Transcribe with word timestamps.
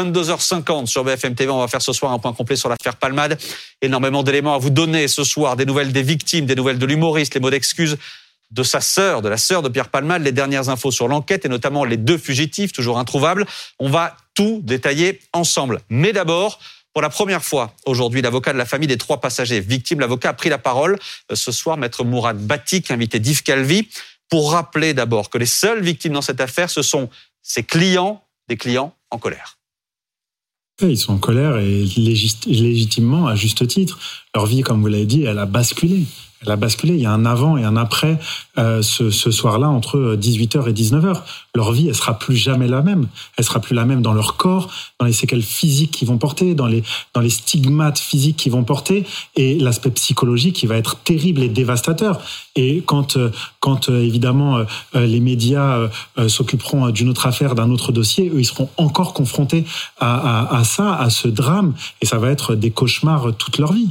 22h50 0.00 0.86
sur 0.86 1.04
BFM 1.04 1.34
TV. 1.34 1.50
On 1.50 1.60
va 1.60 1.68
faire 1.68 1.82
ce 1.82 1.92
soir 1.92 2.12
un 2.12 2.18
point 2.18 2.32
complet 2.32 2.56
sur 2.56 2.68
l'affaire 2.68 2.96
Palmade. 2.96 3.38
Énormément 3.80 4.22
d'éléments 4.24 4.54
à 4.54 4.58
vous 4.58 4.70
donner 4.70 5.06
ce 5.06 5.22
soir. 5.22 5.56
Des 5.56 5.66
nouvelles 5.66 5.92
des 5.92 6.02
victimes, 6.02 6.46
des 6.46 6.56
nouvelles 6.56 6.78
de 6.78 6.86
l'humoriste, 6.86 7.34
les 7.34 7.40
mots 7.40 7.50
d'excuses 7.50 7.96
de 8.50 8.62
sa 8.62 8.80
sœur, 8.80 9.22
de 9.22 9.28
la 9.28 9.36
sœur 9.36 9.62
de 9.62 9.68
Pierre 9.68 9.88
Palmade, 9.88 10.22
les 10.22 10.32
dernières 10.32 10.68
infos 10.68 10.90
sur 10.90 11.08
l'enquête 11.08 11.44
et 11.44 11.48
notamment 11.48 11.84
les 11.84 11.96
deux 11.96 12.18
fugitifs 12.18 12.72
toujours 12.72 12.98
introuvables. 12.98 13.46
On 13.78 13.88
va 13.88 14.16
tout 14.34 14.60
détailler 14.64 15.20
ensemble. 15.32 15.80
Mais 15.88 16.12
d'abord, 16.12 16.58
pour 16.92 17.02
la 17.02 17.08
première 17.08 17.44
fois 17.44 17.72
aujourd'hui, 17.86 18.20
l'avocat 18.20 18.52
de 18.52 18.58
la 18.58 18.66
famille 18.66 18.88
des 18.88 18.98
trois 18.98 19.20
passagers 19.20 19.60
victimes, 19.60 20.00
l'avocat 20.00 20.30
a 20.30 20.34
pris 20.34 20.48
la 20.48 20.58
parole 20.58 20.98
euh, 21.30 21.36
ce 21.36 21.52
soir, 21.52 21.76
maître 21.76 22.04
Mourad 22.04 22.38
Batik, 22.38 22.90
invité 22.90 23.20
d'Yves 23.20 23.42
Calvi, 23.42 23.88
pour 24.28 24.52
rappeler 24.52 24.94
d'abord 24.94 25.30
que 25.30 25.38
les 25.38 25.46
seules 25.46 25.82
victimes 25.82 26.14
dans 26.14 26.22
cette 26.22 26.40
affaire, 26.40 26.70
ce 26.70 26.82
sont 26.82 27.10
ses 27.42 27.62
clients, 27.62 28.22
des 28.48 28.56
clients 28.56 28.94
en 29.10 29.18
colère. 29.18 29.56
Ils 30.82 30.98
sont 30.98 31.14
en 31.14 31.18
colère 31.18 31.56
et 31.58 31.84
légitimement, 31.84 33.28
à 33.28 33.36
juste 33.36 33.66
titre. 33.68 33.98
Leur 34.34 34.46
vie, 34.46 34.62
comme 34.62 34.80
vous 34.80 34.88
l'avez 34.88 35.06
dit, 35.06 35.22
elle 35.22 35.38
a 35.38 35.46
basculé 35.46 36.04
elle 36.44 36.52
a 36.52 36.56
basculé. 36.56 36.94
Il 36.94 37.00
y 37.00 37.06
a 37.06 37.12
un 37.12 37.24
avant 37.24 37.56
et 37.56 37.64
un 37.64 37.76
après 37.76 38.18
euh, 38.58 38.82
ce, 38.82 39.10
soir-là 39.10 39.68
entre 39.68 40.16
18h 40.16 40.68
et 40.68 40.72
19h. 40.72 41.22
Leur 41.54 41.72
vie, 41.72 41.88
elle 41.88 41.94
sera 41.94 42.18
plus 42.18 42.36
jamais 42.36 42.68
la 42.68 42.82
même. 42.82 43.08
Elle 43.36 43.44
sera 43.44 43.60
plus 43.60 43.74
la 43.74 43.84
même 43.84 44.02
dans 44.02 44.12
leur 44.12 44.36
corps, 44.36 44.70
dans 45.00 45.06
les 45.06 45.12
séquelles 45.12 45.42
physiques 45.42 45.90
qu'ils 45.90 46.08
vont 46.08 46.18
porter, 46.18 46.54
dans 46.54 46.66
les 46.66 46.82
stigmates 47.28 47.98
physiques 47.98 48.36
qu'ils 48.36 48.52
vont 48.52 48.64
porter 48.64 49.06
et 49.36 49.58
l'aspect 49.58 49.90
psychologique 49.90 50.56
qui 50.56 50.66
va 50.66 50.76
être 50.76 50.96
terrible 50.96 51.42
et 51.42 51.48
dévastateur. 51.48 52.20
Et 52.56 52.82
quand 52.86 53.16
euh, 53.16 53.30
quand 53.60 53.88
euh, 53.88 54.00
évidemment 54.00 54.58
les 54.94 55.20
médias 55.20 55.88
s'occuperont 56.28 56.90
d'une 56.90 57.08
autre 57.08 57.26
affaire, 57.26 57.54
d'un 57.54 57.70
autre 57.70 57.92
dossier, 57.92 58.28
eux 58.28 58.40
ils 58.40 58.44
seront 58.44 58.68
encore 58.76 59.14
confrontés 59.14 59.64
à 60.00 60.62
ça, 60.64 60.94
à 60.94 61.10
ce 61.10 61.28
drame, 61.28 61.74
et 62.00 62.06
ça 62.06 62.18
va 62.18 62.30
être 62.30 62.54
des 62.54 62.70
cauchemars 62.70 63.34
toute 63.36 63.58
leur 63.58 63.72
vie. 63.72 63.88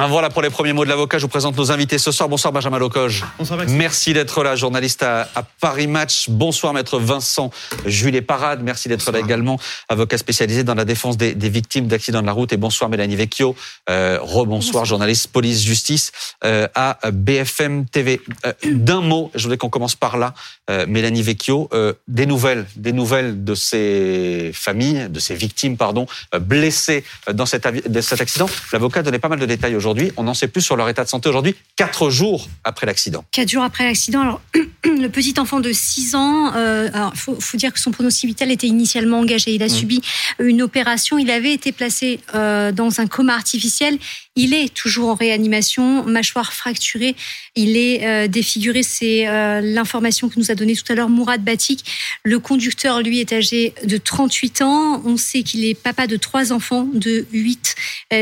Ah, 0.00 0.06
voilà 0.06 0.30
pour 0.30 0.42
les 0.42 0.50
premiers 0.50 0.72
mots 0.72 0.84
de 0.84 0.88
l'avocat. 0.88 1.18
Je 1.18 1.22
vous 1.22 1.28
présente 1.28 1.56
nos 1.56 1.72
invités 1.72 1.98
ce 1.98 2.12
soir. 2.12 2.28
Bonsoir 2.28 2.52
Benjamin 2.52 2.78
Locoge. 2.78 3.24
Bonsoir 3.36 3.58
Merci 3.66 4.12
d'être 4.12 4.44
là, 4.44 4.54
journaliste 4.54 5.02
à, 5.02 5.26
Paris 5.60 5.88
Match. 5.88 6.28
Bonsoir 6.28 6.72
maître 6.72 7.00
Vincent 7.00 7.50
Jules 7.84 8.22
Parade. 8.22 8.62
Merci 8.62 8.88
d'être 8.88 9.10
là 9.10 9.18
également, 9.18 9.58
avocat 9.88 10.16
spécialisé 10.16 10.62
dans 10.62 10.76
la 10.76 10.84
défense 10.84 11.16
des, 11.16 11.34
victimes 11.48 11.88
d'accidents 11.88 12.20
de 12.20 12.26
la 12.26 12.32
route. 12.32 12.52
Et 12.52 12.56
bonsoir 12.56 12.88
Mélanie 12.88 13.16
Vecchio. 13.16 13.56
Euh, 13.90 14.20
rebonsoir, 14.22 14.84
journaliste 14.84 15.32
police-justice 15.32 16.12
euh, 16.44 16.68
à 16.76 16.98
BFM 17.10 17.86
TV. 17.86 18.20
Euh, 18.46 18.52
d'un 18.70 19.00
mot, 19.00 19.32
je 19.34 19.42
voulais 19.42 19.56
qu'on 19.56 19.68
commence 19.68 19.96
par 19.96 20.16
là, 20.16 20.32
euh, 20.70 20.86
Mélanie 20.86 21.22
Vecchio. 21.22 21.68
des 22.06 22.26
nouvelles, 22.26 22.66
des 22.76 22.92
nouvelles 22.92 23.42
de 23.42 23.56
ces 23.56 24.52
familles, 24.54 25.08
de 25.10 25.18
ces 25.18 25.34
victimes, 25.34 25.76
pardon, 25.76 26.06
blessées 26.38 27.02
dans 27.32 27.46
cet, 27.46 27.66
dans 27.90 28.02
cet 28.02 28.20
accident. 28.20 28.48
L'avocat 28.72 29.02
donnait 29.02 29.18
pas 29.18 29.28
mal 29.28 29.40
de 29.40 29.46
détails 29.46 29.74
aujourd'hui 29.74 29.87
aujourd'hui. 29.88 30.12
On 30.16 30.24
n'en 30.24 30.34
sait 30.34 30.48
plus 30.48 30.60
sur 30.60 30.76
leur 30.76 30.88
état 30.88 31.04
de 31.04 31.08
santé 31.08 31.28
aujourd'hui, 31.28 31.54
quatre 31.76 32.10
jours 32.10 32.48
après 32.64 32.86
l'accident. 32.86 33.24
Quatre 33.32 33.48
jours 33.48 33.62
après 33.62 33.84
l'accident. 33.84 34.20
Alors, 34.20 34.40
le 34.84 35.08
petit 35.08 35.34
enfant 35.38 35.60
de 35.60 35.72
6 35.72 36.14
ans, 36.14 36.52
euh, 36.54 36.90
il 36.94 37.18
faut, 37.18 37.56
dire 37.56 37.72
que 37.72 37.80
son 37.80 37.90
pronostic 37.90 38.28
vital 38.28 38.50
était 38.50 38.66
initialement 38.66 39.20
engagé. 39.20 39.54
Il 39.54 39.62
a 39.62 39.66
mmh. 39.66 39.70
subi 39.70 40.02
une 40.38 40.62
opération. 40.62 41.18
Il 41.18 41.30
avait 41.30 41.52
été 41.52 41.72
placé 41.72 42.20
euh, 42.34 42.72
dans 42.72 43.00
un 43.00 43.06
coma 43.06 43.34
artificiel. 43.34 43.98
Il 44.40 44.54
est 44.54 44.72
toujours 44.72 45.10
en 45.10 45.14
réanimation, 45.14 46.04
mâchoire 46.04 46.52
fracturée. 46.52 47.16
Il 47.56 47.76
est 47.76 48.06
euh, 48.06 48.28
défiguré. 48.28 48.82
C'est 48.82 49.26
l'information 49.62 50.28
que 50.28 50.38
nous 50.38 50.50
a 50.50 50.54
donnée 50.54 50.76
tout 50.76 50.90
à 50.90 50.94
l'heure 50.94 51.08
Mourad 51.08 51.42
Batik. 51.42 51.84
Le 52.22 52.38
conducteur, 52.38 53.02
lui, 53.02 53.18
est 53.20 53.32
âgé 53.32 53.74
de 53.84 53.96
38 53.96 54.62
ans. 54.62 55.02
On 55.04 55.16
sait 55.16 55.42
qu'il 55.42 55.64
est 55.64 55.74
papa 55.74 56.06
de 56.06 56.16
trois 56.16 56.52
enfants 56.52 56.88
de 56.94 57.26
8, 57.32 57.74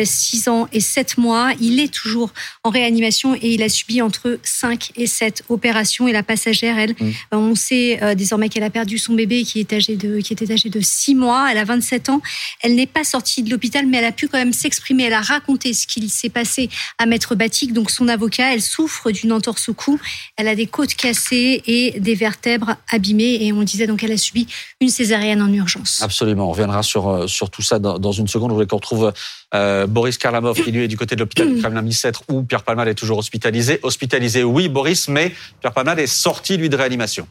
6 0.05 0.49
ans 0.49 0.69
et 0.73 0.81
7 0.81 1.19
mois. 1.19 1.53
Il 1.61 1.81
est 1.81 1.93
toujours 1.93 2.33
en 2.65 2.71
réanimation 2.71 3.35
et 3.35 3.53
il 3.55 3.63
a 3.63 3.69
subi 3.69 4.01
entre 4.03 4.39
5 4.43 4.93
et 4.97 5.07
7 5.07 5.45
opérations. 5.49 6.09
Et 6.09 6.13
la 6.13 6.23
passagère, 6.23 6.79
elle, 6.79 6.93
mm. 6.99 7.07
euh, 7.35 7.37
on 7.37 7.55
sait 7.55 8.03
euh, 8.03 8.15
désormais 8.15 8.49
qu'elle 8.49 8.63
a 8.63 8.71
perdu 8.71 8.99
son 8.99 9.15
bébé 9.15 9.43
qui, 9.43 9.61
est 9.61 9.73
âgé 9.73 9.97
de, 9.97 10.21
qui 10.21 10.33
était 10.33 10.51
âgé 10.51 10.69
de 10.69 10.81
6 10.81 11.15
mois. 11.15 11.49
Elle 11.51 11.59
a 11.59 11.65
27 11.65 12.09
ans. 12.09 12.23
Elle 12.63 12.75
n'est 12.75 12.87
pas 12.87 13.05
sortie 13.05 13.43
de 13.43 13.51
l'hôpital, 13.51 13.87
mais 13.87 13.99
elle 13.99 14.05
a 14.05 14.13
pu 14.13 14.29
quand 14.29 14.39
même 14.39 14.53
s'exprimer. 14.53 15.05
Elle 15.05 15.13
a 15.13 15.21
raconté 15.21 15.73
ce 15.73 15.87
qu'il 15.87 16.06
s'est 16.09 16.29
passé 16.29 16.69
à 16.99 17.07
Maître 17.07 17.35
Batik, 17.35 17.73
donc 17.73 17.91
son 17.91 18.09
avocat. 18.09 18.53
Elle 18.55 18.63
souffre 18.63 19.11
d'une 19.11 19.33
entorse 19.33 19.69
au 19.69 19.75
cou. 19.75 20.01
Elle 20.37 20.49
a 20.49 20.55
des 20.55 20.67
côtes 20.67 20.95
cassées 20.95 21.63
et 21.67 21.99
des 22.01 22.15
vertèbres 22.15 22.77
abîmées. 22.91 23.45
Et 23.45 23.53
on 23.53 23.63
disait 23.63 23.87
donc 23.87 24.01
qu'elle 24.01 24.13
a 24.13 24.17
subi 24.17 24.47
une 24.81 24.89
césarienne 24.89 25.43
en 25.43 25.53
urgence. 25.53 26.03
Absolument. 26.03 26.49
On 26.49 26.53
reviendra 26.53 26.83
sur, 26.83 27.09
euh, 27.09 27.27
sur 27.27 27.51
tout 27.51 27.63
ça 27.63 27.79
dans, 27.79 28.13
une 28.13 28.29
seconde. 28.29 28.51
Je 28.51 28.55
voulais 28.55 28.67
qu'on 28.67 28.77
retrouve 28.77 29.13
euh, 29.55 29.87
Boris 29.87 30.19
Karlamov, 30.19 30.63
qui 30.63 30.73
lui 30.73 30.85
est 30.85 30.89
du 30.89 30.97
côté 30.97 31.15
de 31.15 31.21
l'hôpital 31.21 31.53
du 31.53 31.61
Kremlin-Bicêtre, 31.61 32.23
où 32.29 32.43
Pierre 32.43 32.63
Palmade 32.63 32.89
est 32.89 32.95
toujours 32.95 33.19
hospitalisé. 33.19 33.81
Hospitalisé, 33.83 34.45
oui, 34.45 34.69
Boris, 34.69 35.09
mais 35.09 35.35
Pierre 35.61 35.73
Palmade 35.73 35.99
est 35.99 36.07
sorti, 36.07 36.57
lui, 36.57 36.69
de 36.69 36.77
réanimation. 36.77 37.27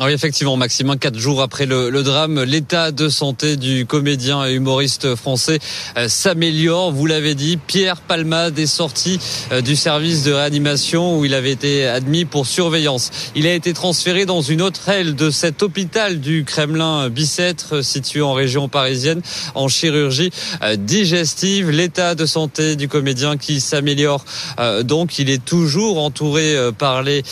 Ah 0.00 0.06
oui, 0.06 0.12
effectivement, 0.14 0.56
Maximin, 0.56 0.96
quatre 0.96 1.18
jours 1.18 1.42
après 1.42 1.66
le, 1.66 1.90
le 1.90 2.02
drame, 2.02 2.42
l'état 2.44 2.92
de 2.92 3.10
santé 3.10 3.58
du 3.58 3.84
comédien 3.84 4.46
et 4.46 4.54
humoriste 4.54 5.16
français 5.16 5.58
euh, 5.98 6.08
s'améliore. 6.08 6.92
Vous 6.92 7.04
l'avez 7.04 7.34
dit, 7.34 7.58
Pierre 7.58 8.00
Palmade 8.00 8.58
est 8.58 8.66
sorti 8.66 9.18
euh, 9.52 9.60
du 9.60 9.76
service 9.76 10.22
de 10.22 10.32
réanimation 10.32 11.18
où 11.18 11.26
il 11.26 11.34
avait 11.34 11.50
été 11.50 11.86
admis 11.86 12.24
pour 12.24 12.46
surveillance. 12.46 13.10
Il 13.34 13.46
a 13.46 13.52
été 13.52 13.74
transféré 13.74 14.24
dans 14.24 14.40
une 14.40 14.62
autre 14.62 14.88
aile 14.88 15.14
de 15.14 15.28
cet 15.28 15.62
hôpital 15.62 16.20
du 16.20 16.46
Kremlin 16.46 17.10
Bicêtre, 17.10 17.84
situé 17.84 18.22
en 18.22 18.32
région 18.32 18.70
parisienne, 18.70 19.20
en 19.54 19.68
chirurgie 19.68 20.30
euh, 20.62 20.76
digestive. 20.76 21.68
L'état 21.68 22.14
de 22.14 22.24
santé 22.24 22.76
du 22.76 22.88
comédien 22.88 23.36
qui 23.36 23.60
s'améliore, 23.60 24.24
donc 24.84 25.18
il 25.18 25.28
est 25.28 25.44
toujours 25.44 26.02
entouré 26.02 26.56
par 26.78 27.02
les 27.02 27.22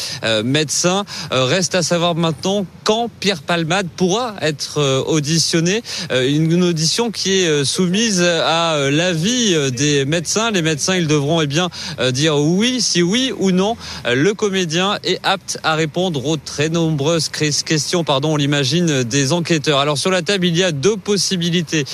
médecins. 0.45 1.05
Reste 1.31 1.75
à 1.75 1.83
savoir 1.83 2.15
maintenant 2.15 2.50
quand 2.85 3.09
Pierre 3.21 3.43
Palmade 3.43 3.89
pourra 3.97 4.35
être 4.41 4.79
euh, 4.79 5.03
auditionné. 5.07 5.83
Euh, 6.11 6.29
une 6.29 6.65
audition 6.65 7.11
qui 7.11 7.41
est 7.41 7.47
euh, 7.47 7.65
soumise 7.65 8.23
à 8.23 8.91
l'avis 8.91 9.55
des 9.73 10.05
médecins. 10.05 10.51
Les 10.51 10.63
médecins, 10.63 10.97
ils 10.97 11.07
devront 11.07 11.41
eh 11.41 11.47
bien 11.47 11.69
dire 12.13 12.37
oui, 12.37 12.81
si 12.81 13.03
oui 13.03 13.33
ou 13.39 13.51
non, 13.51 13.77
le 14.07 14.33
comédien 14.33 14.99
est 15.05 15.21
apte 15.23 15.59
à 15.63 15.75
répondre 15.75 16.25
aux 16.27 16.37
très 16.37 16.69
nombreuses 16.69 17.29
questions, 17.29 18.05
pardon, 18.05 18.33
on 18.33 18.37
l'imagine, 18.37 19.03
des 19.05 19.33
enquêteurs. 19.33 19.79
Alors 19.79 19.99
sur 19.99 20.11
la 20.11 20.23
table, 20.23 20.47
il 20.47 20.57
y 20.57 20.63
a 20.63 20.73
deux 20.73 20.97
possibilités. 20.97 21.85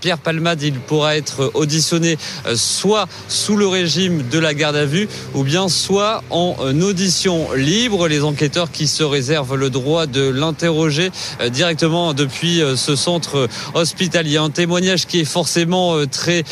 Pierre 0.00 0.18
Palmade, 0.18 0.62
il 0.62 0.74
pourra 0.74 1.16
être 1.16 1.50
auditionné 1.54 2.16
soit 2.54 3.08
sous 3.28 3.56
le 3.56 3.66
régime 3.66 4.22
de 4.30 4.38
la 4.38 4.54
garde 4.54 4.76
à 4.76 4.84
vue 4.84 5.08
ou 5.34 5.42
bien 5.42 5.68
soit 5.68 6.22
en 6.30 6.56
audition 6.80 7.52
libre. 7.52 8.08
Les 8.08 8.22
enquêteurs 8.22 8.70
qui 8.70 8.86
se 8.86 9.02
réservent 9.02 9.56
le 9.56 9.70
droit 9.70 10.05
de 10.06 10.28
l'interroger 10.28 11.10
euh, 11.40 11.48
directement 11.48 12.14
depuis 12.14 12.62
euh, 12.62 12.76
ce 12.76 12.96
centre 12.96 13.48
hospitalier. 13.74 14.36
Un 14.36 14.50
témoignage 14.50 15.06
qui 15.06 15.20
est 15.20 15.24
forcément 15.24 15.96
euh, 15.96 16.06
très 16.06 16.44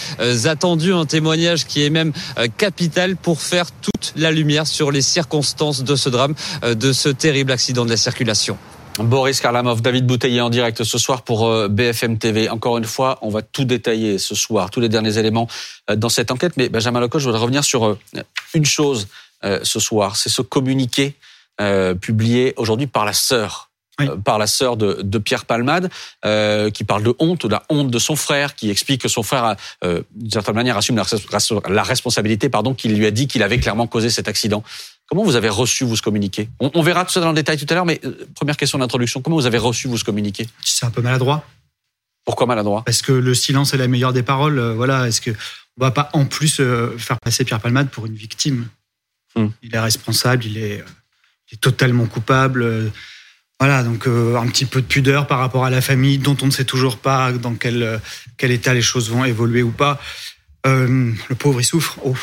attendu, 0.44 0.92
un 0.92 1.06
témoignage 1.06 1.66
qui 1.66 1.84
est 1.84 1.91
même 1.91 2.12
capital 2.56 3.16
pour 3.16 3.41
faire 3.41 3.66
toute 3.70 4.12
la 4.16 4.31
lumière 4.31 4.66
sur 4.66 4.91
les 4.91 5.03
circonstances 5.03 5.82
de 5.82 5.97
ce 5.97 6.09
drame, 6.09 6.34
de 6.62 6.92
ce 6.92 7.09
terrible 7.09 7.53
accident 7.53 7.84
de 7.84 7.91
la 7.91 7.97
circulation. 7.97 8.56
Boris 8.98 9.41
Karlamov, 9.41 9.82
David 9.82 10.06
Bouteiller 10.06 10.41
en 10.41 10.50
direct 10.50 10.84
ce 10.84 10.98
soir 10.98 11.22
pour 11.22 11.69
BFM 11.69 12.19
TV. 12.19 12.48
Encore 12.48 12.78
une 12.78 12.84
fois, 12.84 13.19
on 13.22 13.28
va 13.28 13.42
tout 13.42 13.65
détailler 13.65 14.19
ce 14.19 14.34
soir, 14.34 14.71
tous 14.71 14.81
les 14.81 14.88
derniers 14.88 15.19
éléments 15.19 15.48
dans 15.94 16.09
cette 16.09 16.31
enquête. 16.31 16.53
Mais 16.56 16.69
Benjamin 16.69 17.00
Lecoq, 17.00 17.21
je 17.21 17.26
voudrais 17.26 17.41
revenir 17.41 17.65
sur 17.65 17.97
une 18.54 18.66
chose 18.66 19.09
ce 19.42 19.81
soir, 19.81 20.16
c'est 20.16 20.31
ce 20.31 20.42
communiqué 20.42 21.15
euh, 21.60 21.94
publié 21.94 22.53
aujourd'hui 22.56 22.87
par 22.87 23.04
la 23.04 23.12
sœur. 23.12 23.70
Euh, 24.00 24.16
par 24.16 24.38
la 24.38 24.48
sœur 24.48 24.76
de, 24.76 25.03
de, 25.04 25.19
Pierre 25.19 25.44
Palmade, 25.44 25.88
euh, 26.25 26.69
qui 26.69 26.82
parle 26.82 27.04
de 27.04 27.15
honte, 27.20 27.47
de 27.47 27.53
la 27.53 27.62
honte 27.68 27.92
de 27.92 27.98
son 28.01 28.16
frère, 28.16 28.56
qui 28.56 28.68
explique 28.68 29.03
que 29.03 29.09
son 29.09 29.22
frère, 29.22 29.45
a, 29.45 29.56
d'une 29.84 30.30
certaine 30.33 30.56
manière, 30.56 30.77
assume 30.77 31.01
la, 31.68 31.83
responsabilité, 31.84 32.48
pardon, 32.48 32.74
qu'il 32.74 32.98
lui 32.98 33.06
a 33.06 33.12
dit 33.12 33.28
qu'il 33.28 33.45
avait 33.45 33.60
clairement 33.60 33.86
causé 33.86 34.10
cet 34.10 34.27
accident. 34.27 34.65
Comment 35.06 35.22
vous 35.22 35.36
avez 35.36 35.48
reçu 35.48 35.84
vous 35.84 35.95
ce 35.95 36.03
communiqué? 36.03 36.48
On, 36.59 36.72
on, 36.74 36.83
verra 36.83 37.04
tout 37.04 37.12
ça 37.12 37.21
dans 37.21 37.28
le 37.28 37.36
détail 37.36 37.57
tout 37.57 37.66
à 37.68 37.74
l'heure, 37.74 37.86
mais 37.86 38.00
première 38.34 38.57
question 38.57 38.78
d'introduction, 38.78 39.22
comment 39.22 39.36
vous 39.36 39.47
avez 39.47 39.59
reçu 39.59 39.86
vous 39.86 39.97
ce 39.97 40.03
communiqué? 40.03 40.48
C'est 40.65 40.86
un 40.86 40.91
peu 40.91 41.00
maladroit. 41.00 41.45
Pourquoi 42.24 42.48
maladroit? 42.48 42.83
Parce 42.84 43.00
que 43.00 43.12
le 43.12 43.33
silence 43.33 43.74
est 43.74 43.78
la 43.78 43.86
meilleure 43.86 44.12
des 44.12 44.24
paroles. 44.24 44.59
voilà, 44.72 45.07
est-ce 45.07 45.21
que 45.21 45.30
on 45.30 45.84
va 45.84 45.92
pas 45.92 46.10
en 46.15 46.24
plus 46.24 46.60
faire 46.98 47.21
passer 47.21 47.45
Pierre 47.45 47.60
Palmade 47.60 47.91
pour 47.91 48.07
une 48.07 48.15
victime? 48.16 48.66
Hmm. 49.36 49.48
Il 49.62 49.72
est 49.72 49.80
responsable, 49.80 50.47
il 50.47 50.59
est 50.59 50.84
totalement 51.60 52.06
coupable. 52.06 52.62
Euh, 52.62 52.91
voilà, 53.60 53.83
donc 53.83 54.06
euh, 54.06 54.36
un 54.36 54.47
petit 54.48 54.65
peu 54.65 54.80
de 54.80 54.86
pudeur 54.86 55.27
par 55.27 55.39
rapport 55.39 55.65
à 55.65 55.71
la 55.71 55.80
famille, 55.80 56.18
dont 56.18 56.36
on 56.42 56.47
ne 56.47 56.51
sait 56.51 56.65
toujours 56.65 56.98
pas 56.98 57.33
dans 57.33 57.54
quel, 57.54 57.83
euh, 57.83 57.98
quel 58.36 58.51
état 58.51 58.74
les 58.74 58.83
choses 58.83 59.10
vont 59.10 59.24
évoluer 59.24 59.62
ou 59.62 59.71
pas. 59.71 60.01
le 60.65 61.34
pauvre, 61.39 61.60
il 61.60 61.65
souffre. 61.65 61.98
Oh. 62.04 62.16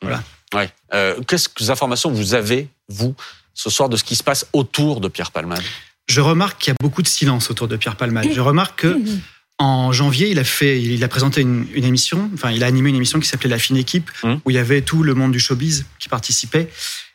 Voilà. 0.00 0.22
Ouais. 0.54 0.70
Qu'est-ce 1.26 1.48
que 1.48 1.70
informations 1.70 2.10
vous 2.10 2.34
avez, 2.34 2.68
vous, 2.88 3.14
ce 3.54 3.70
soir, 3.70 3.88
de 3.88 3.96
ce 3.96 4.04
qui 4.04 4.16
se 4.16 4.22
passe 4.22 4.46
autour 4.52 5.00
de 5.00 5.08
Pierre 5.08 5.30
Palmade? 5.30 5.62
Je 6.08 6.20
remarque 6.20 6.60
qu'il 6.60 6.72
y 6.72 6.74
a 6.74 6.76
beaucoup 6.80 7.02
de 7.02 7.08
silence 7.08 7.50
autour 7.50 7.68
de 7.68 7.76
Pierre 7.76 7.96
Palmade. 7.96 8.28
Je 8.32 8.40
remarque 8.40 8.80
que 8.80 8.98
en 9.58 9.92
janvier, 9.92 10.28
il 10.28 10.38
a 10.38 10.44
fait, 10.44 10.82
il 10.82 11.02
a 11.04 11.08
présenté 11.08 11.40
une, 11.40 11.66
émission, 11.74 12.30
enfin, 12.34 12.50
il 12.50 12.64
a 12.64 12.66
animé 12.66 12.90
une 12.90 12.96
émission 12.96 13.20
qui 13.20 13.28
s'appelait 13.28 13.48
La 13.48 13.58
Fine 13.58 13.76
Équipe, 13.76 14.10
mmh. 14.24 14.34
où 14.44 14.50
il 14.50 14.54
y 14.54 14.58
avait 14.58 14.82
tout 14.82 15.02
le 15.04 15.14
monde 15.14 15.30
du 15.30 15.38
showbiz 15.38 15.86
qui 15.98 16.08
participait. 16.08 16.68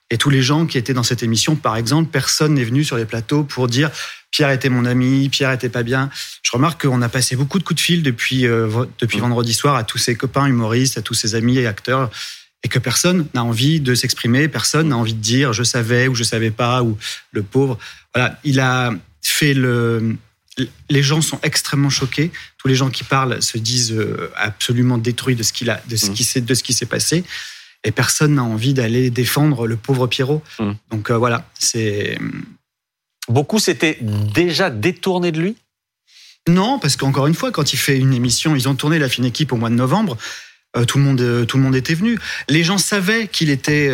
Et 0.09 0.17
tous 0.17 0.29
les 0.29 0.41
gens 0.41 0.65
qui 0.65 0.77
étaient 0.77 0.93
dans 0.93 1.03
cette 1.03 1.21
émission, 1.21 1.55
par 1.55 1.75
exemple, 1.75 2.09
personne 2.11 2.53
n'est 2.53 2.63
venu 2.63 2.83
sur 2.83 2.95
les 2.95 3.05
plateaux 3.05 3.43
pour 3.43 3.67
dire 3.67 3.91
Pierre 4.31 4.51
était 4.51 4.69
mon 4.69 4.85
ami, 4.85 5.27
Pierre 5.29 5.51
était 5.51 5.69
pas 5.69 5.83
bien. 5.83 6.09
Je 6.43 6.51
remarque 6.51 6.83
qu'on 6.83 7.01
a 7.01 7.09
passé 7.09 7.35
beaucoup 7.35 7.59
de 7.59 7.63
coups 7.63 7.81
de 7.81 7.85
fil 7.85 8.03
depuis, 8.03 8.47
euh, 8.47 8.85
depuis 8.99 9.17
mmh. 9.17 9.21
vendredi 9.21 9.53
soir 9.53 9.75
à 9.75 9.83
tous 9.83 9.97
ses 9.97 10.15
copains 10.15 10.45
humoristes, 10.47 10.97
à 10.97 11.01
tous 11.01 11.13
ses 11.13 11.35
amis 11.35 11.57
et 11.57 11.67
acteurs, 11.67 12.09
et 12.63 12.69
que 12.69 12.79
personne 12.79 13.27
n'a 13.33 13.43
envie 13.43 13.79
de 13.79 13.95
s'exprimer, 13.95 14.47
personne 14.47 14.89
n'a 14.89 14.97
envie 14.97 15.13
de 15.13 15.21
dire 15.21 15.53
je 15.53 15.63
savais 15.63 16.07
ou 16.07 16.15
je 16.15 16.23
savais 16.23 16.51
pas 16.51 16.83
ou 16.83 16.97
le 17.31 17.43
pauvre. 17.43 17.77
Voilà, 18.13 18.39
il 18.43 18.59
a 18.59 18.93
fait 19.21 19.53
le. 19.53 20.15
Les 20.89 21.03
gens 21.03 21.21
sont 21.21 21.39
extrêmement 21.43 21.91
choqués. 21.91 22.31
Tous 22.57 22.67
les 22.67 22.73
gens 22.73 22.89
qui 22.89 23.03
parlent 23.03 23.43
se 23.43 23.59
disent 23.59 23.91
euh, 23.91 24.31
absolument 24.35 24.97
détruits 24.97 25.35
de 25.35 25.43
ce 25.43 25.53
qu'il 25.53 25.69
a, 25.69 25.81
de 25.87 25.95
ce 25.95 26.07
mmh. 26.07 26.13
qui 26.13 26.41
de 26.41 26.53
ce 26.53 26.63
qui 26.63 26.73
s'est 26.73 26.87
passé 26.87 27.23
et 27.83 27.91
personne 27.91 28.35
n'a 28.35 28.43
envie 28.43 28.73
d'aller 28.73 29.09
défendre 29.09 29.67
le 29.67 29.75
pauvre 29.75 30.07
Pierrot. 30.07 30.43
Mmh. 30.59 30.71
Donc 30.91 31.09
euh, 31.09 31.17
voilà, 31.17 31.49
c'est. 31.57 32.17
Beaucoup 33.29 33.59
s'étaient 33.59 33.97
déjà 34.01 34.69
détournés 34.69 35.31
de 35.31 35.41
lui? 35.41 35.57
Non, 36.47 36.79
parce 36.79 36.95
qu'encore 36.95 37.27
une 37.27 37.33
fois, 37.33 37.51
quand 37.51 37.73
il 37.73 37.77
fait 37.77 37.97
une 37.97 38.13
émission, 38.13 38.55
ils 38.55 38.69
ont 38.69 38.75
tourné 38.75 38.99
la 38.99 39.09
fine 39.09 39.25
équipe 39.25 39.51
au 39.51 39.57
mois 39.57 39.69
de 39.69 39.75
novembre. 39.75 40.17
Euh, 40.77 40.85
tout 40.85 40.97
le 40.97 41.03
monde, 41.03 41.19
euh, 41.19 41.45
tout 41.45 41.57
le 41.57 41.63
monde 41.63 41.75
était 41.75 41.93
venu. 41.93 42.17
Les 42.47 42.63
gens 42.63 42.77
savaient 42.77 43.27
qu'il 43.27 43.49
était 43.49 43.91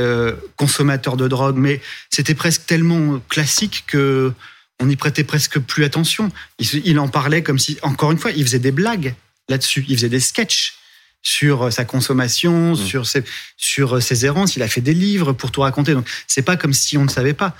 consommateur 0.55 1.17
de 1.17 1.27
drogue, 1.27 1.57
mais 1.57 1.81
c'était 2.09 2.35
presque 2.35 2.65
tellement 2.65 3.19
classique 3.29 3.85
que 3.87 4.31
on 4.79 4.87
n'y 4.87 4.95
prêtait 4.95 5.23
presque 5.23 5.59
plus 5.59 5.83
attention. 5.83 6.29
Il, 6.59 6.67
il 6.85 6.99
en 6.99 7.07
parlait 7.07 7.43
comme 7.43 7.59
si, 7.59 7.77
encore 7.81 8.11
une 8.11 8.17
fois, 8.17 8.31
il 8.31 8.43
faisait 8.43 8.59
des 8.59 8.71
blagues 8.71 9.15
là-dessus. 9.49 9.85
Il 9.87 9.95
faisait 9.95 10.09
des 10.09 10.19
sketchs 10.19 10.75
sur 11.23 11.63
euh, 11.63 11.71
sa 11.71 11.85
consommation, 11.85 12.73
mmh. 12.73 12.75
sur, 12.75 13.07
ses, 13.07 13.23
sur 13.57 13.95
euh, 13.95 13.99
ses 14.01 14.25
errances. 14.25 14.55
Il 14.55 14.61
a 14.61 14.67
fait 14.67 14.81
des 14.81 14.93
livres 14.93 15.31
pour 15.31 15.49
tout 15.49 15.61
raconter. 15.61 15.93
Donc, 15.93 16.07
c'est 16.27 16.43
pas 16.43 16.57
comme 16.57 16.73
si 16.73 16.97
on 16.97 17.05
ne 17.05 17.09
savait 17.09 17.33
pas. 17.33 17.55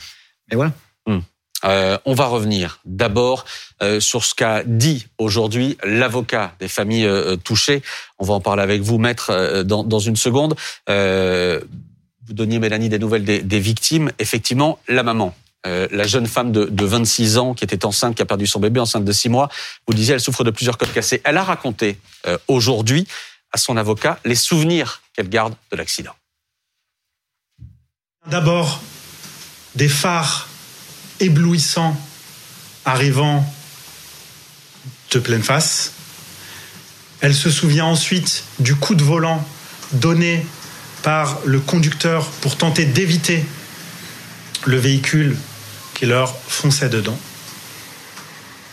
Mais 0.51 0.57
voilà. 0.57 0.73
Mmh. 1.07 1.19
Euh, 1.65 1.97
on 2.03 2.13
va 2.13 2.25
revenir 2.25 2.81
d'abord 2.83 3.45
sur 3.99 4.23
ce 4.23 4.35
qu'a 4.35 4.63
dit 4.65 5.07
aujourd'hui 5.17 5.77
l'avocat 5.83 6.55
des 6.59 6.69
familles 6.69 7.09
touchées. 7.43 7.81
On 8.17 8.25
va 8.25 8.33
en 8.33 8.39
parler 8.39 8.63
avec 8.63 8.81
vous, 8.81 8.97
maître, 8.97 9.63
dans, 9.63 9.83
dans, 9.83 9.99
une 9.99 10.15
seconde. 10.15 10.55
vous 10.87 12.33
donniez, 12.33 12.59
Mélanie, 12.59 12.87
des 12.89 12.99
nouvelles 12.99 13.25
des, 13.25 13.41
des 13.41 13.59
victimes. 13.59 14.11
Effectivement, 14.19 14.79
la 14.87 15.03
maman, 15.03 15.35
la 15.65 16.07
jeune 16.07 16.27
femme 16.27 16.53
de, 16.53 16.65
de, 16.65 16.85
26 16.85 17.37
ans 17.37 17.53
qui 17.53 17.65
était 17.65 17.85
enceinte, 17.85 18.15
qui 18.15 18.21
a 18.21 18.25
perdu 18.25 18.47
son 18.47 18.61
bébé 18.61 18.79
enceinte 18.79 19.03
de 19.03 19.11
6 19.11 19.27
mois, 19.27 19.49
vous 19.85 19.93
disiez, 19.93 20.13
elle 20.13 20.21
souffre 20.21 20.45
de 20.45 20.51
plusieurs 20.51 20.77
codes 20.77 20.93
cassés. 20.93 21.21
Elle 21.25 21.37
a 21.37 21.43
raconté 21.43 21.97
aujourd'hui 22.47 23.05
à 23.53 23.57
son 23.57 23.77
avocat 23.77 24.19
les 24.25 24.35
souvenirs 24.35 25.01
qu'elle 25.13 25.29
garde 25.29 25.55
de 25.71 25.77
l'accident. 25.77 26.15
D'abord, 28.27 28.81
des 29.75 29.89
phares 29.89 30.47
éblouissants 31.19 31.95
arrivant 32.85 33.45
de 35.11 35.19
pleine 35.19 35.43
face. 35.43 35.93
Elle 37.21 37.35
se 37.35 37.51
souvient 37.51 37.85
ensuite 37.85 38.43
du 38.59 38.75
coup 38.75 38.95
de 38.95 39.03
volant 39.03 39.45
donné 39.93 40.45
par 41.03 41.39
le 41.45 41.59
conducteur 41.59 42.27
pour 42.41 42.57
tenter 42.57 42.85
d'éviter 42.85 43.45
le 44.65 44.77
véhicule 44.77 45.37
qui 45.93 46.05
leur 46.05 46.35
fonçait 46.47 46.89
dedans. 46.89 47.17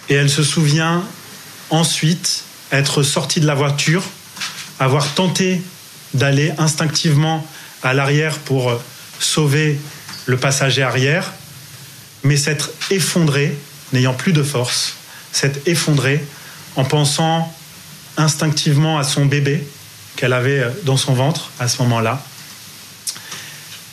Et 0.09 0.15
elle 0.15 0.31
se 0.31 0.43
souvient 0.43 1.05
ensuite 1.71 2.45
être 2.73 3.03
sortie 3.03 3.41
de 3.41 3.47
la 3.47 3.55
voiture 3.55 4.05
avoir 4.81 5.15
tenté 5.15 5.63
d'aller 6.15 6.53
instinctivement 6.59 7.47
à 7.83 7.95
l'arrière 7.95 8.39
pour 8.39 8.73
sauver 9.21 9.79
le 10.27 10.37
passager 10.37 10.83
arrière, 10.83 11.33
mais 12.25 12.37
s'être 12.37 12.71
effondré, 12.91 13.57
n'ayant 13.93 14.15
plus 14.15 14.33
de 14.33 14.43
force, 14.43 14.95
s'être 15.33 15.61
effondré 15.69 16.25
en 16.77 16.85
pensant 16.85 17.55
instinctivement 18.17 18.99
à 18.99 19.05
son 19.05 19.27
bébé 19.27 19.67
qu'elle 20.17 20.33
avait 20.33 20.67
dans 20.85 20.97
son 20.97 21.15
ventre 21.15 21.51
à 21.61 21.69
ce 21.69 21.83
moment-là, 21.83 22.25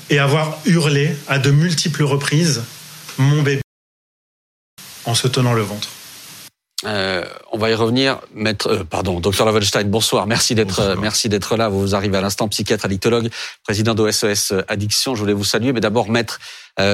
et 0.10 0.20
avoir 0.20 0.58
hurlé 0.66 1.16
à 1.28 1.38
de 1.38 1.52
multiples 1.52 2.04
reprises 2.04 2.64
mon 3.18 3.42
bébé 3.42 3.62
en 5.06 5.16
se 5.16 5.28
tenant 5.28 5.54
le 5.54 5.64
ventre. 5.64 5.90
Euh, 6.86 7.26
on 7.52 7.58
va 7.58 7.72
y 7.72 7.74
revenir. 7.74 8.20
Maître, 8.36 8.68
euh, 8.68 8.84
pardon, 8.84 9.20
docteur 9.20 9.48
Lavenstein, 9.48 9.86
bonsoir. 9.90 10.28
Merci 10.28 10.54
d'être, 10.54 10.80
euh, 10.80 10.96
merci 10.96 11.28
d'être 11.28 11.58
là. 11.58 11.70
Vous 11.70 11.96
arrivez 11.96 12.18
à 12.18 12.22
l'instant, 12.22 12.48
psychiatre, 12.48 12.86
addictologue, 12.86 13.30
président 13.64 13.96
d'OSES 13.96 14.54
Addiction. 14.68 15.16
Je 15.16 15.22
voulais 15.22 15.34
vous 15.34 15.44
saluer, 15.44 15.74
mais 15.74 15.80
d'abord, 15.80 16.10
maître, 16.10 16.40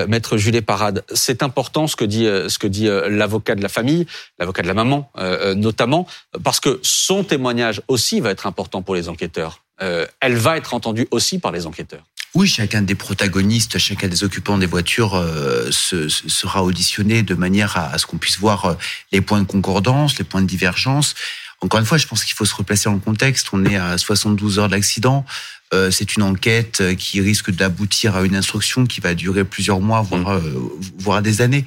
maître 0.08 0.38
Julie 0.38 0.62
Parade. 0.62 1.04
C'est 1.14 1.44
important 1.44 1.88
ce 1.88 1.98
que 1.98 2.06
dit, 2.06 2.24
ce 2.24 2.58
que 2.58 2.68
dit 2.68 2.88
l'avocat 3.10 3.56
de 3.56 3.62
la 3.62 3.68
famille, 3.68 4.08
l'avocat 4.40 4.62
de 4.62 4.68
la 4.68 4.74
maman, 4.74 5.12
notamment, 5.56 6.08
parce 6.42 6.62
que 6.62 6.80
son 6.84 7.26
témoignage 7.26 7.82
aussi 7.90 8.22
va 8.22 8.32
être 8.32 8.48
important 8.48 8.82
pour 8.82 8.96
les 8.96 9.10
enquêteurs. 9.10 9.63
Elle 9.80 10.36
va 10.36 10.58
être 10.58 10.74
entendue 10.74 11.08
aussi 11.12 11.40
par 11.40 11.52
les 11.52 11.66
enquêteurs. 11.66 12.04
Oui, 12.36 12.48
chacun 12.48 12.82
des 12.82 12.96
protagonistes, 12.96 13.78
chacun 13.78 14.08
des 14.08 14.24
occupants 14.24 14.58
des 14.58 14.66
voitures 14.66 15.14
euh, 15.14 15.70
se, 15.70 16.10
sera 16.10 16.64
auditionné 16.64 17.22
de 17.22 17.36
manière 17.36 17.78
à, 17.78 17.96
ce 18.00 18.08
qu'on 18.08 18.18
puisse 18.18 18.40
voir 18.40 18.66
euh, 18.66 18.74
les 19.12 19.22
points 19.22 19.40
de 19.40 19.46
concordance, 19.46 20.18
les 20.18 20.24
points 20.24 20.42
de 20.42 20.48
divergence. 20.48 21.14
Encore 21.62 21.80
une 21.80 21.86
fois, 21.86 22.00
je 22.00 22.08
pense 22.08 22.24
qu'il 22.24 22.34
faut 22.34 22.46
se 22.46 22.56
replacer 22.56 22.86
dans 22.86 22.96
le 22.96 23.00
contexte. 23.00 23.50
On 23.54 23.64
est 23.66 23.76
à 23.76 24.00
72 24.00 24.58
heures 24.58 24.68
de 24.68 24.74
l'accident. 24.74 25.26
Euh, 25.76 25.92
c'est 25.92 26.16
une 26.16 26.24
enquête 26.24 26.82
qui 26.98 27.22
risque 27.22 27.52
d'aboutir 27.52 28.16
à 28.16 28.24
une 28.24 28.36
instruction 28.36 28.88
qui 28.88 29.00
va 29.00 29.14
durer 29.14 29.44
plusieurs 29.44 29.80
mois, 29.80 30.02
voire, 30.02 30.40
mmh. 30.40 30.70
voire 30.98 31.22
des 31.22 31.42
années. 31.42 31.66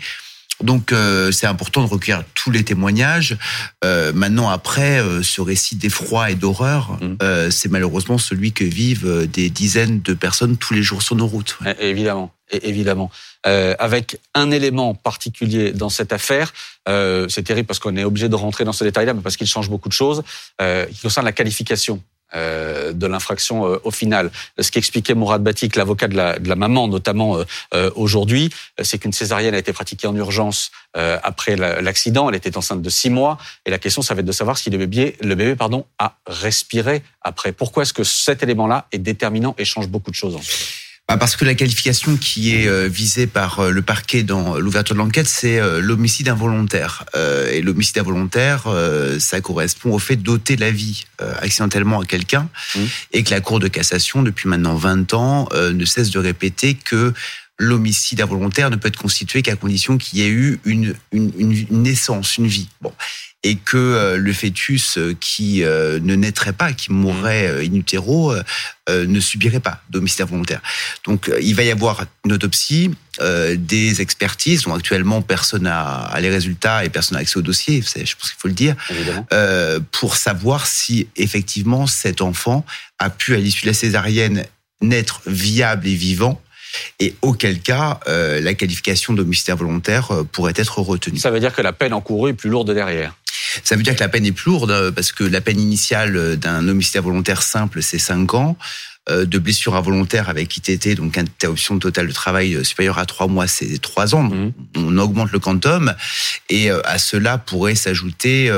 Donc 0.62 0.92
euh, 0.92 1.30
c'est 1.32 1.46
important 1.46 1.82
de 1.82 1.88
recueillir 1.88 2.24
tous 2.34 2.50
les 2.50 2.64
témoignages. 2.64 3.36
Euh, 3.84 4.12
maintenant 4.12 4.48
après, 4.48 5.00
euh, 5.00 5.22
ce 5.22 5.40
récit 5.40 5.76
d'effroi 5.76 6.30
et 6.30 6.34
d'horreur, 6.34 6.98
mmh. 7.00 7.50
c'est 7.50 7.70
malheureusement 7.70 8.18
celui 8.18 8.52
que 8.52 8.64
vivent 8.64 9.28
des 9.30 9.50
dizaines 9.50 10.00
de 10.00 10.14
personnes 10.14 10.56
tous 10.56 10.74
les 10.74 10.82
jours 10.82 11.02
sur 11.02 11.16
nos 11.16 11.26
routes. 11.26 11.58
Eh, 11.66 11.88
évidemment, 11.88 12.32
évidemment. 12.50 13.10
avec 13.44 14.18
un 14.34 14.50
élément 14.50 14.94
particulier 14.94 15.72
dans 15.72 15.88
cette 15.88 16.12
affaire, 16.12 16.52
c'est 16.86 17.42
terrible 17.42 17.66
parce 17.66 17.78
qu'on 17.78 17.96
est 17.96 18.04
obligé 18.04 18.28
de 18.28 18.34
rentrer 18.34 18.64
dans 18.64 18.72
ce 18.72 18.84
détail-là, 18.84 19.14
mais 19.14 19.22
parce 19.22 19.36
qu'il 19.36 19.46
change 19.46 19.68
beaucoup 19.68 19.88
de 19.88 19.94
choses, 19.94 20.22
qui 20.58 21.00
concerne 21.02 21.26
la 21.26 21.32
qualification 21.32 22.02
euh, 22.34 22.92
de 22.92 23.06
l'infraction 23.06 23.66
euh, 23.66 23.78
au 23.84 23.92
final. 23.92 24.32
Ce 24.58 24.72
qu'expliquait 24.72 25.14
Mourad 25.14 25.44
Batik, 25.44 25.76
l'avocat 25.76 26.08
de 26.08 26.16
la, 26.16 26.40
de 26.40 26.48
la, 26.48 26.56
maman 26.56 26.88
notamment 26.88 27.38
euh, 27.72 27.90
aujourd'hui, 27.94 28.50
c'est 28.82 28.98
qu'une 28.98 29.12
césarienne 29.12 29.54
a 29.54 29.58
été 29.58 29.72
pratiquée 29.72 30.08
en 30.08 30.16
urgence 30.16 30.72
après 30.94 31.56
l'accident. 31.56 32.28
Elle 32.28 32.34
était 32.34 32.56
enceinte 32.56 32.82
de 32.82 32.90
six 32.90 33.10
mois 33.10 33.38
et 33.64 33.70
la 33.70 33.78
question, 33.78 34.02
ça 34.02 34.14
va 34.14 34.20
être 34.20 34.26
de 34.26 34.32
savoir 34.32 34.58
si 34.58 34.70
le 34.70 34.78
bébé, 34.78 35.16
le 35.20 35.34
bébé 35.34 35.54
pardon, 35.54 35.86
a 35.98 36.16
respiré 36.26 37.02
après. 37.22 37.52
Pourquoi 37.52 37.84
est-ce 37.84 37.92
que 37.92 38.04
cet 38.04 38.42
élément-là 38.42 38.86
est 38.92 38.98
déterminant 38.98 39.54
et 39.58 39.64
change 39.64 39.88
beaucoup 39.88 40.10
de 40.10 40.16
choses 40.16 40.34
en 40.34 40.40
fait? 40.40 40.56
bah, 40.56 40.85
parce 41.14 41.36
que 41.36 41.44
la 41.44 41.54
qualification 41.54 42.16
qui 42.16 42.56
est 42.56 42.66
euh, 42.66 42.88
visée 42.88 43.28
par 43.28 43.60
euh, 43.60 43.70
le 43.70 43.80
parquet 43.80 44.24
dans 44.24 44.58
l'ouverture 44.58 44.96
de 44.96 44.98
l'enquête, 44.98 45.28
c'est 45.28 45.60
euh, 45.60 45.80
l'homicide 45.80 46.28
involontaire. 46.28 47.04
Et 47.52 47.62
l'homicide 47.62 47.98
involontaire, 47.98 48.64
ça 49.18 49.40
correspond 49.40 49.92
au 49.92 49.98
fait 49.98 50.16
d'ôter 50.16 50.56
la 50.56 50.70
vie 50.70 51.04
accidentellement 51.18 52.00
à 52.00 52.04
quelqu'un, 52.04 52.48
mmh. 52.74 52.80
et 53.12 53.22
que 53.22 53.30
la 53.30 53.40
Cour 53.40 53.58
de 53.58 53.68
cassation, 53.68 54.22
depuis 54.22 54.48
maintenant 54.48 54.74
20 54.74 55.14
ans, 55.14 55.48
ne 55.54 55.84
cesse 55.84 56.10
de 56.10 56.18
répéter 56.18 56.74
que 56.74 57.14
l'homicide 57.58 58.20
involontaire 58.20 58.70
ne 58.70 58.76
peut 58.76 58.88
être 58.88 58.98
constitué 58.98 59.42
qu'à 59.42 59.56
condition 59.56 59.96
qu'il 59.98 60.18
y 60.18 60.22
ait 60.22 60.28
eu 60.28 60.60
une, 60.64 60.94
une, 61.12 61.32
une, 61.38 61.82
naissance, 61.82 62.36
une 62.36 62.46
vie. 62.46 62.68
Bon 62.80 62.92
et 63.46 63.54
que 63.54 63.76
euh, 63.76 64.16
le 64.16 64.32
fœtus 64.32 64.98
euh, 64.98 65.14
qui 65.20 65.62
euh, 65.62 66.00
ne 66.02 66.16
naîtrait 66.16 66.52
pas, 66.52 66.72
qui 66.72 66.90
mourrait 66.90 67.64
in 67.64 67.74
utero, 67.74 68.34
ne 68.88 69.18
subirait 69.18 69.58
pas 69.58 69.82
d'homicide 69.90 70.22
involontaire. 70.22 70.60
Donc 71.04 71.28
il 71.40 71.56
va 71.56 71.64
y 71.64 71.72
avoir 71.72 72.04
une 72.24 72.32
autopsie, 72.32 72.92
des 73.56 74.00
expertises 74.00 74.62
dont 74.62 74.74
actuellement 74.74 75.22
personne 75.22 75.64
n'a 75.64 76.14
les 76.20 76.30
résultats 76.30 76.84
et 76.84 76.88
personne 76.88 77.16
n'a 77.16 77.22
accès 77.22 77.36
au 77.36 77.42
dossier, 77.42 77.82
je 77.82 78.14
pense 78.14 78.30
qu'il 78.30 78.38
faut 78.38 78.46
le 78.46 78.54
dire, 78.54 78.76
pour 79.90 80.14
savoir 80.14 80.68
si 80.68 81.08
effectivement 81.16 81.88
cet 81.88 82.20
enfant 82.20 82.64
a 83.00 83.10
pu 83.10 83.34
à 83.34 83.38
l'issue 83.38 83.62
de 83.62 83.70
la 83.70 83.74
césarienne 83.74 84.44
naître 84.80 85.20
viable 85.26 85.88
et 85.88 85.94
vivant 85.96 86.40
et 87.00 87.14
auquel 87.22 87.60
cas 87.60 88.00
la 88.06 88.54
qualification 88.54 89.12
d'homicide 89.12 89.50
involontaire 89.50 90.10
pourrait 90.32 90.54
être 90.56 90.80
retenue. 90.80 91.18
Ça 91.18 91.30
veut 91.30 91.40
dire 91.40 91.54
que 91.54 91.62
la 91.62 91.72
peine 91.72 91.92
encourue 91.92 92.30
est 92.30 92.34
plus 92.34 92.50
lourde 92.50 92.72
derrière. 92.72 93.14
Ça 93.64 93.76
veut 93.76 93.82
dire 93.82 93.94
que 93.94 94.00
la 94.00 94.08
peine 94.08 94.26
est 94.26 94.32
plus 94.32 94.50
lourde 94.50 94.70
euh, 94.70 94.90
parce 94.90 95.12
que 95.12 95.24
la 95.24 95.40
peine 95.40 95.60
initiale 95.60 96.16
euh, 96.16 96.36
d'un 96.36 96.66
homicide 96.68 97.00
volontaire 97.00 97.42
simple, 97.42 97.82
c'est 97.82 97.98
5 97.98 98.34
ans. 98.34 98.56
De 99.08 99.38
blessure 99.38 99.76
involontaire 99.76 100.28
avec 100.28 100.56
ITT, 100.56 100.96
donc 100.96 101.16
interruption 101.16 101.78
totale 101.78 102.08
de 102.08 102.12
travail 102.12 102.64
supérieure 102.64 102.98
à 102.98 103.06
trois 103.06 103.28
mois, 103.28 103.46
c'est 103.46 103.78
trois 103.80 104.14
ans. 104.14 104.24
Mmh. 104.24 104.52
On 104.76 104.98
augmente 104.98 105.30
le 105.30 105.38
quantum. 105.38 105.94
Et 106.48 106.70
à 106.70 106.98
cela 106.98 107.38
pourrait 107.38 107.76
s'ajouter 107.76 108.50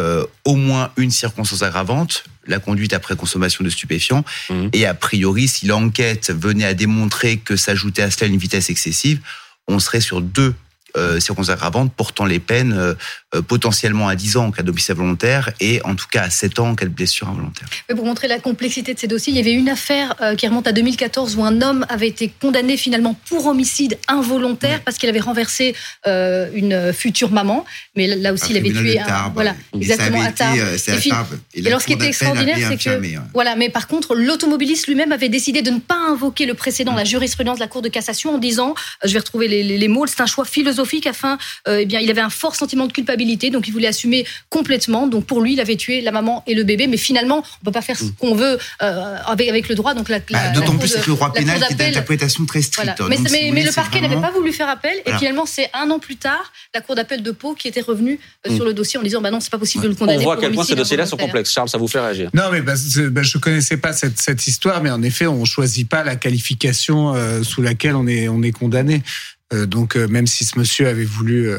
au 0.44 0.56
moins 0.56 0.90
une 0.96 1.10
circonstance 1.10 1.62
aggravante, 1.62 2.24
la 2.46 2.58
conduite 2.58 2.94
après 2.94 3.14
consommation 3.14 3.62
de 3.62 3.68
stupéfiants. 3.68 4.24
Mmh. 4.48 4.68
Et 4.72 4.86
a 4.86 4.94
priori, 4.94 5.48
si 5.48 5.66
l'enquête 5.66 6.30
venait 6.30 6.64
à 6.64 6.74
démontrer 6.74 7.36
que 7.36 7.56
s'ajoutait 7.56 8.02
à 8.02 8.10
cela 8.10 8.28
une 8.28 8.38
vitesse 8.38 8.70
excessive, 8.70 9.20
on 9.68 9.78
serait 9.78 10.00
sur 10.00 10.20
deux 10.20 10.54
euh, 10.96 11.20
circonstances 11.20 11.52
aggravantes 11.52 11.92
portant 11.92 12.24
les 12.24 12.38
peines 12.38 12.72
euh, 12.72 12.94
euh, 13.27 13.27
potentiellement 13.46 14.08
à 14.08 14.14
10 14.14 14.36
ans 14.38 14.46
en 14.46 14.50
cas 14.50 14.62
d'homicide 14.62 14.96
volontaire 14.96 15.50
et 15.60 15.80
en 15.84 15.94
tout 15.94 16.06
cas 16.10 16.22
à 16.22 16.30
7 16.30 16.58
ans 16.60 16.70
en 16.70 16.74
cas 16.74 16.86
de 16.86 16.90
blessure 16.90 17.28
involontaire. 17.28 17.68
Mais 17.88 17.94
pour 17.94 18.04
montrer 18.04 18.28
la 18.28 18.38
complexité 18.38 18.94
de 18.94 18.98
ces 18.98 19.06
dossiers, 19.06 19.32
il 19.32 19.36
y 19.36 19.40
avait 19.40 19.52
une 19.52 19.68
affaire 19.68 20.14
qui 20.36 20.46
remonte 20.46 20.66
à 20.66 20.72
2014 20.72 21.36
où 21.36 21.44
un 21.44 21.60
homme 21.60 21.84
avait 21.88 22.08
été 22.08 22.32
condamné 22.40 22.76
finalement 22.76 23.14
pour 23.28 23.46
homicide 23.46 23.98
involontaire 24.08 24.80
parce 24.82 24.98
qu'il 24.98 25.08
avait 25.08 25.20
renversé 25.20 25.74
une 26.06 26.92
future 26.92 27.30
maman. 27.30 27.64
Mais 27.96 28.06
là 28.06 28.32
aussi, 28.32 28.52
il 28.52 28.56
avait 28.56 28.70
tué 28.70 28.98
un. 28.98 29.30
Voilà, 29.34 29.54
exactement, 29.74 30.22
à 30.22 30.32
Tarbes. 30.32 30.58
Et, 31.54 31.66
alors, 31.66 31.80
ce 31.80 31.86
qui 31.86 31.92
était 31.92 32.06
extraordinaire, 32.06 32.58
c'est 32.68 32.76
que. 32.76 33.00
Voilà, 33.34 33.56
mais 33.56 33.68
par 33.68 33.88
contre, 33.88 34.14
l'automobiliste 34.14 34.86
lui-même 34.86 35.12
avait 35.12 35.28
décidé 35.28 35.62
de 35.62 35.70
ne 35.70 35.80
pas 35.80 35.98
invoquer 36.08 36.46
le 36.46 36.54
précédent, 36.54 36.94
la 36.94 37.04
jurisprudence 37.04 37.56
de 37.56 37.60
la 37.60 37.68
Cour 37.68 37.82
de 37.82 37.88
cassation, 37.88 38.34
en 38.34 38.38
disant 38.38 38.74
je 39.04 39.12
vais 39.12 39.18
retrouver 39.18 39.48
les, 39.48 39.62
les 39.62 39.88
mots, 39.88 40.06
c'est 40.06 40.20
un 40.20 40.26
choix 40.26 40.44
philosophique 40.44 41.06
afin, 41.06 41.38
euh, 41.66 41.80
eh 41.80 41.86
bien, 41.86 42.00
il 42.00 42.10
avait 42.10 42.20
un 42.20 42.30
fort 42.30 42.56
sentiment 42.56 42.86
de 42.86 42.92
culpabilité, 42.92 43.17
donc 43.50 43.68
il 43.68 43.72
voulait 43.72 43.88
assumer 43.88 44.26
complètement. 44.50 45.06
Donc 45.06 45.26
pour 45.26 45.40
lui, 45.40 45.54
il 45.54 45.60
avait 45.60 45.76
tué 45.76 46.00
la 46.00 46.12
maman 46.12 46.42
et 46.46 46.54
le 46.54 46.64
bébé, 46.64 46.86
mais 46.86 46.96
finalement, 46.96 47.42
on 47.62 47.64
peut 47.64 47.72
pas 47.72 47.82
faire 47.82 47.98
ce 47.98 48.04
mm. 48.04 48.14
qu'on 48.14 48.34
veut 48.34 48.58
euh, 48.82 49.16
avec, 49.26 49.48
avec 49.48 49.68
le 49.68 49.74
droit. 49.74 49.94
Donc 49.94 50.08
la, 50.08 50.20
bah, 50.30 50.50
d'autant 50.54 50.76
plus 50.76 50.94
que 50.94 51.10
le 51.10 51.16
droit 51.16 51.32
pénal 51.32 51.58
qui 51.66 51.72
est 51.72 51.76
d'interprétation 51.76 52.44
très 52.46 52.62
stricte. 52.62 53.00
Mais, 53.08 53.18
mais, 53.52 53.62
le 53.62 53.72
parquet 53.72 54.00
n'avait 54.00 54.20
pas 54.20 54.30
voulu 54.30 54.52
faire 54.52 54.68
appel, 54.68 54.94
et 55.06 55.12
finalement, 55.14 55.46
c'est 55.46 55.70
un 55.74 55.90
an 55.90 55.98
plus 55.98 56.16
tard 56.16 56.52
la 56.74 56.80
cour 56.80 56.94
d'appel 56.94 57.22
de 57.22 57.30
Pau 57.30 57.54
qui 57.54 57.68
était 57.68 57.80
revenue 57.80 58.18
euh, 58.46 58.54
sur 58.54 58.64
mm. 58.64 58.68
le 58.68 58.74
dossier 58.74 58.98
en 58.98 59.02
disant 59.02 59.20
bah 59.20 59.30
non, 59.30 59.40
c'est 59.40 59.50
pas 59.50 59.58
possible 59.58 59.84
de 59.84 59.88
le 59.88 59.94
condamner. 59.94 60.20
On 60.20 60.24
voit 60.24 60.34
à 60.34 60.40
quel 60.40 60.52
point 60.52 60.64
ces 60.64 60.74
dossiers-là 60.74 61.06
sont 61.06 61.16
complexes. 61.16 61.52
Charles, 61.52 61.68
ça 61.68 61.78
vous 61.78 61.88
fait 61.88 62.00
réagir 62.00 62.30
Non, 62.34 62.44
mais 62.52 62.60
bah, 62.60 62.74
bah, 63.10 63.22
je 63.22 63.38
connaissais 63.38 63.76
pas 63.76 63.92
cette, 63.92 64.20
cette, 64.20 64.46
histoire, 64.46 64.82
mais 64.82 64.90
en 64.90 65.02
effet, 65.02 65.26
on 65.26 65.44
choisit 65.44 65.88
pas 65.88 66.04
la 66.04 66.16
qualification 66.16 67.14
sous 67.42 67.62
laquelle 67.62 67.94
on 67.94 68.06
est 68.06 68.28
on 68.28 68.42
est 68.42 68.52
condamné. 68.52 69.02
Euh, 69.54 69.64
donc 69.64 69.96
euh, 69.96 70.06
même 70.08 70.26
si 70.26 70.44
ce 70.44 70.58
monsieur 70.58 70.88
avait 70.88 71.06
voulu, 71.06 71.48
euh, 71.48 71.58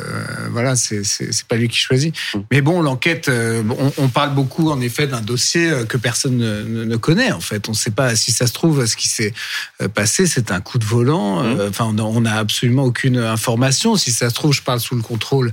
voilà, 0.51 0.75
c'est 0.75 1.01
pas 1.47 1.55
lui 1.55 1.67
qui 1.69 1.77
choisit. 1.77 2.15
Mm. 2.35 2.39
Mais 2.51 2.61
bon, 2.61 2.81
l'enquête, 2.81 3.29
on, 3.29 3.91
on, 3.97 4.07
parle 4.09 4.35
beaucoup 4.35 4.69
en 4.69 4.79
effet 4.79 5.07
d'un 5.07 5.21
dossier 5.21 5.71
que 5.87 5.97
personne 5.97 6.37
ne, 6.37 6.83
ne, 6.83 6.97
connaît. 6.97 7.31
En 7.31 7.39
fait, 7.39 7.67
on 7.67 7.71
ne 7.71 7.77
sait 7.77 7.91
pas 7.91 8.15
si 8.15 8.31
ça 8.31 8.45
se 8.45 8.53
trouve 8.53 8.85
ce 8.85 8.95
qui 8.95 9.07
s'est 9.07 9.33
passé. 9.93 10.27
C'est 10.27 10.51
un 10.51 10.61
coup 10.61 10.77
de 10.77 10.85
volant. 10.85 11.43
Mm. 11.43 11.61
Enfin, 11.69 11.85
on 11.97 12.21
n'a 12.21 12.37
absolument 12.37 12.83
aucune 12.83 13.17
information. 13.17 13.95
Si 13.95 14.11
ça 14.11 14.29
se 14.29 14.35
trouve, 14.35 14.53
je 14.53 14.61
parle 14.61 14.79
sous 14.79 14.95
le 14.95 15.01
contrôle 15.01 15.51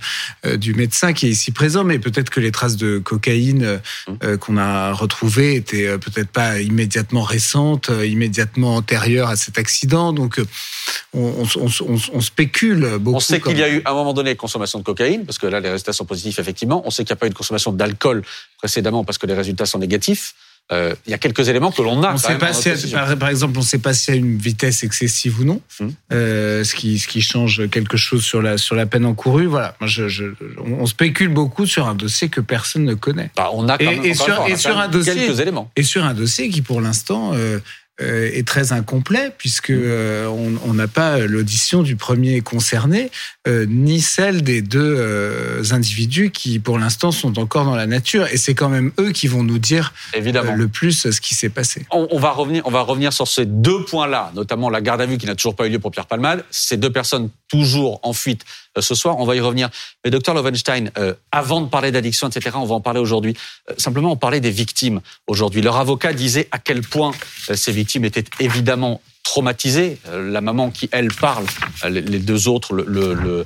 du 0.57 0.75
médecin 0.75 1.13
qui 1.13 1.27
est 1.27 1.31
ici 1.31 1.53
présent, 1.53 1.85
mais 1.85 1.99
peut-être 1.99 2.31
que 2.31 2.41
les 2.41 2.53
traces 2.53 2.77
de 2.77 2.99
cocaïne 2.99 3.81
mm. 4.09 4.37
qu'on 4.39 4.59
a 4.59 4.93
retrouvées 4.93 5.55
étaient 5.55 5.97
peut-être 5.99 6.31
pas 6.31 6.61
immédiatement 6.61 7.23
récentes, 7.23 7.91
immédiatement 8.05 8.77
antérieures 8.77 9.29
à 9.29 9.37
cet 9.37 9.59
accident. 9.59 10.13
Donc, 10.13 10.39
on, 11.15 11.47
on, 11.57 11.67
on, 11.81 11.99
on 12.13 12.21
spécule 12.27 12.99
beaucoup. 12.99 13.17
On 13.17 13.21
sait 13.21 13.41
qu'il 13.41 13.59
y 13.59 13.63
a 13.63 13.71
eu 13.71 13.83
à 13.85 13.91
un 13.91 13.95
moment 13.95 14.13
donné 14.13 14.37
consommation 14.37 14.79
de 14.79 14.85
cocaïne, 14.85 15.25
parce 15.25 15.39
que 15.39 15.47
là 15.47 15.61
les 15.61 15.71
résultats 15.71 15.93
sont 15.93 16.05
positifs 16.05 16.39
effectivement. 16.39 16.83
On 16.85 16.91
sait 16.91 17.05
qu'il 17.05 17.15
n'y 17.15 17.19
a 17.19 17.21
pas 17.21 17.27
eu 17.27 17.31
de 17.31 17.35
consommation 17.35 17.73
d'alcool 17.73 18.23
précédemment 18.59 19.05
parce 19.05 19.19
que 19.19 19.27
les 19.27 19.35
résultats 19.35 19.67
sont 19.67 19.79
négatifs. 19.79 20.35
Euh, 20.73 20.97
il 21.07 21.11
y 21.11 21.15
a 21.15 21.19
quelques 21.19 21.49
éléments 21.49 21.71
que 21.71 21.81
l'on 21.81 22.03
a. 22.03 22.15
On 22.15 22.17
sait 22.17 22.39
pas 22.39 22.53
si 22.53 22.71
par, 22.91 23.29
exemple, 23.29 23.57
on 23.57 23.61
ne 23.61 23.65
sait 23.65 23.79
pas 23.79 23.95
s'il 23.95 24.15
y 24.15 24.17
a 24.17 24.21
une 24.21 24.37
vitesse 24.37 24.83
excessive 24.83 25.41
ou 25.41 25.45
non, 25.45 25.61
hum. 25.79 25.93
euh, 26.13 26.65
ce, 26.65 26.75
qui, 26.75 26.99
ce 26.99 27.07
qui 27.07 27.23
change 27.23 27.69
quelque 27.71 27.97
chose 27.97 28.25
sur 28.25 28.43
la, 28.43 28.59
sur 28.59 28.75
la 28.75 28.85
peine 28.85 29.05
encourue. 29.05 29.47
Voilà, 29.47 29.77
je, 29.83 30.09
je, 30.09 30.25
on 30.65 30.87
spécule 30.87 31.29
beaucoup 31.29 31.67
sur 31.67 31.87
un 31.87 31.95
dossier 31.95 32.29
que 32.29 32.41
personne 32.41 32.83
ne 32.83 32.95
connaît. 32.95 33.31
Bah, 33.37 33.51
on 33.53 33.69
a 33.69 33.79
quand 33.79 33.85
même, 33.85 34.05
et, 34.05 34.15
sur, 34.15 34.45
et 34.49 34.57
sur 34.57 34.77
un 34.77 34.89
dossier, 34.89 35.15
quelques 35.15 35.39
éléments. 35.39 35.71
Et 35.77 35.85
sur 35.85 36.05
un 36.05 36.15
dossier 36.15 36.49
qui, 36.49 36.63
pour 36.63 36.81
l'instant, 36.81 37.31
euh, 37.35 37.61
est 37.99 38.47
très 38.47 38.73
incomplet 38.73 39.33
puisque 39.37 39.71
mm. 39.71 39.81
euh, 39.83 40.29
on 40.65 40.75
n'a 40.75 40.89
pas 40.89 41.19
l'audition 41.19 41.83
du 41.83 41.97
premier 41.97 42.41
concerné 42.41 43.11
euh, 43.49 43.67
ni 43.69 44.01
celle 44.01 44.43
des 44.43 44.63
deux 44.63 45.63
individus 45.73 46.31
qui 46.31 46.59
pour 46.59 46.79
l'instant 46.79 47.11
sont 47.11 47.39
encore 47.39 47.65
dans 47.65 47.75
la 47.75 47.87
nature 47.87 48.27
et 48.27 48.37
c'est 48.37 48.55
quand 48.55 48.69
même 48.69 48.93
eux 48.99 49.13
qui 49.13 49.29
vont 49.29 49.43
nous 49.43 49.59
dire 49.59 49.95
Évidemment. 50.15 50.55
le 50.55 50.69
plus 50.69 51.11
ce 51.11 51.21
qui 51.21 51.35
s'est 51.35 51.49
passé. 51.49 51.87
On, 51.91 52.19
va 52.19 52.33
revenir 52.33 52.63
on 52.67 52.71
va 52.71 52.83
revenir 52.83 53.13
sur 53.13 53.29
ces 53.29 53.47
deux 53.47 53.85
points-là, 53.85 54.33
notamment 54.35 54.71
la 54.71 54.81
garde 54.81 55.01
à 55.01 55.07
vue 55.07 55.19
qui 55.19 55.27
n'a 55.27 55.35
toujours 55.35 55.57
pas 55.57 55.67
eu 55.67 55.71
lieu 55.71 55.79
pour 55.79 55.91
Pierre 55.91 56.07
Palmade, 56.07 56.45
ces 56.51 56.77
deux 56.77 56.91
personnes 56.91 57.31
toujours 57.49 58.01
en 58.03 58.13
fuite 58.13 58.45
ce 58.81 58.95
soir, 58.95 59.17
on 59.19 59.25
va 59.25 59.37
y 59.37 59.41
revenir. 59.41 59.71
Mais 60.05 60.11
docteur 60.11 60.35
Lovenstein, 60.35 60.91
avant 61.33 61.61
de 61.61 61.69
parler 61.69 61.93
d'addiction, 61.93 62.29
etc., 62.29 62.57
on 62.59 62.67
va 62.67 62.75
en 62.75 62.81
parler 62.81 63.01
aujourd'hui. 63.01 63.35
simplement, 63.79 64.13
on 64.13 64.17
parlait 64.17 64.41
des 64.41 64.51
victimes 64.51 65.01
aujourd'hui. 65.27 65.63
Leur 65.63 65.77
avocat 65.77 66.13
disait 66.13 66.49
à 66.51 66.59
quel 66.59 66.83
point 66.83 67.13
ces 67.55 67.73
victimes 67.73 67.87
victime 67.87 68.05
était 68.05 68.25
évidemment 68.41 69.01
traumatisée. 69.23 69.99
Euh, 70.09 70.31
la 70.31 70.41
maman 70.41 70.71
qui, 70.71 70.89
elle, 70.91 71.13
parle, 71.13 71.45
euh, 71.85 71.89
les 71.89 72.19
deux 72.19 72.49
autres, 72.49 72.75
euh, 72.75 73.45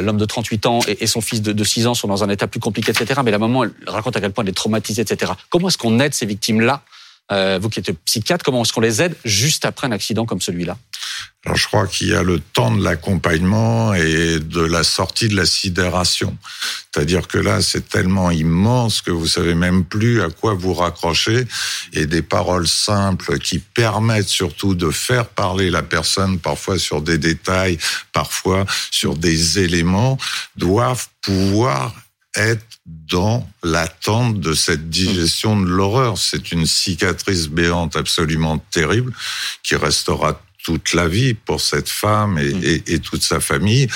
l'homme 0.00 0.16
de 0.16 0.24
38 0.24 0.66
ans 0.66 0.80
et 0.86 1.06
son 1.06 1.20
fils 1.20 1.42
de 1.42 1.64
6 1.64 1.86
ans 1.86 1.94
sont 1.94 2.08
dans 2.08 2.24
un 2.24 2.30
état 2.30 2.46
plus 2.46 2.60
compliqué, 2.60 2.90
etc. 2.90 3.20
Mais 3.24 3.30
la 3.30 3.38
maman, 3.38 3.64
elle 3.64 3.72
raconte 3.86 4.16
à 4.16 4.20
quel 4.20 4.32
point 4.32 4.44
elle 4.44 4.50
est 4.50 4.54
traumatisée, 4.54 5.02
etc. 5.02 5.32
Comment 5.50 5.68
est-ce 5.68 5.78
qu'on 5.78 6.00
aide 6.00 6.14
ces 6.14 6.26
victimes-là 6.26 6.82
Vous 7.30 7.68
qui 7.70 7.80
êtes 7.80 7.92
psychiatre, 8.04 8.44
comment 8.44 8.62
est-ce 8.62 8.72
qu'on 8.72 8.80
les 8.80 9.00
aide 9.00 9.16
juste 9.24 9.64
après 9.64 9.86
un 9.86 9.92
accident 9.92 10.26
comme 10.26 10.40
celui-là? 10.40 10.76
Alors 11.44 11.56
je 11.56 11.66
crois 11.66 11.88
qu'il 11.88 12.08
y 12.08 12.14
a 12.14 12.22
le 12.22 12.38
temps 12.38 12.70
de 12.70 12.84
l'accompagnement 12.84 13.94
et 13.94 14.38
de 14.38 14.60
la 14.60 14.84
sortie 14.84 15.28
de 15.28 15.34
la 15.34 15.44
sidération. 15.44 16.36
C'est-à-dire 16.94 17.26
que 17.26 17.38
là, 17.38 17.60
c'est 17.62 17.88
tellement 17.88 18.30
immense 18.30 19.00
que 19.00 19.10
vous 19.10 19.26
savez 19.26 19.54
même 19.54 19.84
plus 19.84 20.22
à 20.22 20.28
quoi 20.28 20.54
vous 20.54 20.74
raccrocher 20.74 21.46
et 21.94 22.06
des 22.06 22.22
paroles 22.22 22.68
simples 22.68 23.38
qui 23.38 23.58
permettent 23.58 24.28
surtout 24.28 24.74
de 24.74 24.90
faire 24.90 25.26
parler 25.26 25.70
la 25.70 25.82
personne, 25.82 26.38
parfois 26.38 26.78
sur 26.78 27.02
des 27.02 27.18
détails, 27.18 27.78
parfois 28.12 28.64
sur 28.90 29.16
des 29.16 29.58
éléments, 29.58 30.18
doivent 30.56 31.08
pouvoir 31.22 31.92
être 32.36 32.64
dans 32.86 33.48
l'attente 33.62 34.40
de 34.40 34.54
cette 34.54 34.88
digestion 34.88 35.60
de 35.60 35.66
l'horreur. 35.66 36.18
C'est 36.18 36.52
une 36.52 36.66
cicatrice 36.66 37.48
béante 37.48 37.96
absolument 37.96 38.58
terrible 38.70 39.12
qui 39.62 39.76
restera 39.76 40.40
toute 40.64 40.92
la 40.92 41.08
vie 41.08 41.34
pour 41.34 41.60
cette 41.60 41.88
femme 41.88 42.38
et, 42.38 42.54
mm. 42.54 42.64
et, 42.64 42.82
et, 42.94 42.98
toute 43.00 43.22
sa 43.22 43.40
famille. 43.40 43.88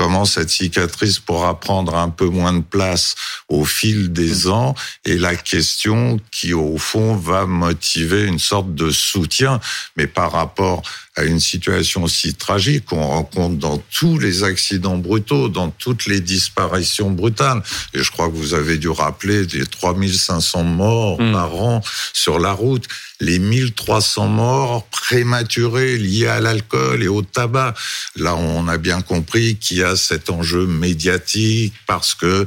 Comment 0.00 0.24
cette 0.24 0.48
cicatrice 0.48 1.18
pourra 1.18 1.60
prendre 1.60 1.94
un 1.94 2.08
peu 2.08 2.24
moins 2.24 2.54
de 2.54 2.62
place 2.62 3.16
au 3.50 3.66
fil 3.66 4.14
des 4.14 4.46
mm. 4.46 4.50
ans 4.50 4.74
et 5.04 5.18
la 5.18 5.36
question 5.36 6.18
qui 6.32 6.54
au 6.54 6.78
fond 6.78 7.16
va 7.16 7.44
motiver 7.44 8.24
une 8.24 8.38
sorte 8.38 8.74
de 8.74 8.90
soutien, 8.90 9.60
mais 9.96 10.06
par 10.06 10.32
rapport 10.32 10.80
à 11.16 11.24
une 11.24 11.38
situation 11.38 12.06
si 12.06 12.32
tragique 12.32 12.86
qu'on 12.86 13.06
rencontre 13.06 13.56
dans 13.56 13.76
tous 13.76 14.18
les 14.18 14.42
accidents 14.42 14.96
brutaux, 14.96 15.50
dans 15.50 15.68
toutes 15.68 16.06
les 16.06 16.20
disparitions 16.22 17.10
brutales. 17.10 17.62
Et 17.92 18.02
je 18.02 18.10
crois 18.10 18.28
que 18.28 18.36
vous 18.36 18.54
avez 18.54 18.78
dû 18.78 18.88
rappeler 18.88 19.44
les 19.44 19.66
3500 19.66 20.64
morts 20.64 21.20
mm. 21.20 21.32
par 21.32 21.54
an 21.56 21.82
sur 22.14 22.38
la 22.38 22.52
route 22.52 22.88
les 23.20 23.38
1300 23.38 24.28
morts 24.28 24.86
prématurés 24.86 25.98
liés 25.98 26.26
à 26.26 26.40
l'alcool 26.40 27.02
et 27.02 27.08
au 27.08 27.22
tabac. 27.22 27.74
Là, 28.16 28.34
on 28.34 28.66
a 28.66 28.78
bien 28.78 29.02
compris 29.02 29.56
qu'il 29.56 29.78
y 29.78 29.82
a 29.82 29.89
cet 29.96 30.30
enjeu 30.30 30.66
médiatique 30.66 31.74
parce 31.86 32.14
que 32.14 32.46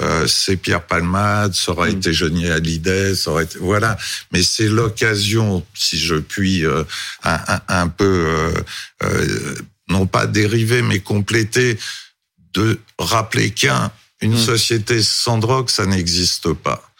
euh, 0.00 0.26
c'est 0.26 0.56
Pierre 0.56 0.86
Palmade, 0.86 1.54
ça 1.54 1.72
aurait 1.72 1.92
mm. 1.92 1.96
été 1.96 2.12
Johnny 2.12 2.48
Hallyday, 2.48 3.14
ça 3.14 3.30
aurait 3.30 3.44
été... 3.44 3.58
Voilà. 3.58 3.96
Mais 4.32 4.42
c'est 4.42 4.68
l'occasion, 4.68 5.64
si 5.74 5.98
je 5.98 6.16
puis 6.16 6.64
euh, 6.64 6.84
un, 7.22 7.60
un, 7.68 7.88
peu, 7.88 8.54
euh, 9.02 9.54
non 9.88 10.06
pas 10.06 10.26
dériver, 10.26 10.82
mais 10.82 11.00
compléter, 11.00 11.78
de 12.52 12.78
rappeler 12.98 13.50
qu'un 13.50 13.90
une 14.20 14.34
mm. 14.34 14.44
société 14.44 15.02
sans 15.02 15.38
drogue, 15.38 15.68
ça 15.68 15.86
n'existe 15.86 16.52
pas 16.52 16.93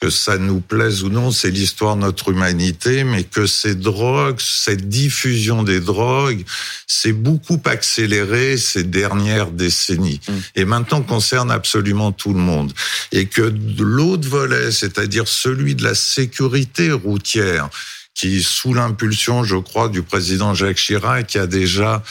que 0.00 0.10
ça 0.10 0.38
nous 0.38 0.60
plaise 0.60 1.02
ou 1.02 1.08
non, 1.08 1.32
c'est 1.32 1.50
l'histoire 1.50 1.96
de 1.96 2.02
notre 2.02 2.30
humanité, 2.30 3.02
mais 3.02 3.24
que 3.24 3.46
ces 3.46 3.74
drogues, 3.74 4.38
cette 4.38 4.88
diffusion 4.88 5.64
des 5.64 5.80
drogues, 5.80 6.44
c'est 6.86 7.12
beaucoup 7.12 7.60
accéléré 7.64 8.56
ces 8.56 8.84
dernières 8.84 9.50
décennies. 9.50 10.20
Mm. 10.28 10.32
Et 10.54 10.64
maintenant 10.64 11.02
concerne 11.02 11.50
absolument 11.50 12.12
tout 12.12 12.32
le 12.32 12.38
monde. 12.38 12.72
Et 13.10 13.26
que 13.26 13.52
l'autre 13.78 14.28
volet, 14.28 14.70
c'est-à-dire 14.70 15.26
celui 15.26 15.74
de 15.74 15.82
la 15.82 15.96
sécurité 15.96 16.92
routière, 16.92 17.68
qui, 18.14 18.42
sous 18.42 18.74
l'impulsion, 18.74 19.44
je 19.44 19.56
crois, 19.56 19.88
du 19.88 20.02
président 20.02 20.54
Jacques 20.54 20.76
Chirac, 20.76 21.26
qui 21.26 21.38
a 21.38 21.46
déjà 21.46 22.02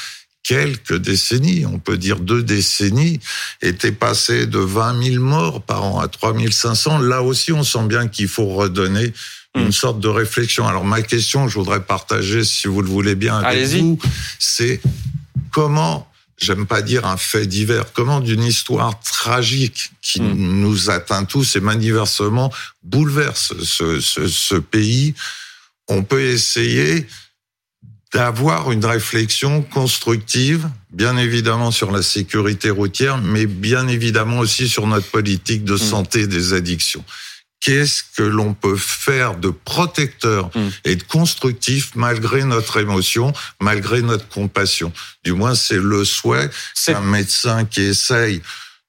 quelques 0.48 0.96
décennies, 0.96 1.66
on 1.66 1.78
peut 1.78 1.98
dire 1.98 2.20
deux 2.20 2.42
décennies, 2.42 3.20
était 3.62 3.92
passé 3.92 4.48
de 4.48 4.60
20 4.60 5.04
000 5.04 5.24
morts 5.24 5.62
par 5.62 5.84
an 5.84 6.00
à 6.00 6.08
3 6.08 6.34
500. 6.50 7.00
Là 7.00 7.22
aussi, 7.22 7.52
on 7.52 7.64
sent 7.64 7.84
bien 7.84 8.08
qu'il 8.08 8.30
faut 8.30 8.48
redonner 8.48 9.14
une 9.56 9.68
hmm. 9.68 9.72
sorte 9.74 10.00
de 10.00 10.08
réflexion. 10.08 10.66
Alors 10.66 10.86
ma 10.86 11.02
question, 11.02 11.50
je 11.50 11.60
voudrais 11.60 11.82
partager, 11.82 12.46
si 12.46 12.68
vous 12.68 12.82
le 12.82 12.88
voulez 12.88 13.16
bien, 13.16 13.40
avec 13.40 13.68
vous, 13.68 14.00
c'est 14.40 14.80
comment 15.52 16.10
j'aime 16.40 16.66
pas 16.66 16.82
dire 16.82 17.06
un 17.06 17.18
fait 17.18 17.48
divers, 17.48 17.92
comment 17.92 18.22
d'une 18.22 18.44
histoire 18.44 19.00
tragique 19.02 19.92
qui 20.02 20.22
hmm. 20.22 20.62
nous 20.62 20.90
atteint 20.90 21.26
tous 21.26 21.58
et 21.58 21.60
manifestement 21.60 22.54
bouleverse 22.84 23.54
ce, 23.62 24.00
ce, 24.00 24.28
ce, 24.30 24.56
pays, 24.56 25.14
on 25.90 26.04
peut 26.04 26.22
essayer 26.22 27.06
d'avoir 28.14 28.72
une 28.72 28.86
réflexion 28.86 29.62
constructive, 29.62 30.70
bien 30.92 31.18
évidemment 31.18 31.72
sur 31.72 31.92
la 31.92 32.02
sécurité 32.02 32.70
routière, 32.70 33.18
mais 33.18 33.46
bien 33.46 33.88
évidemment 33.88 34.40
aussi 34.40 34.70
sur 34.70 34.88
notre 34.88 35.08
politique 35.08 35.64
de 35.64 35.76
hmm. 35.76 35.78
santé 35.78 36.28
des 36.28 36.54
addictions 36.54 37.04
qu'est-ce 37.68 38.04
que 38.16 38.24
l'on 38.24 38.54
peut 38.54 38.78
faire 38.78 39.36
de 39.36 39.50
protecteur 39.50 40.50
hmm. 40.56 40.70
et 40.86 40.96
de 40.96 41.04
constructif 41.04 41.92
malgré 41.96 42.46
notre 42.46 42.80
émotion, 42.80 43.34
malgré 43.60 44.02
notre 44.02 44.28
compassion? 44.30 44.94
Du 45.26 45.34
moins, 45.34 45.54
c'est 45.54 45.78
le 45.78 46.06
souhait 46.06 46.50
d'un 46.88 47.02
médecin 47.02 47.66
qui 47.66 47.82
essaye 47.82 48.42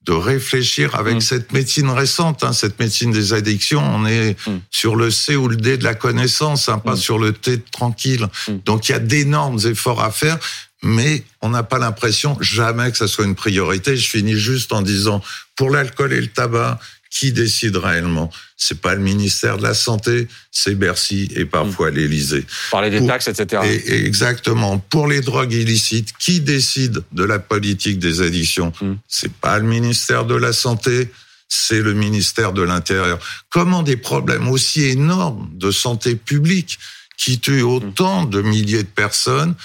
de 0.08 0.12
réfléchir 0.14 0.94
avec 0.94 1.16
hmm. 1.16 1.20
cette 1.20 1.52
médecine 1.52 1.90
récente, 1.90 2.42
hein, 2.42 2.54
cette 2.54 2.80
médecine 2.80 3.10
des 3.10 3.34
addictions. 3.34 3.82
On 3.82 4.06
est 4.06 4.36
hmm. 4.48 4.60
sur 4.70 4.96
le 4.96 5.10
C 5.10 5.36
ou 5.36 5.48
le 5.48 5.56
D 5.56 5.76
de 5.76 5.84
la 5.84 5.94
connaissance, 5.94 6.70
hein, 6.70 6.78
pas 6.78 6.96
sur 6.96 7.18
le 7.18 7.34
T 7.34 7.60
tranquille. 7.60 8.26
Donc 8.64 8.88
il 8.88 8.92
y 8.92 8.94
a 8.94 9.00
d'énormes 9.00 9.58
efforts 9.66 10.02
à 10.02 10.10
faire, 10.10 10.38
mais 10.82 11.24
on 11.42 11.50
n'a 11.50 11.62
pas 11.62 11.78
l'impression 11.78 12.38
jamais 12.40 12.90
que 12.90 12.96
ça 12.96 13.06
soit 13.06 13.26
une 13.26 13.34
priorité. 13.34 13.98
Je 13.98 14.08
finis 14.08 14.38
juste 14.38 14.72
en 14.72 14.80
disant, 14.80 15.22
pour 15.56 15.68
l'alcool 15.70 16.14
et 16.14 16.20
le 16.22 16.28
tabac, 16.28 16.80
qui 17.18 17.32
décide 17.32 17.76
réellement 17.76 18.30
C'est 18.56 18.80
pas 18.80 18.94
le 18.94 19.00
ministère 19.00 19.58
de 19.58 19.64
la 19.64 19.74
Santé, 19.74 20.28
c'est 20.52 20.76
Bercy 20.76 21.28
et 21.34 21.44
parfois 21.44 21.90
mmh. 21.90 21.94
l'Élysée. 21.94 22.46
Parler 22.70 22.90
des 22.90 23.04
taxes, 23.04 23.26
etc. 23.26 23.62
Et, 23.64 24.06
exactement. 24.06 24.78
Pour 24.78 25.08
les 25.08 25.20
drogues 25.20 25.52
illicites, 25.52 26.12
qui 26.16 26.40
décide 26.40 27.02
de 27.10 27.24
la 27.24 27.40
politique 27.40 27.98
des 27.98 28.20
addictions 28.20 28.72
mmh. 28.80 28.92
C'est 29.08 29.32
pas 29.32 29.58
le 29.58 29.64
ministère 29.64 30.26
de 30.26 30.36
la 30.36 30.52
Santé, 30.52 31.10
c'est 31.48 31.80
le 31.80 31.92
ministère 31.92 32.52
de 32.52 32.62
l'Intérieur. 32.62 33.18
Comment 33.50 33.82
des 33.82 33.96
problèmes 33.96 34.48
aussi 34.48 34.84
énormes 34.84 35.50
de 35.54 35.72
santé 35.72 36.14
publique 36.14 36.78
qui 37.16 37.40
tuent 37.40 37.62
autant 37.62 38.26
de 38.26 38.42
milliers 38.42 38.84
de 38.84 38.88
personnes 38.88 39.56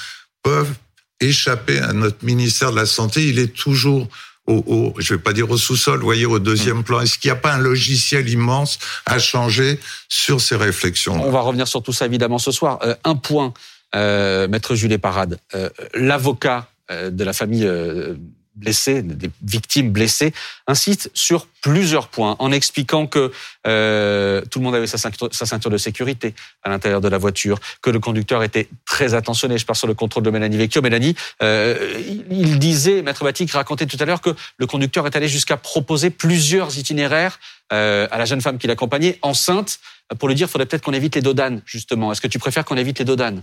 peuvent 0.41 0.74
échapper 1.19 1.77
à 1.79 1.93
notre 1.93 2.25
ministère 2.25 2.72
de 2.72 2.77
la 2.77 2.88
Santé 2.88 3.27
Il 3.27 3.38
est 3.38 3.53
toujours 3.53 4.10
au, 4.47 4.93
je 4.97 5.13
vais 5.13 5.19
pas 5.21 5.33
dire 5.33 5.50
au 5.50 5.57
sous-sol, 5.57 6.01
voyez, 6.01 6.25
au 6.25 6.39
deuxième 6.39 6.79
mm. 6.79 6.83
plan. 6.83 7.01
Est-ce 7.01 7.17
qu'il 7.17 7.31
n'y 7.31 7.38
a 7.38 7.39
pas 7.39 7.53
un 7.53 7.59
logiciel 7.59 8.27
immense 8.29 8.79
à 9.05 9.19
changer 9.19 9.79
sur 10.09 10.41
ces 10.41 10.55
réflexions 10.55 11.21
On 11.23 11.31
va 11.31 11.41
revenir 11.41 11.67
sur 11.67 11.81
tout 11.81 11.93
ça 11.93 12.05
évidemment 12.05 12.39
ce 12.39 12.51
soir. 12.51 12.79
Euh, 12.83 12.95
un 13.03 13.15
point, 13.15 13.53
euh, 13.95 14.47
maître 14.47 14.75
Jules 14.75 15.00
Parade, 15.00 15.39
euh, 15.55 15.69
l'avocat 15.93 16.67
de 16.91 17.23
la 17.23 17.31
famille 17.31 17.67
blessés, 18.55 19.01
des 19.01 19.29
victimes 19.43 19.91
blessées, 19.91 20.33
insiste 20.67 21.10
sur 21.13 21.48
plusieurs 21.62 22.07
points 22.10 22.36
en 22.39 22.51
expliquant 22.51 23.07
que 23.07 23.31
euh, 23.65 24.41
tout 24.51 24.60
le 24.60 24.65
monde 24.65 24.75
avait 24.75 24.88
sa 24.88 24.98
ceinture, 24.98 25.72
de 25.72 25.77
sécurité 25.77 26.33
à 26.63 26.69
l'intérieur 26.69 27.01
de 27.01 27.07
la 27.07 27.17
voiture, 27.17 27.60
que 27.81 27.89
le 27.89 28.00
conducteur 28.00 28.43
était 28.43 28.67
très 28.86 29.13
attentionné. 29.13 29.57
Je 29.57 29.65
pars 29.65 29.75
sur 29.75 29.88
le 29.88 29.93
contrôle 29.93 30.24
de 30.24 30.29
Mélanie 30.29 30.57
Vecchio. 30.57 30.81
Mélanie, 30.81 31.15
euh, 31.41 32.01
il 32.29 32.60
disait, 32.60 33.01
Maître 33.01 33.24
Batik 33.24 33.51
racontait 33.51 33.86
tout 33.86 33.98
à 34.00 34.05
l'heure 34.05 34.22
que 34.22 34.36
le 34.57 34.67
conducteur 34.67 35.07
est 35.07 35.15
allé 35.15 35.27
jusqu'à 35.27 35.57
proposer 35.57 36.10
plusieurs 36.10 36.77
itinéraires 36.77 37.39
euh, 37.72 38.07
à 38.12 38.17
la 38.17 38.25
jeune 38.25 38.41
femme 38.41 38.57
qui 38.57 38.67
l'accompagnait, 38.67 39.17
enceinte, 39.22 39.79
pour 40.19 40.27
lui 40.27 40.36
dire, 40.36 40.50
faudrait 40.50 40.65
peut-être 40.65 40.83
qu'on 40.83 40.93
évite 40.93 41.15
les 41.15 41.22
dodanes, 41.22 41.62
justement. 41.65 42.12
Est-ce 42.12 42.22
que 42.22 42.27
tu 42.27 42.39
préfères 42.39 42.65
qu'on 42.65 42.77
évite 42.77 43.00
les 43.00 43.05
dodanes? 43.05 43.41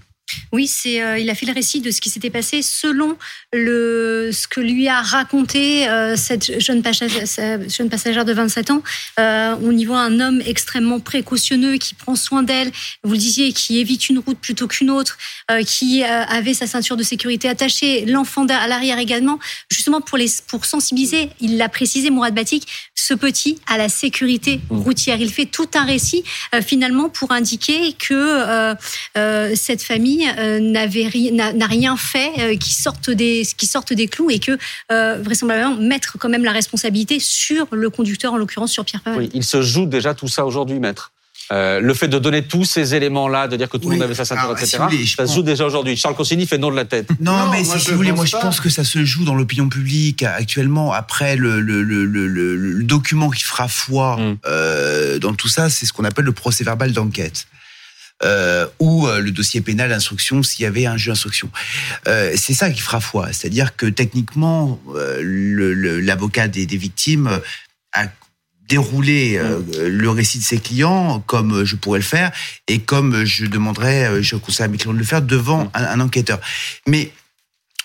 Oui, 0.53 0.67
c'est, 0.67 1.03
euh, 1.03 1.19
il 1.19 1.31
a 1.31 1.35
fait 1.35 1.47
le 1.47 1.53
récit 1.53 1.81
de 1.81 1.91
ce 1.91 2.01
qui 2.01 2.11
s'était 2.11 2.31
passé 2.31 2.63
selon 2.63 3.17
le, 3.53 4.31
ce 4.33 4.49
que 4.49 4.61
lui 4.61 4.89
a 4.89 5.01
raconté 5.01 5.89
euh, 5.89 6.17
cette 6.17 6.61
jeune, 6.61 6.83
passagère, 6.83 7.25
jeune 7.69 7.89
passagère 7.89 8.25
de 8.25 8.33
27 8.33 8.71
ans. 8.71 8.83
Euh, 9.19 9.57
on 9.63 9.77
y 9.77 9.85
voit 9.85 10.01
un 10.01 10.21
homme 10.21 10.43
extrêmement 10.45 11.01
précautionneux 11.01 11.77
qui 11.77 11.95
prend 11.95 12.17
soin 12.17 12.43
d'elle, 12.43 12.71
vous 13.05 13.13
le 13.13 13.19
disiez, 13.19 13.53
qui 13.53 13.79
évite 13.79 14.09
une 14.09 14.19
route 14.19 14.39
plutôt 14.39 14.67
qu'une 14.67 14.91
autre, 14.91 15.19
qui 15.67 16.05
avait 16.05 16.55
sa 16.55 16.67
ceinture 16.67 16.97
de 16.97 17.03
sécurité 17.03 17.49
attachée, 17.49 18.05
l'enfant 18.07 18.47
à 18.47 18.69
l'arrière 18.69 18.99
également, 18.99 19.39
justement 19.71 20.01
pour, 20.01 20.17
les, 20.17 20.29
pour 20.47 20.65
sensibiliser, 20.65 21.31
il 21.41 21.57
l'a 21.57 21.69
précisé, 21.69 22.11
Mourad 22.11 22.35
Batik, 22.35 22.67
ce 22.95 23.15
petit 23.15 23.59
à 23.67 23.79
la 23.79 23.89
sécurité 23.89 24.61
mmh. 24.71 24.79
routière. 24.79 25.21
Il 25.21 25.33
fait 25.33 25.47
tout 25.47 25.69
un 25.75 25.85
récit 25.85 26.23
finalement 26.65 27.09
pour 27.09 27.33
indiquer 27.33 27.95
que 27.95 28.75
cette 29.55 29.83
famille 29.83 30.20
euh, 30.29 30.61
n'a 30.61 31.67
rien 31.67 31.97
fait 31.97 32.31
euh, 32.39 32.57
qui 32.57 32.73
sortent 32.75 33.11
des 33.11 33.47
qui 33.57 33.67
sortent 33.67 33.93
des 33.93 34.09
clous 34.09 34.31
et 34.31 34.39
que 34.39 34.59
euh, 34.93 35.19
vraisemblablement 35.23 35.77
mettre 35.77 36.17
quand 36.19 36.29
même 36.29 36.45
la 36.45 36.53
responsabilité 36.53 37.19
sur 37.21 37.67
le 37.71 37.91
conducteur 37.91 38.33
en 38.33 38.37
l'occurrence 38.37 38.73
sur 38.73 38.85
Pierre 38.85 39.03
Pavel. 39.03 39.21
Oui, 39.21 39.31
il 39.35 39.45
se 39.45 39.63
joue 39.63 39.87
déjà 39.87 40.15
tout 40.15 40.29
ça 40.29 40.45
aujourd'hui, 40.47 40.79
maître. 40.79 41.13
le 41.51 41.95
fait 41.95 42.09
de 42.09 42.19
donner 42.19 42.43
tous 42.43 42.65
ces 42.65 42.95
éléments-là, 42.95 43.49
de 43.49 43.57
dire 43.57 43.69
que 43.69 43.77
tout 43.77 43.89
le 43.89 43.97
monde 43.97 44.05
avait 44.05 44.15
sa 44.15 44.25
ceinture, 44.25 44.53
etc., 44.53 44.79
ça 45.17 45.27
se 45.27 45.35
joue 45.35 45.43
déjà 45.43 45.65
aujourd'hui. 45.67 45.97
Charles 45.97 46.15
Consigny 46.15 46.47
fait 46.47 46.59
non 46.59 46.71
de 46.71 46.77
la 46.77 46.85
tête. 46.85 47.09
Non, 47.21 47.51
mais 47.51 47.65
si 47.65 47.91
vous 47.91 47.97
voulez, 47.97 48.13
moi 48.13 48.25
je 48.25 48.37
pense 48.37 48.61
que 48.61 48.69
ça 48.69 48.85
se 48.85 49.05
joue 49.05 49.25
dans 49.25 49.35
l'opinion 49.35 49.69
publique 49.69 50.23
actuellement. 50.23 50.93
Après, 50.93 51.37
le, 51.37 51.61
le, 51.61 51.83
le, 51.83 52.07
le, 52.07 52.85
document 52.85 53.31
qui 53.31 53.45
fera 53.45 53.69
foi 53.69 54.17
mm. 54.17 55.19
dans 55.19 55.35
tout 55.35 55.49
ça, 55.49 55.71
c'est 55.71 55.87
ce 55.87 55.93
qu'on 55.93 56.05
appelle 56.05 56.25
le 56.25 56.33
procès 56.33 56.65
verbal 56.65 56.93
d'enquête 56.93 57.47
euh, 58.23 58.67
ou 58.79 59.07
euh, 59.07 59.21
le 59.21 59.31
dossier 59.31 59.61
pénal 59.61 59.91
d'instruction 59.91 60.43
s'il 60.43 60.65
y 60.65 60.67
avait 60.67 60.87
un 60.87 60.97
jeu 60.97 61.11
d'instruction. 61.11 61.51
Euh, 62.07 62.33
c'est 62.37 62.55
ça 62.55 62.71
qui 62.71 62.81
fera 62.81 63.01
foi, 63.01 63.33
c'est-à-dire 63.33 63.77
que 63.77 63.87
techniquement, 63.87 64.81
euh, 64.95 66.01
l'avocat 66.03 66.49
des, 66.49 66.67
des, 66.67 66.77
victimes 66.77 67.41
a 67.93 68.07
déroulé 68.69 69.37
euh, 69.37 69.61
le 69.89 70.11
récit 70.11 70.39
de 70.39 70.45
ses 70.45 70.59
clients 70.59 71.21
comme 71.27 71.65
je 71.65 71.77
pourrais 71.77 71.99
le 71.99 72.05
faire 72.05 72.31
et 72.69 72.79
comme 72.79 73.25
je 73.25 73.47
demanderais, 73.47 74.23
je 74.23 74.37
conseille 74.37 74.67
à 74.67 74.69
mes 74.69 74.77
clients 74.77 74.95
de 74.95 74.99
le 74.99 75.05
faire 75.05 75.23
devant 75.23 75.71
un, 75.75 75.85
un 75.85 76.01
enquêteur. 76.01 76.41
Mais 76.87 77.13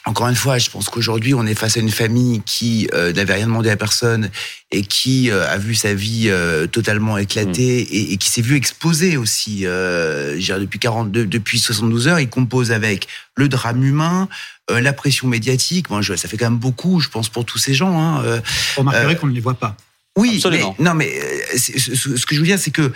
encore 0.05 0.27
une 0.27 0.35
fois, 0.35 0.59
je 0.59 0.69
pense 0.69 0.89
qu'aujourd'hui, 0.89 1.33
on 1.33 1.45
est 1.47 1.55
face 1.55 1.77
à 1.77 1.79
une 1.79 1.89
famille 1.89 2.41
qui 2.45 2.87
euh, 2.93 3.11
n'avait 3.11 3.33
rien 3.33 3.47
demandé 3.47 3.71
à 3.71 3.75
personne 3.75 4.29
et 4.71 4.83
qui 4.83 5.31
euh, 5.31 5.47
a 5.49 5.57
vu 5.57 5.73
sa 5.73 5.95
vie 5.95 6.27
euh, 6.29 6.67
totalement 6.67 7.17
éclater 7.17 7.83
mm. 7.83 7.87
et, 7.95 8.13
et, 8.13 8.17
qui 8.17 8.29
s'est 8.29 8.43
vu 8.43 8.55
exposer 8.55 9.17
aussi. 9.17 9.61
depuis 9.63 10.79
42, 10.79 11.25
depuis 11.25 11.59
72 11.59 12.07
heures, 12.07 12.19
il 12.19 12.29
compose 12.29 12.71
avec 12.71 13.07
le 13.35 13.49
drame 13.49 13.83
humain, 13.83 14.29
la 14.69 14.93
pression 14.93 15.27
médiatique. 15.27 15.89
Moi, 15.89 16.03
je, 16.03 16.15
ça 16.15 16.27
fait 16.27 16.37
quand 16.37 16.51
même 16.51 16.59
beaucoup, 16.59 16.99
je 16.99 17.09
pense, 17.09 17.27
pour 17.27 17.43
tous 17.43 17.57
ces 17.57 17.73
gens. 17.73 17.99
Hein, 17.99 18.41
On 18.77 18.81
remarquerait 18.81 19.15
qu'on 19.15 19.27
ne 19.27 19.33
les 19.33 19.41
voit 19.41 19.55
pas. 19.55 19.75
Oui, 20.17 20.35
Absolument. 20.35 20.75
non, 20.79 20.93
mais 20.93 21.11
ce, 21.57 22.25
que 22.25 22.35
je 22.35 22.39
veux 22.39 22.45
dire, 22.45 22.59
c'est 22.59 22.71
que 22.71 22.91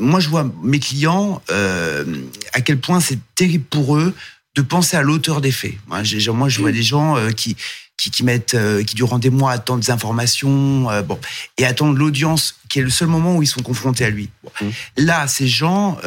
moi, 0.00 0.20
je 0.20 0.28
vois 0.30 0.50
mes 0.62 0.80
clients 0.80 1.42
à 1.50 2.60
quel 2.62 2.78
point 2.80 3.00
c'est 3.00 3.18
terrible 3.34 3.64
pour 3.68 3.98
eux 3.98 4.14
de 4.54 4.62
penser 4.62 4.96
à 4.96 5.02
l'auteur 5.02 5.40
des 5.40 5.52
faits. 5.52 5.74
Moi, 5.86 6.02
moi, 6.32 6.48
je 6.48 6.60
vois 6.60 6.72
des 6.72 6.82
gens 6.82 7.16
euh, 7.16 7.30
qui, 7.30 7.56
qui, 7.96 8.10
qui 8.10 8.24
mettent, 8.24 8.54
euh, 8.54 8.82
qui 8.82 8.94
durant 8.94 9.18
des 9.18 9.30
mois 9.30 9.52
attendent 9.52 9.80
des 9.80 9.90
informations, 9.90 10.90
euh, 10.90 11.02
bon, 11.02 11.18
et 11.58 11.64
attendent 11.64 11.96
l'audience, 11.96 12.56
qui 12.68 12.80
est 12.80 12.82
le 12.82 12.90
seul 12.90 13.08
moment 13.08 13.36
où 13.36 13.42
ils 13.42 13.46
sont 13.46 13.62
confrontés 13.62 14.04
à 14.04 14.10
lui. 14.10 14.30
Mmh. 14.60 14.66
Là, 14.96 15.28
ces 15.28 15.46
gens, 15.46 15.98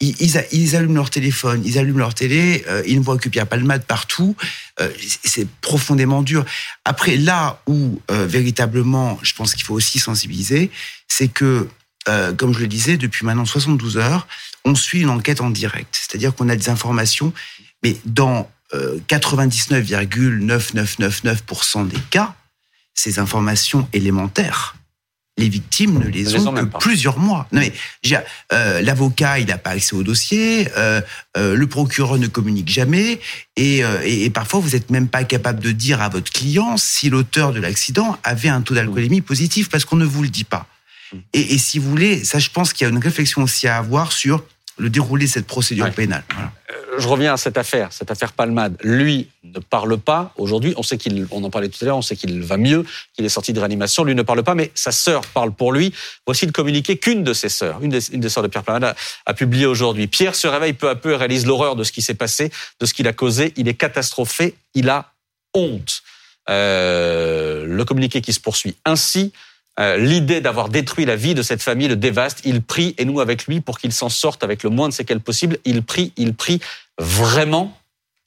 ils, 0.00 0.14
ils, 0.52 0.76
allument 0.76 0.94
leur 0.94 1.10
téléphone, 1.10 1.62
ils 1.64 1.78
allument 1.78 1.98
leur 1.98 2.14
télé, 2.14 2.64
ils 2.86 2.98
ne 2.98 3.04
voient 3.04 3.18
que 3.18 3.28
Pierre 3.28 3.46
Palmade 3.46 3.84
partout. 3.84 4.34
c'est 5.22 5.46
profondément 5.60 6.22
dur. 6.22 6.44
Après, 6.84 7.16
là 7.16 7.60
où 7.66 8.00
véritablement, 8.08 9.18
je 9.22 9.32
pense 9.34 9.54
qu'il 9.54 9.64
faut 9.64 9.74
aussi 9.74 10.00
sensibiliser, 10.00 10.70
c'est 11.06 11.28
que 11.28 11.68
comme 12.36 12.52
je 12.52 12.58
le 12.58 12.66
disais, 12.66 12.96
depuis 12.96 13.24
maintenant 13.24 13.44
72 13.44 13.96
heures, 13.96 14.26
on 14.66 14.74
suit 14.74 15.00
une 15.00 15.10
enquête 15.10 15.40
en 15.40 15.50
direct. 15.50 15.96
C'est-à-dire 15.96 16.34
qu'on 16.34 16.48
a 16.48 16.56
des 16.56 16.68
informations 16.68 17.32
mais 17.86 17.96
dans 18.04 18.50
99,9999% 19.08 21.80
euh, 21.80 21.84
des 21.84 22.00
cas, 22.10 22.34
ces 22.94 23.20
informations 23.20 23.88
élémentaires, 23.92 24.74
les 25.38 25.50
victimes 25.50 25.98
ne 25.98 26.08
les, 26.08 26.34
ont, 26.34 26.52
que 26.52 26.64
plusieurs 26.78 27.18
mois. 27.18 27.46
Non 27.52 27.60
mais 27.60 27.74
euh, 28.52 28.80
l'avocat, 28.80 29.38
il 29.38 29.44
n'a 29.46 29.58
pas 29.58 29.70
accès 29.70 29.94
au 29.94 30.02
dossier, 30.02 30.68
euh, 30.76 31.00
le 31.36 31.66
procureur 31.66 32.18
ne 32.18 32.26
communique 32.26 32.70
jamais, 32.70 33.20
et, 33.56 33.84
parfois 34.30 34.58
vous 34.60 34.70
n'êtes 34.70 34.88
même 34.90 35.08
pas 35.08 35.24
capable 35.24 35.60
de 35.60 35.72
dire 35.72 36.00
à 36.02 36.08
votre 36.08 36.32
client 36.32 36.78
si 36.78 37.10
l'auteur 37.10 37.52
de 37.52 37.60
l'accident 37.60 38.18
avait 38.24 38.48
un 38.48 38.62
taux 38.62 38.74
d'alcoolémie 38.74 39.20
positif 39.20 39.68
parce 39.68 39.84
qu'on 39.84 39.96
ne 39.96 40.06
vous 40.06 40.22
le 40.22 40.30
dit 40.30 40.44
pas. 40.44 40.66
Mm. 41.12 41.16
Et, 41.34 41.54
et 41.54 41.58
si 41.58 41.78
vous 41.78 41.90
voulez, 41.90 42.24
ça, 42.24 42.40
je 42.40 42.50
pense 42.50 42.72
qu'il 42.72 42.86
y 42.86 42.90
a 42.90 42.92
une 42.92 42.98
réflexion 42.98 43.42
aussi 43.42 43.68
à 43.68 43.76
avoir 43.76 44.12
sur 44.12 44.42
le 44.78 44.90
déroulé 44.90 45.26
de 45.26 45.30
cette 45.30 45.46
procédure 45.46 45.90
pénale. 45.90 46.24
je 46.98 47.08
reviens 47.08 47.34
à 47.34 47.36
cette 47.36 47.56
affaire, 47.56 47.92
cette 47.92 48.10
affaire 48.10 48.32
Palmade. 48.32 48.76
Lui 48.82 49.28
ne 49.42 49.58
parle 49.58 49.96
pas 49.98 50.32
aujourd'hui. 50.36 50.74
On 50.76 50.82
sait 50.82 50.98
qu'il, 50.98 51.26
on 51.30 51.42
en 51.44 51.50
parlait 51.50 51.68
tout 51.68 51.78
à 51.82 51.86
l'heure, 51.86 51.96
on 51.96 52.02
sait 52.02 52.16
qu'il 52.16 52.42
va 52.42 52.56
mieux, 52.56 52.84
qu'il 53.14 53.24
est 53.24 53.30
sorti 53.30 53.52
de 53.52 53.58
réanimation. 53.58 54.04
Lui 54.04 54.14
ne 54.14 54.22
parle 54.22 54.42
pas, 54.42 54.54
mais 54.54 54.70
sa 54.74 54.92
sœur 54.92 55.22
parle 55.26 55.52
pour 55.52 55.72
lui. 55.72 55.94
Voici 56.26 56.46
le 56.46 56.52
communiqué 56.52 56.98
qu'une 56.98 57.24
de 57.24 57.32
ses 57.32 57.48
sœurs, 57.48 57.78
une 57.82 57.90
des, 57.90 58.12
une 58.12 58.20
des 58.20 58.28
sœurs 58.28 58.42
de 58.42 58.48
Pierre 58.48 58.64
Palmade, 58.64 58.94
a, 59.24 59.34
publié 59.34 59.66
aujourd'hui. 59.66 60.06
Pierre 60.06 60.34
se 60.34 60.46
réveille 60.46 60.74
peu 60.74 60.88
à 60.88 60.94
peu 60.94 61.12
et 61.12 61.16
réalise 61.16 61.46
l'horreur 61.46 61.76
de 61.76 61.84
ce 61.84 61.92
qui 61.92 62.02
s'est 62.02 62.14
passé, 62.14 62.50
de 62.80 62.86
ce 62.86 62.94
qu'il 62.94 63.08
a 63.08 63.12
causé. 63.12 63.52
Il 63.56 63.68
est 63.68 63.74
catastrophé. 63.74 64.54
Il 64.74 64.88
a 64.90 65.12
honte. 65.54 66.02
Euh, 66.48 67.64
le 67.66 67.84
communiqué 67.84 68.20
qui 68.20 68.32
se 68.32 68.40
poursuit 68.40 68.76
ainsi. 68.84 69.32
Euh, 69.78 69.98
l'idée 69.98 70.40
d'avoir 70.40 70.68
détruit 70.68 71.04
la 71.04 71.16
vie 71.16 71.34
de 71.34 71.42
cette 71.42 71.62
famille 71.62 71.88
le 71.88 71.96
dévaste. 71.96 72.40
Il 72.44 72.62
prie, 72.62 72.94
et 72.98 73.04
nous 73.04 73.20
avec 73.20 73.46
lui, 73.46 73.60
pour 73.60 73.78
qu'il 73.78 73.92
s'en 73.92 74.08
sorte 74.08 74.42
avec 74.42 74.62
le 74.62 74.70
moins 74.70 74.88
de 74.88 74.94
séquelles 74.94 75.20
possible. 75.20 75.58
Il 75.64 75.82
prie, 75.82 76.12
il 76.16 76.34
prie 76.34 76.60
vraiment. 76.98 77.76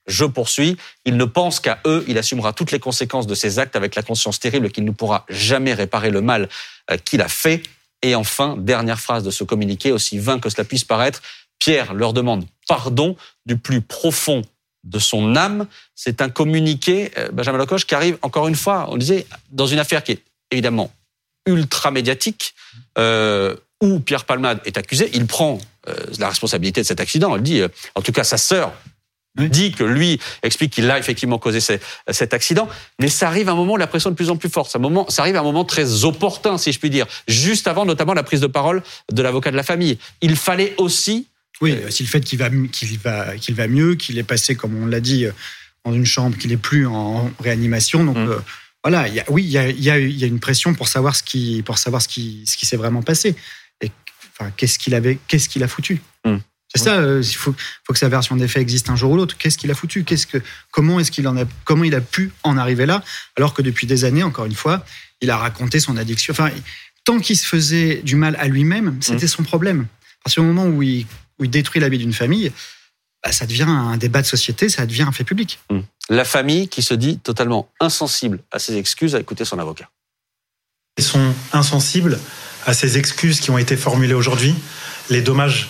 Je 0.08 0.26
poursuis. 0.26 0.78
Il 1.06 1.18
ne 1.18 1.26
pense 1.26 1.60
qu'à 1.60 1.80
eux. 1.86 2.04
Il 2.08 2.18
assumera 2.18 2.54
toutes 2.54 2.72
les 2.72 2.80
conséquences 2.80 3.28
de 3.28 3.36
ses 3.36 3.60
actes 3.60 3.76
avec 3.76 3.96
la 3.96 4.04
conscience 4.04 4.40
terrible 4.40 4.72
qu'il 4.72 4.86
ne 4.86 4.92
pourra 4.92 5.26
jamais 5.30 5.74
réparer 5.74 6.12
le 6.12 6.22
mal 6.22 6.50
euh, 6.92 6.98
qu'il 6.98 7.22
a 7.22 7.28
fait. 7.28 7.64
Et 8.02 8.16
enfin, 8.16 8.56
dernière 8.58 9.00
phrase 9.00 9.24
de 9.24 9.32
ce 9.32 9.44
communiqué, 9.44 9.92
aussi 9.92 10.20
vain 10.20 10.40
que 10.40 10.50
cela 10.50 10.64
puisse 10.64 10.86
paraître, 10.86 11.22
Pierre 11.60 11.94
leur 11.94 12.14
demande 12.14 12.46
pardon 12.68 13.18
du 13.46 13.58
plus 13.58 13.82
profond 13.82 14.42
de 14.84 15.00
son 15.00 15.36
âme. 15.36 15.68
C'est 15.96 16.22
un 16.22 16.30
communiqué, 16.30 17.12
euh, 17.18 17.30
Benjamin 17.32 17.58
Lecoche, 17.58 17.86
qui 17.86 17.96
arrive, 17.96 18.18
encore 18.22 18.48
une 18.48 18.56
fois, 18.56 18.88
on 18.90 18.98
disait, 18.98 19.28
dans 19.52 19.68
une 19.68 19.80
affaire 19.80 20.04
qui 20.04 20.14
est 20.14 20.24
évidemment 20.52 20.92
ultra 21.46 21.92
médiatique, 21.92 22.54
euh, 22.98 23.56
où 23.82 24.00
Pierre 24.00 24.26
Palmade 24.26 24.60
est 24.66 24.78
accusé, 24.78 25.10
il 25.14 25.26
prend 25.26 25.60
euh, 25.88 25.96
la 26.20 26.30
responsabilité 26.30 26.82
de 26.82 26.86
cet 26.86 27.00
accident. 27.00 27.36
Il 27.38 27.44
dit, 27.44 27.62
euh, 27.62 27.68
en 27.96 28.02
tout 28.02 28.12
cas, 28.12 28.24
sa 28.24 28.38
sœur 28.38 28.74
dit 29.38 29.72
que 29.72 29.86
lui 29.86 30.20
explique 30.44 30.74
qu'il 30.74 30.92
a 30.92 31.00
effectivement 31.00 31.38
causé 31.38 31.62
cet 31.62 32.34
accident, 32.34 32.68
mais 33.00 33.08
ça 33.08 33.28
arrive 33.28 33.48
à 33.48 33.54
un 33.54 33.56
moment 33.56 33.74
où 33.74 33.78
la 33.78 33.88
pression 33.88 34.10
est 34.10 34.14
de 34.14 34.18
plus 34.18 34.30
en 34.30 34.36
plus 34.36 34.50
forte. 34.50 34.70
Ça, 34.70 34.80
moment, 34.80 35.06
ça 35.08 35.22
arrive 35.22 35.38
à 35.38 35.40
un 35.40 35.44
moment 35.44 35.64
très 35.64 36.04
opportun, 36.04 36.58
si 36.58 36.74
je 36.74 36.80
puis 36.80 36.90
dire, 36.90 37.06
juste 37.26 37.66
avant 37.68 37.86
notamment 37.86 38.14
la 38.14 38.24
prise 38.24 38.42
de 38.42 38.48
parole 38.48 38.84
de 39.10 39.22
l'avocat 39.22 39.52
de 39.52 39.56
la 39.56 39.64
famille. 39.64 39.98
Il 40.20 40.36
fallait 40.36 40.74
aussi 40.78 41.28
oui, 41.62 41.78
aussi 41.88 42.04
le 42.04 42.10
fait 42.10 42.22
qu'il 42.22 42.40
va, 42.40 42.50
qu'il 42.50 43.00
va, 43.00 43.38
qu'il 43.38 43.56
va 43.56 43.68
mieux, 43.68 43.96
qu'il 43.96 44.18
est 44.18 44.24
passé, 44.24 44.56
comme 44.56 44.76
on 44.82 44.88
l'a 44.88 45.00
dit, 45.00 45.26
dans 45.86 45.94
une 45.94 46.06
chambre, 46.06 46.38
qu'il 46.38 46.50
n'est 46.50 46.58
plus 46.58 46.86
en 46.86 47.32
réanimation. 47.40 48.04
Donc, 48.04 48.18
mmh 48.18 48.42
voilà, 48.84 49.08
oui, 49.28 49.44
il 49.44 49.50
y 49.50 49.58
a, 49.58 49.70
y 49.70 49.90
a, 49.90 50.28
une 50.28 50.40
pression 50.40 50.74
pour 50.74 50.88
savoir 50.88 51.16
ce 51.16 51.24
qui, 51.24 51.62
pour 51.64 51.78
savoir 51.78 52.02
ce 52.02 52.08
qui, 52.08 52.44
ce 52.46 52.56
qui 52.56 52.66
s'est 52.66 52.78
vraiment 52.78 53.02
passé. 53.02 53.36
Et 53.82 53.92
enfin, 54.32 54.52
qu'est-ce 54.56 54.80
qu'il 54.80 54.96
avait, 54.96 55.20
qu'est-ce 55.28 55.50
qu'il 55.50 55.64
a 55.64 55.68
foutu? 55.68 56.02
Hmm. 56.24 56.38
C'est 56.74 56.84
ça. 56.84 56.98
Euh, 56.98 57.22
il 57.22 57.36
faut, 57.36 57.54
faut, 57.86 57.94
que 57.94 58.00
sa 58.00 58.10
version 58.10 58.36
des 58.38 58.48
faits 58.48 58.62
existe 58.62 58.90
un 58.90 58.96
jour 58.96 59.12
ou 59.12 59.18
l'autre. 59.18 59.38
Qu'est-ce 59.38 59.58
qu'il 59.58 59.70
a 59.72 59.74
foutu? 59.74 60.04
Qu'est-ce 60.04 60.28
que, 60.28 60.38
comment 60.72 61.00
est-ce 61.00 61.12
qu'il 61.12 61.28
en 61.28 61.36
a, 61.36 61.44
comment 61.66 61.84
il 61.84 61.96
a 61.96 62.02
pu 62.02 62.32
en 62.44 62.58
arriver 62.58 62.86
là? 62.86 63.04
Alors 63.36 63.54
que 63.54 63.62
depuis 63.62 63.86
des 63.86 64.06
années, 64.06 64.24
encore 64.24 64.46
une 64.46 64.56
fois, 64.56 64.86
il 65.20 65.30
a 65.30 65.38
raconté 65.38 65.80
son 65.80 65.98
addiction. 65.98 66.32
Enfin, 66.32 66.50
tant 67.04 67.20
qu'il 67.20 67.38
se 67.38 67.46
faisait 67.46 68.02
du 68.04 68.16
mal 68.16 68.38
à 68.40 68.48
lui-même, 68.48 68.98
c'était 69.02 69.26
hmm. 69.26 69.30
son 69.30 69.44
problème. 69.44 69.88
Parce 70.24 70.36
qu'au 70.36 70.44
moment 70.44 70.68
où 70.68 70.84
il, 70.84 71.06
où 71.40 71.44
il 71.44 71.50
détruit 71.50 71.82
la 71.82 71.90
vie 71.90 71.98
d'une 71.98 72.14
famille, 72.14 72.52
bah, 73.24 73.32
ça 73.32 73.46
devient 73.46 73.64
un 73.68 73.98
débat 73.98 74.22
de 74.22 74.28
société, 74.28 74.70
ça 74.70 74.86
devient 74.86 75.04
un 75.04 75.12
fait 75.12 75.24
public. 75.24 75.60
Hmm. 75.70 75.82
La 76.10 76.26
famille 76.26 76.68
qui 76.68 76.82
se 76.82 76.94
dit 76.94 77.20
totalement 77.20 77.70
insensible 77.80 78.40
à 78.52 78.60
ses 78.60 78.78
excuses 78.78 79.16
à 79.16 79.20
écouter 79.20 79.46
son 79.46 79.60
avocat. 79.60 79.90
Ils 80.98 81.04
sont 81.04 81.34
insensibles 81.54 82.20
à 82.66 82.74
ces 82.74 82.98
excuses 82.98 83.40
qui 83.40 83.52
ont 83.52 83.58
été 83.58 83.78
formulées 83.78 84.14
aujourd'hui. 84.14 84.56
Les 85.10 85.22
dommages 85.22 85.70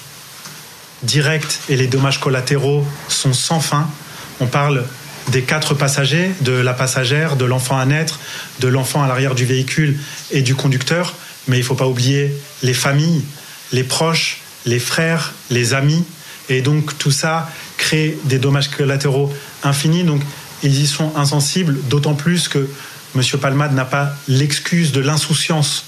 directs 1.04 1.60
et 1.70 1.76
les 1.76 1.88
dommages 1.88 2.20
collatéraux 2.20 2.86
sont 3.08 3.34
sans 3.34 3.60
fin. 3.60 3.90
On 4.40 4.48
parle 4.48 4.86
des 5.30 5.44
quatre 5.44 5.74
passagers, 5.74 6.32
de 6.42 6.54
la 6.54 6.74
passagère, 6.74 7.36
de 7.36 7.46
l'enfant 7.46 7.78
à 7.78 7.86
naître, 7.86 8.20
de 8.60 8.68
l'enfant 8.68 9.04
à 9.04 9.08
l'arrière 9.08 9.36
du 9.36 9.46
véhicule 9.46 10.00
et 10.32 10.42
du 10.42 10.56
conducteur. 10.56 11.16
Mais 11.48 11.58
il 11.58 11.62
ne 11.62 11.66
faut 11.66 11.76
pas 11.76 11.88
oublier 11.88 12.34
les 12.64 12.74
familles, 12.74 13.24
les 13.72 13.84
proches, 13.84 14.42
les 14.66 14.80
frères, 14.80 15.34
les 15.50 15.74
amis, 15.74 16.04
et 16.50 16.62
donc 16.62 16.98
tout 16.98 17.12
ça 17.12 17.50
crée 17.78 18.18
des 18.26 18.40
dommages 18.40 18.70
collatéraux 18.70 19.32
infinis. 19.64 20.04
Donc 20.04 20.22
ils 20.64 20.82
y 20.82 20.88
sont 20.88 21.16
insensibles, 21.16 21.78
d'autant 21.88 22.16
plus 22.16 22.48
que 22.48 22.68
M. 23.16 23.24
Palmade 23.40 23.74
n'a 23.74 23.86
pas 23.86 24.14
l'excuse 24.28 24.92
de 24.92 25.00
l'insouciance 25.00 25.86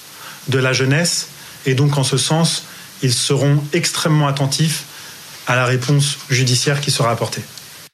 de 0.48 0.60
la 0.60 0.74
jeunesse. 0.74 1.30
Et 1.66 1.74
donc 1.74 1.98
en 1.98 2.04
ce 2.04 2.18
sens, 2.18 2.64
ils 3.02 3.14
seront 3.14 3.64
extrêmement 3.74 4.28
attentifs 4.28 4.86
à 5.48 5.56
la 5.56 5.66
réponse 5.66 6.18
judiciaire 6.30 6.82
qui 6.82 6.92
sera 6.92 7.12
apportée. 7.12 7.42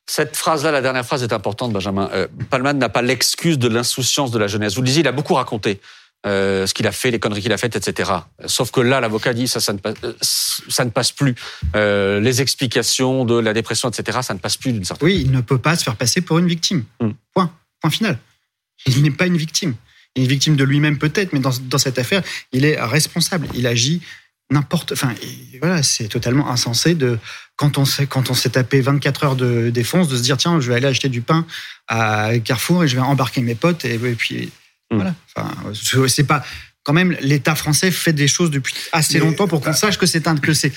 Cette 0.10 0.38
phrase-là, 0.38 0.72
la 0.72 0.82
dernière 0.82 1.06
phrase 1.06 1.24
est 1.24 1.34
importante, 1.34 1.74
Benjamin. 1.74 2.10
Euh, 2.14 2.28
n'a 2.74 2.90
pas 2.90 3.02
l'excuse 3.02 3.60
de 3.60 3.68
l'insouciance 3.68 4.32
de 4.32 4.40
la 4.40 4.48
jeunesse. 4.48 4.76
Vous 4.76 4.82
le 4.82 4.88
disiez, 4.88 5.02
il 5.02 5.08
a 5.08 5.12
beaucoup 5.12 5.34
raconté. 5.34 5.82
Euh, 6.26 6.66
ce 6.66 6.74
qu'il 6.74 6.88
a 6.88 6.92
fait, 6.92 7.12
les 7.12 7.20
conneries 7.20 7.42
qu'il 7.42 7.54
a 7.54 7.58
faites, 7.58 7.76
etc. 7.76 8.12
Sauf 8.48 8.72
que 8.72 8.82
là, 8.82 9.00
l'avocat 9.00 9.34
dit 9.34 9.48
ça, 9.48 9.60
ça 9.60 9.72
ne 9.72 9.78
passe, 9.78 9.96
euh, 10.04 10.14
ça 10.68 10.84
ne 10.84 10.90
passe 10.90 11.12
plus. 11.12 11.36
Euh, 11.76 12.20
les 12.20 12.42
explications 12.42 13.24
de 13.24 13.38
la 13.40 13.54
dépression, 13.54 13.90
etc. 13.90 14.20
Ça 14.24 14.34
ne 14.34 14.40
passe 14.40 14.58
plus 14.58 14.74
d'une 14.74 14.84
certaine. 14.84 15.08
Oui, 15.08 15.22
il 15.24 15.32
ne 15.32 15.42
peut 15.42 15.60
pas 15.60 15.76
se 15.76 15.84
faire 15.84 15.96
passer 15.96 16.22
pour 16.22 16.40
une 16.40 16.48
victime. 16.48 16.84
Hmm. 17.00 17.12
Point. 17.34 17.52
Point 17.82 17.92
final. 17.92 18.20
Il 18.88 19.04
n'est 19.04 19.12
pas 19.12 19.28
une 19.28 19.38
victime. 19.38 19.76
Il 20.16 20.22
est 20.22 20.26
une 20.26 20.30
victime 20.30 20.56
de 20.56 20.64
lui-même 20.64 20.98
peut-être, 20.98 21.34
mais 21.34 21.40
dans, 21.40 21.52
dans, 21.62 21.78
cette 21.78 22.00
affaire, 22.00 22.24
il 22.52 22.66
est 22.66 22.82
responsable. 22.82 23.48
Il 23.54 23.68
agit 23.68 24.02
n'importe. 24.50 24.94
Enfin, 24.94 25.14
voilà, 25.62 25.84
c'est 25.84 26.08
totalement 26.08 26.50
insensé 26.50 26.96
de 26.96 27.20
quand 27.56 27.78
on 27.78 27.86
s'est 27.86 28.08
quand 28.08 28.32
on 28.32 28.34
s'est 28.34 28.50
tapé 28.50 28.82
24 28.82 29.24
heures 29.24 29.36
de 29.36 29.70
défense 29.70 30.08
de 30.08 30.18
se 30.18 30.24
dire 30.24 30.38
tiens, 30.38 30.60
je 30.60 30.70
vais 30.70 30.76
aller 30.76 30.88
acheter 30.88 31.10
du 31.10 31.22
pain 31.22 31.46
à 31.88 32.32
Carrefour 32.44 32.84
et 32.84 32.88
je 32.88 32.96
vais 32.96 33.02
embarquer 33.02 33.42
mes 33.42 33.56
potes 33.56 33.86
et, 33.86 33.94
et 33.94 34.16
puis 34.16 34.52
Mm. 34.92 34.96
Voilà. 34.96 35.16
Enfin, 35.36 35.56
c'est 36.08 36.24
pas 36.24 36.44
quand 36.84 36.94
même 36.94 37.16
l'État 37.20 37.56
français 37.56 37.92
fait 37.92 38.14
des 38.14 38.28
choses 38.28 38.50
depuis 38.50 38.74
assez 38.94 39.20
longtemps 39.20 39.48
pour 39.48 39.62
qu'on 39.62 39.74
sache 39.74 39.98
que 39.98 40.06
c'est 40.06 40.28
un 40.28 40.38
que 40.38 40.54
c'est 40.54 40.72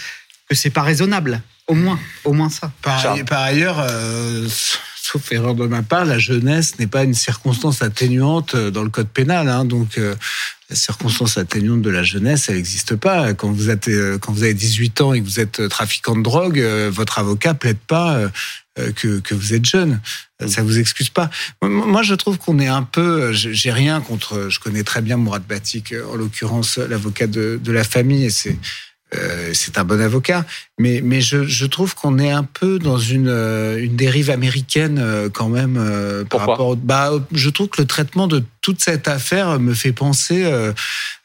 que 0.49 0.55
c'est 0.57 0.71
pas 0.71 0.83
raisonnable. 0.83 1.41
Au 1.69 1.75
moins, 1.75 2.01
au 2.25 2.33
moins 2.33 2.51
ça. 2.51 2.73
Par, 2.83 3.17
par 3.25 3.43
ailleurs, 3.43 3.79
euh, 3.79 4.49
sauf 5.03 5.33
erreur 5.33 5.55
de 5.55 5.67
ma 5.67 5.83
part, 5.83 6.05
la 6.05 6.19
jeunesse 6.19 6.79
n'est 6.79 6.87
pas 6.87 7.05
une 7.05 7.15
circonstance 7.15 7.83
atténuante 7.83 8.57
dans 8.57 8.83
le 8.83 8.91
code 8.91 9.09
pénal. 9.09 9.49
Hein, 9.49 9.65
donc 9.65 9.99
euh, 9.99 10.15
la 10.69 10.77
circonstance 10.77 11.39
atténuante 11.39 11.83
de 11.83 11.91
la 11.91 12.03
jeunesse, 12.03 12.49
elle 12.49 12.57
n'existe 12.57 12.97
pas. 12.97 13.35
Quand 13.35 13.51
vous, 13.51 13.71
êtes, 13.71 13.89
euh, 13.89 14.19
quand 14.19 14.33
vous 14.33 14.43
avez 14.43 14.55
18 14.55 15.01
ans 15.01 15.13
et 15.13 15.21
que 15.21 15.25
vous 15.25 15.41
êtes 15.41 15.69
trafiquant 15.69 16.17
de 16.17 16.23
drogue, 16.23 16.61
votre 16.91 17.19
avocat 17.19 17.55
plaide 17.55 17.79
pas 17.79 18.31
euh, 18.81 18.93
que, 18.93 19.19
que 19.19 19.35
vous 19.35 19.53
êtes 19.53 19.65
jeune. 19.65 20.01
Euh, 20.41 20.47
ça 20.47 20.63
vous 20.63 20.79
excuse 20.79 21.11
pas. 21.11 21.29
Moi, 21.63 22.03
je 22.03 22.15
trouve 22.15 22.39
qu'on 22.39 22.59
est 22.61 22.69
un 22.69 22.85
peu. 22.85 23.33
J'ai 23.33 23.73
rien 23.73 24.01
contre. 24.01 24.49
Je 24.49 24.61
connais 24.61 24.85
très 24.85 25.03
bien 25.03 25.17
Mourad 25.17 25.43
Batik, 25.43 25.93
en 26.09 26.15
l'occurrence 26.15 26.79
l'avocat 26.79 27.27
de, 27.27 27.61
de, 27.63 27.73
la 27.73 27.85
famille, 27.85 28.25
et 28.25 28.31
c'est. 28.31 28.57
Euh, 29.15 29.51
c'est 29.55 29.79
un 29.79 29.85
bon 29.85 30.01
avocat, 30.01 30.47
mais, 30.79 31.01
mais 31.03 31.21
je, 31.21 31.45
je 31.45 31.67
trouve 31.67 31.95
qu'on 31.95 32.19
est 32.19 32.31
un 32.31 32.45
peu 32.45 32.79
dans 32.79 32.99
une, 32.99 33.29
une 33.29 33.97
dérive 33.97 34.31
américaine 34.31 35.29
quand 35.33 35.49
même. 35.49 36.25
par 36.31 36.41
rapport, 36.41 36.77
bah, 36.77 37.13
je 37.33 37.51
trouve 37.51 37.69
que 37.69 37.81
le 37.81 37.87
traitement 37.87 38.29
de 38.29 38.45
toute 38.61 38.81
cette 38.81 39.09
affaire 39.09 39.59
me 39.59 39.75
fait 39.75 39.93
penser 39.93 40.45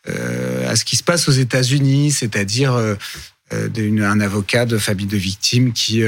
à 0.08 0.76
ce 0.76 0.84
qui 0.84 0.96
se 0.96 1.04
passe 1.04 1.28
aux 1.30 1.34
États-Unis, 1.34 2.12
c'est-à-dire 2.12 2.74
un 3.52 4.20
avocat 4.20 4.66
de 4.66 4.78
famille 4.78 5.06
de 5.06 5.18
victimes 5.18 5.72
qui 5.72 6.04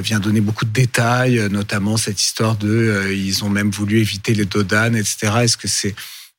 vient 0.00 0.20
donner 0.20 0.40
beaucoup 0.40 0.64
de 0.64 0.72
détails, 0.72 1.38
euh, 1.38 1.48
notamment 1.48 1.96
cette 1.96 2.20
histoire 2.20 2.56
de, 2.56 2.68
euh, 2.68 3.14
ils 3.14 3.44
ont 3.44 3.48
même 3.48 3.70
voulu 3.70 3.98
éviter 3.98 4.34
les 4.34 4.44
dodanes, 4.44 4.96
etc. 4.96 5.32
Est-ce 5.42 5.56
que 5.56 5.68
c'est 5.68 5.94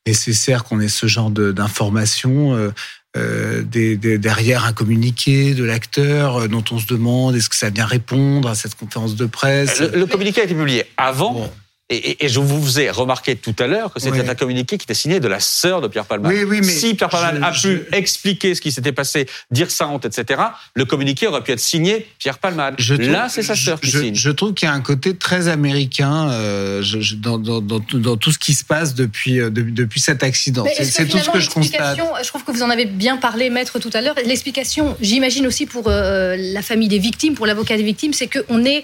nécessaire 0.07 0.63
qu'on 0.63 0.79
ait 0.79 0.87
ce 0.87 1.05
genre 1.07 1.29
d'informations 1.29 2.73
euh, 3.17 3.63
derrière 3.63 4.65
un 4.65 4.73
communiqué 4.73 5.53
de 5.53 5.63
l'acteur 5.63 6.47
dont 6.47 6.63
on 6.71 6.79
se 6.79 6.87
demande 6.87 7.35
est-ce 7.35 7.49
que 7.49 7.55
ça 7.55 7.69
vient 7.69 7.85
répondre 7.85 8.49
à 8.49 8.55
cette 8.55 8.75
conférence 8.75 9.15
de 9.15 9.25
presse? 9.25 9.81
Le, 9.81 10.05
communiqué 10.05 10.41
a 10.41 10.43
été 10.45 10.53
publié 10.53 10.85
avant. 10.97 11.49
Et, 11.91 12.29
je 12.29 12.39
vous 12.39 12.79
ai 12.79 12.89
remarqué 12.89 13.35
tout 13.35 13.55
à 13.59 13.67
l'heure 13.67 13.93
que 13.93 13.99
c'était 13.99 14.27
un 14.27 14.35
communiqué 14.35 14.77
qui 14.77 14.85
était 14.85 14.93
signé 14.93 15.19
de 15.19 15.27
la 15.27 15.41
sœur 15.41 15.81
de 15.81 15.89
Pierre 15.89 16.05
Palmade. 16.05 16.31
Oui, 16.31 16.43
oui, 16.43 16.61
mais 16.61 16.71
si 16.71 16.93
Pierre 16.93 17.09
Palmade 17.09 17.43
a 17.43 17.51
pu 17.51 17.83
expliquer 17.91 18.55
ce 18.55 18.61
qui 18.61 18.71
s'était 18.71 18.93
passé, 18.93 19.27
dire 19.51 19.69
sa 19.69 19.87
honte, 19.87 20.05
etc., 20.05 20.41
le 20.73 20.85
communiqué 20.85 21.27
aurait 21.27 21.43
pu 21.43 21.51
être 21.51 21.59
signé 21.59 22.07
Pierre 22.17 22.39
Palmade. 22.39 22.75
Là, 22.99 23.27
c'est 23.29 23.43
sa 23.43 23.55
sœur 23.55 23.79
qui 23.81 23.91
signe. 23.91 24.15
Je 24.15 24.31
trouve 24.31 24.53
qu'il 24.53 24.67
y 24.67 24.71
a 24.71 24.73
un 24.73 24.81
côté 24.81 25.15
très 25.15 25.49
américain 25.49 26.29
euh, 26.31 26.81
je, 26.81 27.15
dans, 27.15 27.37
dans, 27.37 27.61
dans, 27.61 27.79
dans, 27.93 28.17
tout 28.17 28.31
ce 28.31 28.39
qui 28.39 28.53
se 28.53 28.63
passe 28.63 28.95
depuis, 28.95 29.39
euh, 29.39 29.49
depuis 29.49 29.99
cet 29.99 30.23
accident. 30.23 30.65
C'est 30.73 31.07
tout 31.07 31.17
ce 31.17 31.29
que 31.29 31.39
je 31.39 31.49
constate. 31.49 31.97
Je 32.23 32.27
trouve 32.27 32.43
que 32.43 32.51
vous 32.51 32.63
en 32.63 32.69
avez 32.69 32.85
bien 32.85 33.17
parlé, 33.17 33.49
maître, 33.49 33.79
tout 33.79 33.89
à 33.93 34.01
l'heure. 34.01 34.15
L'explication, 34.25 34.95
j'imagine 35.01 35.45
aussi 35.47 35.65
pour 35.65 35.87
euh, 35.87 36.35
la 36.37 36.61
famille 36.61 36.87
des 36.87 36.99
victimes, 36.99 37.33
pour 37.33 37.45
l'avocat 37.45 37.77
des 37.77 37.83
victimes, 37.83 38.13
c'est 38.13 38.27
qu'on 38.27 38.63
est 38.63 38.83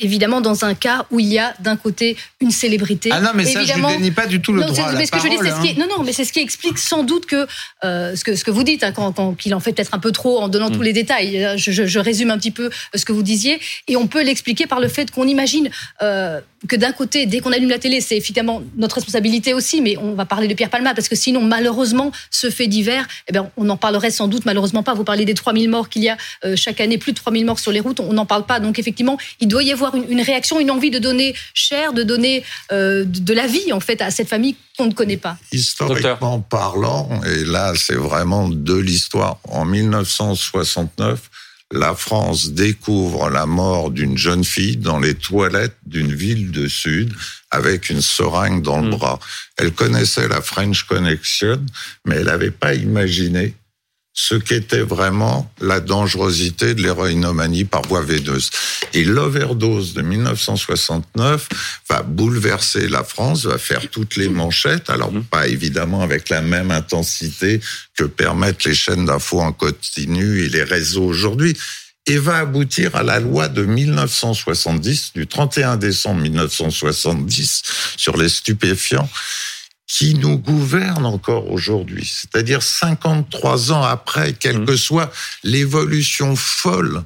évidemment 0.00 0.40
dans 0.40 0.64
un 0.64 0.74
cas 0.74 1.06
où 1.10 1.20
il 1.20 1.26
y 1.26 1.38
a 1.38 1.54
d'un 1.60 1.76
côté 1.76 2.16
une 2.40 2.50
célébrité. 2.50 3.08
Ah 3.12 3.20
non, 3.20 3.30
mais 3.34 3.46
ça, 3.46 3.62
Évidemment, 3.62 3.88
je 3.88 3.94
ne 3.94 3.98
dénie 3.98 4.10
pas 4.10 4.26
du 4.26 4.42
tout 4.42 4.52
le 4.52 4.62
droit 4.62 4.88
à 4.88 4.92
la 4.92 5.06
parole. 5.06 5.46
Hein. 5.46 5.62
non, 5.78 5.86
non, 5.88 6.04
mais 6.04 6.12
c'est 6.12 6.24
ce 6.24 6.32
qui 6.32 6.40
explique 6.40 6.78
sans 6.78 7.02
doute 7.02 7.24
que 7.24 7.46
euh, 7.84 8.14
ce 8.14 8.24
que 8.24 8.36
ce 8.36 8.44
que 8.44 8.50
vous 8.50 8.62
dites, 8.62 8.84
hein, 8.84 8.92
quand, 8.92 9.34
qu'il 9.36 9.54
en 9.54 9.60
fait 9.60 9.72
peut-être 9.72 9.94
un 9.94 9.98
peu 9.98 10.12
trop 10.12 10.40
en 10.40 10.48
donnant 10.48 10.70
tous 10.70 10.80
mm. 10.80 10.84
les 10.84 10.92
détails. 10.92 11.44
Euh, 11.44 11.56
je, 11.56 11.70
je, 11.70 11.86
je, 11.86 11.98
résume 11.98 12.30
un 12.30 12.36
petit 12.36 12.50
peu 12.50 12.70
ce 12.94 13.04
que 13.06 13.12
vous 13.12 13.22
disiez, 13.22 13.58
et 13.88 13.96
on 13.96 14.06
peut 14.06 14.22
l'expliquer 14.22 14.66
par 14.66 14.80
le 14.80 14.88
fait 14.88 15.10
qu'on 15.10 15.26
imagine 15.26 15.70
euh, 16.02 16.40
que 16.68 16.76
d'un 16.76 16.92
côté, 16.92 17.26
dès 17.26 17.40
qu'on 17.40 17.52
allume 17.52 17.70
la 17.70 17.78
télé, 17.78 18.00
c'est 18.00 18.16
effectivement 18.16 18.62
notre 18.76 18.96
responsabilité 18.96 19.54
aussi, 19.54 19.80
mais 19.80 19.96
on 19.96 20.14
va 20.14 20.24
parler 20.24 20.48
de 20.48 20.54
Pierre 20.54 20.70
Palma 20.70 20.94
parce 20.94 21.08
que 21.08 21.16
sinon, 21.16 21.42
malheureusement, 21.42 22.12
ce 22.30 22.50
fait 22.50 22.66
divers, 22.66 23.06
eh 23.28 23.32
bien, 23.32 23.50
on 23.56 23.68
en 23.68 23.76
parlerait 23.76 24.10
sans 24.10 24.28
doute 24.28 24.44
malheureusement 24.44 24.82
pas. 24.82 24.94
Vous 24.94 25.04
parlez 25.04 25.24
des 25.24 25.34
3000 25.34 25.68
morts 25.68 25.88
qu'il 25.88 26.02
y 26.02 26.08
a 26.08 26.16
euh, 26.44 26.56
chaque 26.56 26.80
année, 26.80 26.98
plus 26.98 27.12
de 27.12 27.18
3000 27.18 27.44
morts 27.44 27.58
sur 27.58 27.72
les 27.72 27.80
routes, 27.80 28.00
on 28.00 28.12
n'en 28.12 28.26
parle 28.26 28.46
pas. 28.46 28.60
Donc 28.60 28.78
effectivement, 28.78 29.18
il 29.40 29.48
doit 29.48 29.62
y 29.62 29.72
avoir 29.72 29.94
une, 29.94 30.10
une 30.10 30.20
réaction, 30.20 30.60
une 30.60 30.70
envie 30.70 30.90
de 30.90 30.98
donner 30.98 31.34
cher, 31.54 31.92
de 31.92 32.02
donner 32.02 32.42
euh, 32.72 33.04
de 33.06 33.34
la 33.34 33.46
vie 33.46 33.72
en 33.72 33.80
fait 33.80 34.00
à 34.02 34.10
cette 34.10 34.28
famille 34.28 34.56
qu'on 34.76 34.86
ne 34.86 34.92
connaît 34.92 35.16
pas. 35.16 35.36
Historiquement 35.52 36.40
parlant, 36.40 37.08
et 37.24 37.44
là 37.44 37.72
c'est 37.76 37.94
vraiment 37.94 38.48
de 38.48 38.74
l'histoire, 38.74 39.38
en 39.48 39.64
1969, 39.64 41.30
la 41.72 41.94
France 41.94 42.50
découvre 42.52 43.28
la 43.28 43.46
mort 43.46 43.90
d'une 43.90 44.16
jeune 44.16 44.44
fille 44.44 44.76
dans 44.76 44.98
les 44.98 45.14
toilettes 45.14 45.76
d'une 45.84 46.14
ville 46.14 46.52
de 46.52 46.68
Sud 46.68 47.12
avec 47.50 47.90
une 47.90 48.02
seringue 48.02 48.62
dans 48.62 48.80
le 48.80 48.88
hmm. 48.88 48.96
bras. 48.96 49.18
Elle 49.56 49.72
connaissait 49.72 50.28
la 50.28 50.40
French 50.40 50.84
Connection, 50.84 51.64
mais 52.04 52.16
elle 52.16 52.26
n'avait 52.26 52.50
pas 52.50 52.74
imaginé 52.74 53.54
ce 54.18 54.34
qu'était 54.34 54.80
vraiment 54.80 55.52
la 55.60 55.78
dangerosité 55.78 56.74
de 56.74 56.82
l'héroïnomanie 56.82 57.66
par 57.66 57.82
voie 57.82 58.00
veineuse. 58.00 58.50
Et 58.94 59.04
l'overdose 59.04 59.92
de 59.92 60.00
1969 60.00 61.48
va 61.90 62.02
bouleverser 62.02 62.88
la 62.88 63.04
France, 63.04 63.44
va 63.44 63.58
faire 63.58 63.88
toutes 63.90 64.16
les 64.16 64.30
manchettes, 64.30 64.88
alors 64.88 65.12
mhm. 65.12 65.22
pas 65.24 65.46
évidemment 65.46 66.00
avec 66.00 66.30
la 66.30 66.40
même 66.40 66.70
intensité 66.70 67.60
que 67.94 68.04
permettent 68.04 68.64
les 68.64 68.74
chaînes 68.74 69.04
d'infos 69.04 69.40
en 69.40 69.52
continu 69.52 70.40
et 70.42 70.48
les 70.48 70.64
réseaux 70.64 71.04
aujourd'hui, 71.04 71.54
et 72.06 72.16
va 72.16 72.38
aboutir 72.38 72.96
à 72.96 73.02
la 73.02 73.20
loi 73.20 73.48
de 73.48 73.64
1970, 73.64 75.12
du 75.14 75.26
31 75.26 75.76
décembre 75.76 76.22
1970, 76.22 77.62
sur 77.98 78.16
les 78.16 78.30
stupéfiants, 78.30 79.10
qui 79.86 80.14
nous 80.14 80.38
gouverne 80.38 81.06
encore 81.06 81.50
aujourd'hui. 81.50 82.04
C'est-à-dire 82.04 82.62
53 82.62 83.72
ans 83.72 83.82
après, 83.82 84.32
quelle 84.32 84.60
mmh. 84.60 84.66
que 84.66 84.76
soit 84.76 85.12
l'évolution 85.44 86.34
folle 86.34 87.04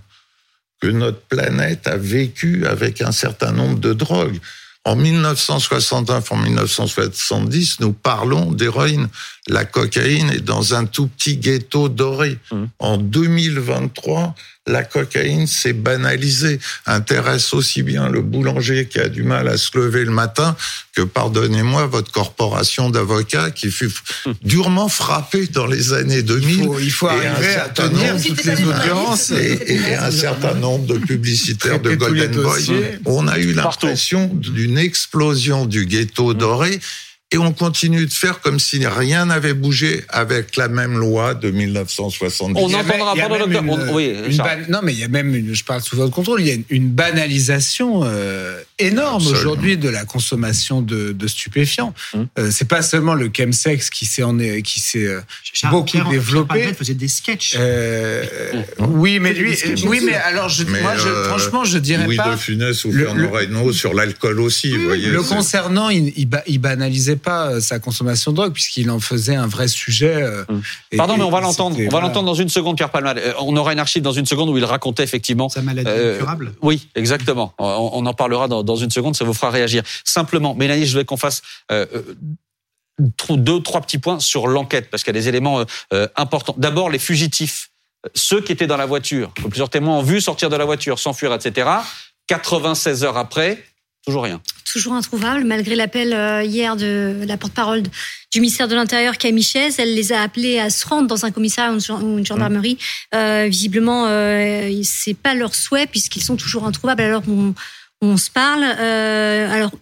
que 0.81 0.88
notre 0.88 1.21
planète 1.21 1.87
a 1.87 1.97
vécue 1.97 2.66
avec 2.66 3.03
un 3.03 3.12
certain 3.12 3.53
nombre 3.53 3.79
de 3.79 3.93
drogues. 3.93 4.40
En 4.85 4.97
1969, 4.97 6.33
en 6.33 6.37
1970, 6.38 7.81
nous 7.81 7.93
parlons 7.93 8.51
d'héroïne. 8.51 9.09
La 9.47 9.66
cocaïne 9.66 10.31
est 10.31 10.40
dans 10.40 10.73
un 10.73 10.87
tout 10.87 11.07
petit 11.07 11.37
ghetto 11.37 11.90
doré. 11.90 12.38
Mmh. 12.51 12.64
En 12.79 12.97
2023, 12.97 14.35
la 14.66 14.85
cocaïne 14.85 15.46
s'est 15.46 15.73
banalisée, 15.73 16.61
intéresse 16.87 17.55
aussi 17.55 17.83
bien 17.83 18.09
le 18.09 18.20
boulanger 18.20 18.87
qui 18.87 19.01
a 19.01 19.09
du 19.09 19.23
mal 19.23 19.49
à 19.49 19.57
se 19.57 19.77
lever 19.77 20.05
le 20.05 20.11
matin 20.11 20.55
que, 20.94 21.03
pardonnez-moi, 21.03 21.87
votre 21.87 22.12
corporation 22.12 22.90
d'avocats 22.90 23.51
qui 23.51 23.70
fut 23.70 23.90
durement 24.42 24.88
frappée 24.88 25.46
dans 25.46 25.66
les 25.66 25.92
années 25.92 26.23
2000. 26.23 26.68
Il 26.81 26.90
faut, 26.90 27.09
arriver 27.09 27.55
à 27.55 27.68
tenir 27.68 28.16
toutes 28.23 28.44
les 28.44 28.62
audiences. 28.64 29.31
Et, 29.31 29.94
un 29.94 30.11
certain 30.11 30.55
nombre 30.55 30.87
de 30.87 30.99
publicitaires 30.99 31.81
de 31.81 31.94
Golden 31.94 32.31
Boy. 32.31 33.01
On 33.07 33.29
a 33.29 33.38
eu 33.38 33.53
l'impression 33.53 34.31
d'une 34.33 34.79
explosion 34.79 35.66
du 35.66 35.87
ghetto 35.87 36.35
doré 36.35 36.81
et 37.33 37.38
on 37.38 37.53
continue 37.53 38.07
de 38.07 38.12
faire 38.12 38.40
comme 38.40 38.59
si 38.59 38.85
rien 38.85 39.27
n'avait 39.27 39.55
bougé 39.55 40.05
avec 40.09 40.57
la 40.57 40.69
même 40.69 40.99
loi 40.99 41.35
de 41.35 41.51
1970. 41.51 42.61
On 42.61 42.69
n'entendra 42.69 43.14
pas 43.14 43.38
le 43.38 43.47
docteur. 43.47 43.95
oui, 43.95 44.14
non, 44.69 44.81
mais 44.83 44.93
il 44.93 44.99
y 44.99 45.05
a 45.05 45.09
même, 45.09 45.35
une, 45.35 45.55
je 45.55 45.62
parle 45.62 45.81
sous 45.81 45.97
votre 45.97 46.12
contrôle, 46.12 46.40
il 46.40 46.49
y 46.49 46.51
a 46.51 46.57
une, 46.71 46.90
banalisation 46.90 48.03
euh, 48.03 48.61
énorme 48.81 49.25
aujourd'hui 49.29 49.77
de 49.77 49.88
la 49.88 50.05
consommation 50.05 50.83
de, 50.83 51.12
de 51.12 51.29
stupéfiants. 51.29 51.95
Hum. 52.14 52.27
Euh, 52.38 52.51
c'est 52.51 52.66
pas 52.66 52.83
seulement 52.83 53.14
le 53.14 53.31
chemsex 53.35 53.90
qui 53.90 54.07
s'est 54.07 54.23
qui 54.64 54.81
s'est 54.81 55.07
euh, 55.07 55.21
beaucoup 55.71 55.85
Pierre, 55.85 56.09
développé. 56.09 56.61
Pierre 56.61 56.75
faisait 56.75 56.95
des 56.95 57.09
sketchs. 57.09 57.55
Euh, 57.59 58.25
oui, 58.79 59.21
mais 59.21 59.33
lui, 59.33 59.57
oui, 59.87 60.01
mais 60.05 60.14
alors 60.14 60.49
je, 60.49 60.64
moi, 60.64 60.97
je, 60.97 61.09
franchement, 61.29 61.64
je 61.64 61.79
dirais 61.79 62.07
Louis 62.07 62.16
pas. 62.16 62.27
Louis 62.27 62.37
de 62.37 62.40
Funès 62.40 62.85
ou 62.85 62.93
Fernand 62.93 63.31
Reynaud 63.31 63.73
sur 63.73 63.95
l'alcool 63.95 64.40
aussi. 64.40 64.77
Vous 64.77 64.85
voyez, 64.85 65.11
le 65.11 65.23
concernant, 65.23 65.90
il, 65.90 66.12
il, 66.16 66.29
il 66.47 66.59
banalisait 66.59 67.19
pas 67.22 67.50
euh, 67.50 67.61
sa 67.61 67.78
consommation 67.78 68.33
de 68.33 68.37
drogue 68.37 68.52
puisqu'il 68.52 68.90
en 68.90 69.00
faisait 69.00 69.35
un 69.35 69.46
vrai 69.46 69.68
sujet. 69.68 70.14
Euh, 70.14 70.44
hum. 70.48 70.62
Pardon, 70.96 71.16
mais 71.16 71.24
on 71.24 71.30
va 71.30 71.40
l'entendre. 71.40 71.76
On 71.78 71.88
va 71.88 72.00
l'entendre 72.00 72.26
dans 72.26 72.35
une 72.35 72.48
seconde, 72.48 72.76
Pierre 72.76 72.90
Palmade. 72.90 73.18
Euh, 73.18 73.33
on 73.40 73.56
aura 73.56 73.72
une 73.72 73.78
archive 73.78 74.02
dans 74.02 74.12
une 74.12 74.26
seconde 74.26 74.48
où 74.48 74.59
il 74.59 74.64
racontait 74.64 75.02
effectivement 75.02 75.48
sa 75.48 75.62
maladie 75.62 75.88
incurable. 75.88 76.52
Oui, 76.62 76.88
exactement. 76.94 77.54
On, 77.59 78.04
en 78.04 78.14
parlera 78.14 78.48
dans, 78.48 78.76
une 78.76 78.90
seconde. 78.90 79.16
Ça 79.16 79.24
vous 79.24 79.35
fera 79.35 79.50
réagir. 79.50 79.83
Simplement, 80.04 80.54
Mélanie, 80.54 80.87
je 80.87 80.98
veux 80.98 81.04
qu'on 81.04 81.16
fasse 81.16 81.42
deux, 82.98 83.62
trois 83.62 83.80
petits 83.80 83.98
points 83.98 84.20
sur 84.20 84.46
l'enquête 84.46 84.90
parce 84.90 85.02
qu'il 85.02 85.14
y 85.14 85.18
a 85.18 85.20
des 85.20 85.28
éléments 85.28 85.64
importants. 86.16 86.54
D'abord, 86.59 86.90
les 86.90 86.98
fugitifs, 86.98 87.70
ceux 88.14 88.40
qui 88.40 88.52
étaient 88.52 88.66
dans 88.66 88.76
la 88.76 88.87
voiture, 88.87 89.33
que 89.35 89.42
plusieurs 89.42 89.70
témoins 89.70 89.98
ont 89.98 90.02
vu 90.02 90.20
sortir 90.20 90.48
de 90.48 90.56
la 90.56 90.64
voiture, 90.64 90.98
s'enfuir, 90.98 91.33
etc. 91.35 91.68
96 92.26 93.04
heures 93.04 93.16
après, 93.16 93.62
toujours 94.04 94.24
rien 94.24 94.40
toujours 94.64 94.94
introuvable, 94.94 95.44
malgré 95.44 95.75
l'appel 95.75 96.12
euh, 96.12 96.42
hier 96.42 96.77
de 96.77 97.16
la 97.27 97.37
porte-parole 97.37 97.83
du 98.33 98.40
ministère 98.40 98.68
de 98.68 98.75
l'Intérieur, 98.75 99.18
Camille 99.18 99.42
Chaise. 99.42 99.77
Elle 99.79 99.94
les 99.94 100.12
a 100.12 100.23
appelés 100.23 100.59
à 100.59 100.70
se 100.70 100.87
rendre 100.87 101.09
dans 101.09 101.25
un 101.25 101.31
commissariat 101.31 101.73
ou 101.73 102.18
une 102.18 102.27
gendarmerie. 102.27 102.79
Euh, 103.14 103.46
visiblement, 103.49 104.07
euh, 104.07 104.70
c'est 104.85 105.14
pas 105.14 105.35
leur 105.35 105.55
souhait 105.55 105.87
puisqu'ils 105.87 106.23
sont 106.23 106.37
toujours 106.37 106.66
introuvables 106.66 107.03
alors 107.03 107.23
qu'on 107.23 107.55
on 108.01 108.16
se 108.16 108.31
parle. 108.31 108.64
Euh, 108.64 109.53
alors, 109.53 109.73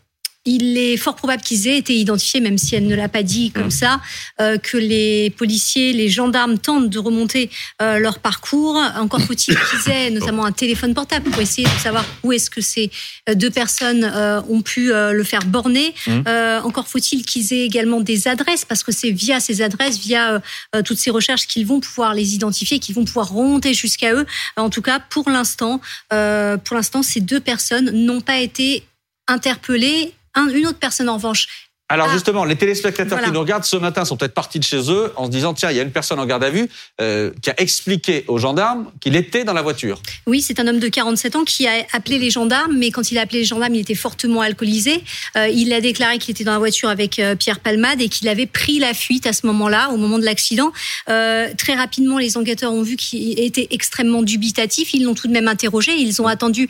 il 0.49 0.79
est 0.79 0.97
fort 0.97 1.15
probable 1.15 1.43
qu'ils 1.43 1.69
aient 1.69 1.79
été 1.79 1.95
identifiés, 1.95 2.41
même 2.41 2.59
si 2.59 2.75
elle 2.75 2.87
ne 2.87 2.97
l'a 2.97 3.09
pas 3.09 3.23
dit 3.23 3.51
comme 3.51 3.67
mmh. 3.67 3.71
ça, 3.71 4.01
euh, 4.41 4.57
que 4.59 4.77
les 4.77 5.31
policiers, 5.31 5.93
les 5.93 6.09
gendarmes 6.09 6.59
tentent 6.59 6.89
de 6.89 6.99
remonter 6.99 7.51
euh, 7.83 7.99
leur 7.99 8.19
parcours. 8.19 8.77
Encore 8.97 9.21
faut-il 9.21 9.57
qu'ils 9.71 9.93
aient 9.93 10.11
notamment 10.11 10.45
un 10.45 10.53
téléphone 10.53 10.95
portable 10.95 11.31
pour 11.31 11.41
essayer 11.43 11.69
de 11.69 11.81
savoir 11.81 12.05
où 12.23 12.33
est-ce 12.33 12.49
que 12.49 12.61
ces 12.61 12.91
euh, 13.29 13.35
deux 13.35 13.51
personnes 13.51 14.05
ont 14.49 14.63
pu 14.63 14.91
le 14.93 15.25
faire 15.25 15.45
borner. 15.45 15.95
Mmh. 16.07 16.23
encore 16.65 16.89
faut-il 16.89 17.25
qu'ils 17.25 17.53
aient 17.53 17.65
également 17.65 18.01
des 18.01 18.27
adresses, 18.27 18.65
parce 18.65 18.83
que 18.83 18.93
c'est 18.93 19.11
via 19.11 19.41
ces 19.41 19.61
adresses, 19.63 19.99
via 19.99 20.41
toutes 20.85 20.99
ces 20.99 21.11
recherches 21.11 21.47
qu'ils 21.47 21.67
vont 21.67 21.81
pouvoir 21.81 22.15
les 22.15 22.35
identifier, 22.35 22.79
qu'ils 22.79 22.95
vont 22.95 23.05
pouvoir 23.05 23.31
remonter 23.31 23.75
jusqu'à 23.75 24.15
eux. 24.15 24.27
En 24.57 24.71
tout 24.71 24.83
cas, 24.83 24.99
pour 24.99 25.29
l'instant, 25.29 25.81
pour 26.11 26.77
l'instant, 26.77 27.03
ces 27.03 27.21
deux 27.21 27.41
personnes 27.41 27.91
n'ont 27.91 28.21
pas 28.21 28.39
été 28.39 28.85
interpellées 29.27 30.15
une 30.35 30.67
autre 30.67 30.79
personne 30.79 31.09
en 31.09 31.15
revanche 31.15 31.68
alors 31.91 32.09
ah. 32.11 32.13
justement, 32.13 32.45
les 32.45 32.57
téléspectateurs 32.57 33.23
qui 33.23 33.31
nous 33.33 33.41
regardent 33.41 33.65
ce 33.65 33.77
matin 33.77 34.05
sont 34.05 34.17
peut-être 34.17 34.35
partis 34.35 34.59
de 34.59 34.65
chez 34.65 34.91
eux 34.91 35.13
en 35.17 35.25
se 35.25 35.31
disant 35.31 35.55
tiens, 35.55 35.71
il 35.71 35.77
y 35.77 35.81
a 35.81 35.83
une 35.83 35.91
personne 35.91 36.21
en 36.21 36.27
garde 36.27 36.45
à 36.45 36.51
vue 36.51 36.69
euh, 37.01 37.31
qui 37.41 37.49
a 37.49 37.59
expliqué 37.59 38.25
aux 38.29 38.39
gendarmes 38.39 38.91
qu'il 39.01 39.17
était 39.17 39.45
dans 39.45 39.55
la 39.55 39.63
voiture. 39.63 40.03
Oui, 40.27 40.43
c'est 40.43 40.61
un 40.61 40.67
homme 40.67 40.81
de 40.81 40.89
47 40.89 41.37
ans 41.37 41.45
qui 41.45 41.67
a 41.67 41.73
appelé 41.93 42.19
les 42.19 42.31
gendarmes, 42.31 42.77
mais 42.77 42.91
quand 42.91 43.11
il 43.11 43.17
a 43.17 43.23
appelé 43.23 43.39
les 43.39 43.45
gendarmes, 43.47 43.75
il 43.75 43.81
était 43.81 43.95
fortement 43.95 44.43
alcoolisé. 44.43 45.03
Euh, 45.37 45.49
il 45.49 45.73
a 45.73 45.81
déclaré 45.81 46.19
qu'il 46.19 46.33
était 46.33 46.45
dans 46.45 46.53
la 46.53 46.59
voiture 46.59 46.91
avec 46.91 47.19
euh, 47.19 47.35
Pierre 47.35 47.61
Palmade 47.61 48.03
et 48.03 48.11
qu'il 48.11 48.29
avait 48.29 48.47
pris 48.47 48.79
la 48.79 48.93
fuite 48.93 49.27
à 49.27 49.33
ce 49.33 49.47
moment-là, 49.47 49.89
au 49.91 49.97
moment 49.97 50.19
de 50.19 50.25
l'accident. 50.25 50.73
très 51.07 51.75
rapidement, 51.75 52.19
les 52.19 52.37
enquêteurs 52.37 52.73
ont 52.73 52.83
vu 52.83 52.97
qu'il 52.97 53.41
était 53.41 53.69
extrêmement 53.71 54.23
dubitatif. 54.23 54.93
Ils 54.93 55.05
l'ont 55.05 55.15
tout 55.15 55.29
de 55.29 55.33
même 55.33 55.49
interrogé. 55.49 55.93
Ils 55.97 56.21
ont 56.21 56.27
attendu 56.27 56.69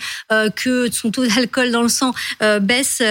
que 0.55 0.91
son 0.91 1.11
taux 1.11 1.27
d'alcool 1.27 1.71
dans 1.71 1.83
le 1.83 1.89
sang 1.89 2.13
baisse, 2.61 3.03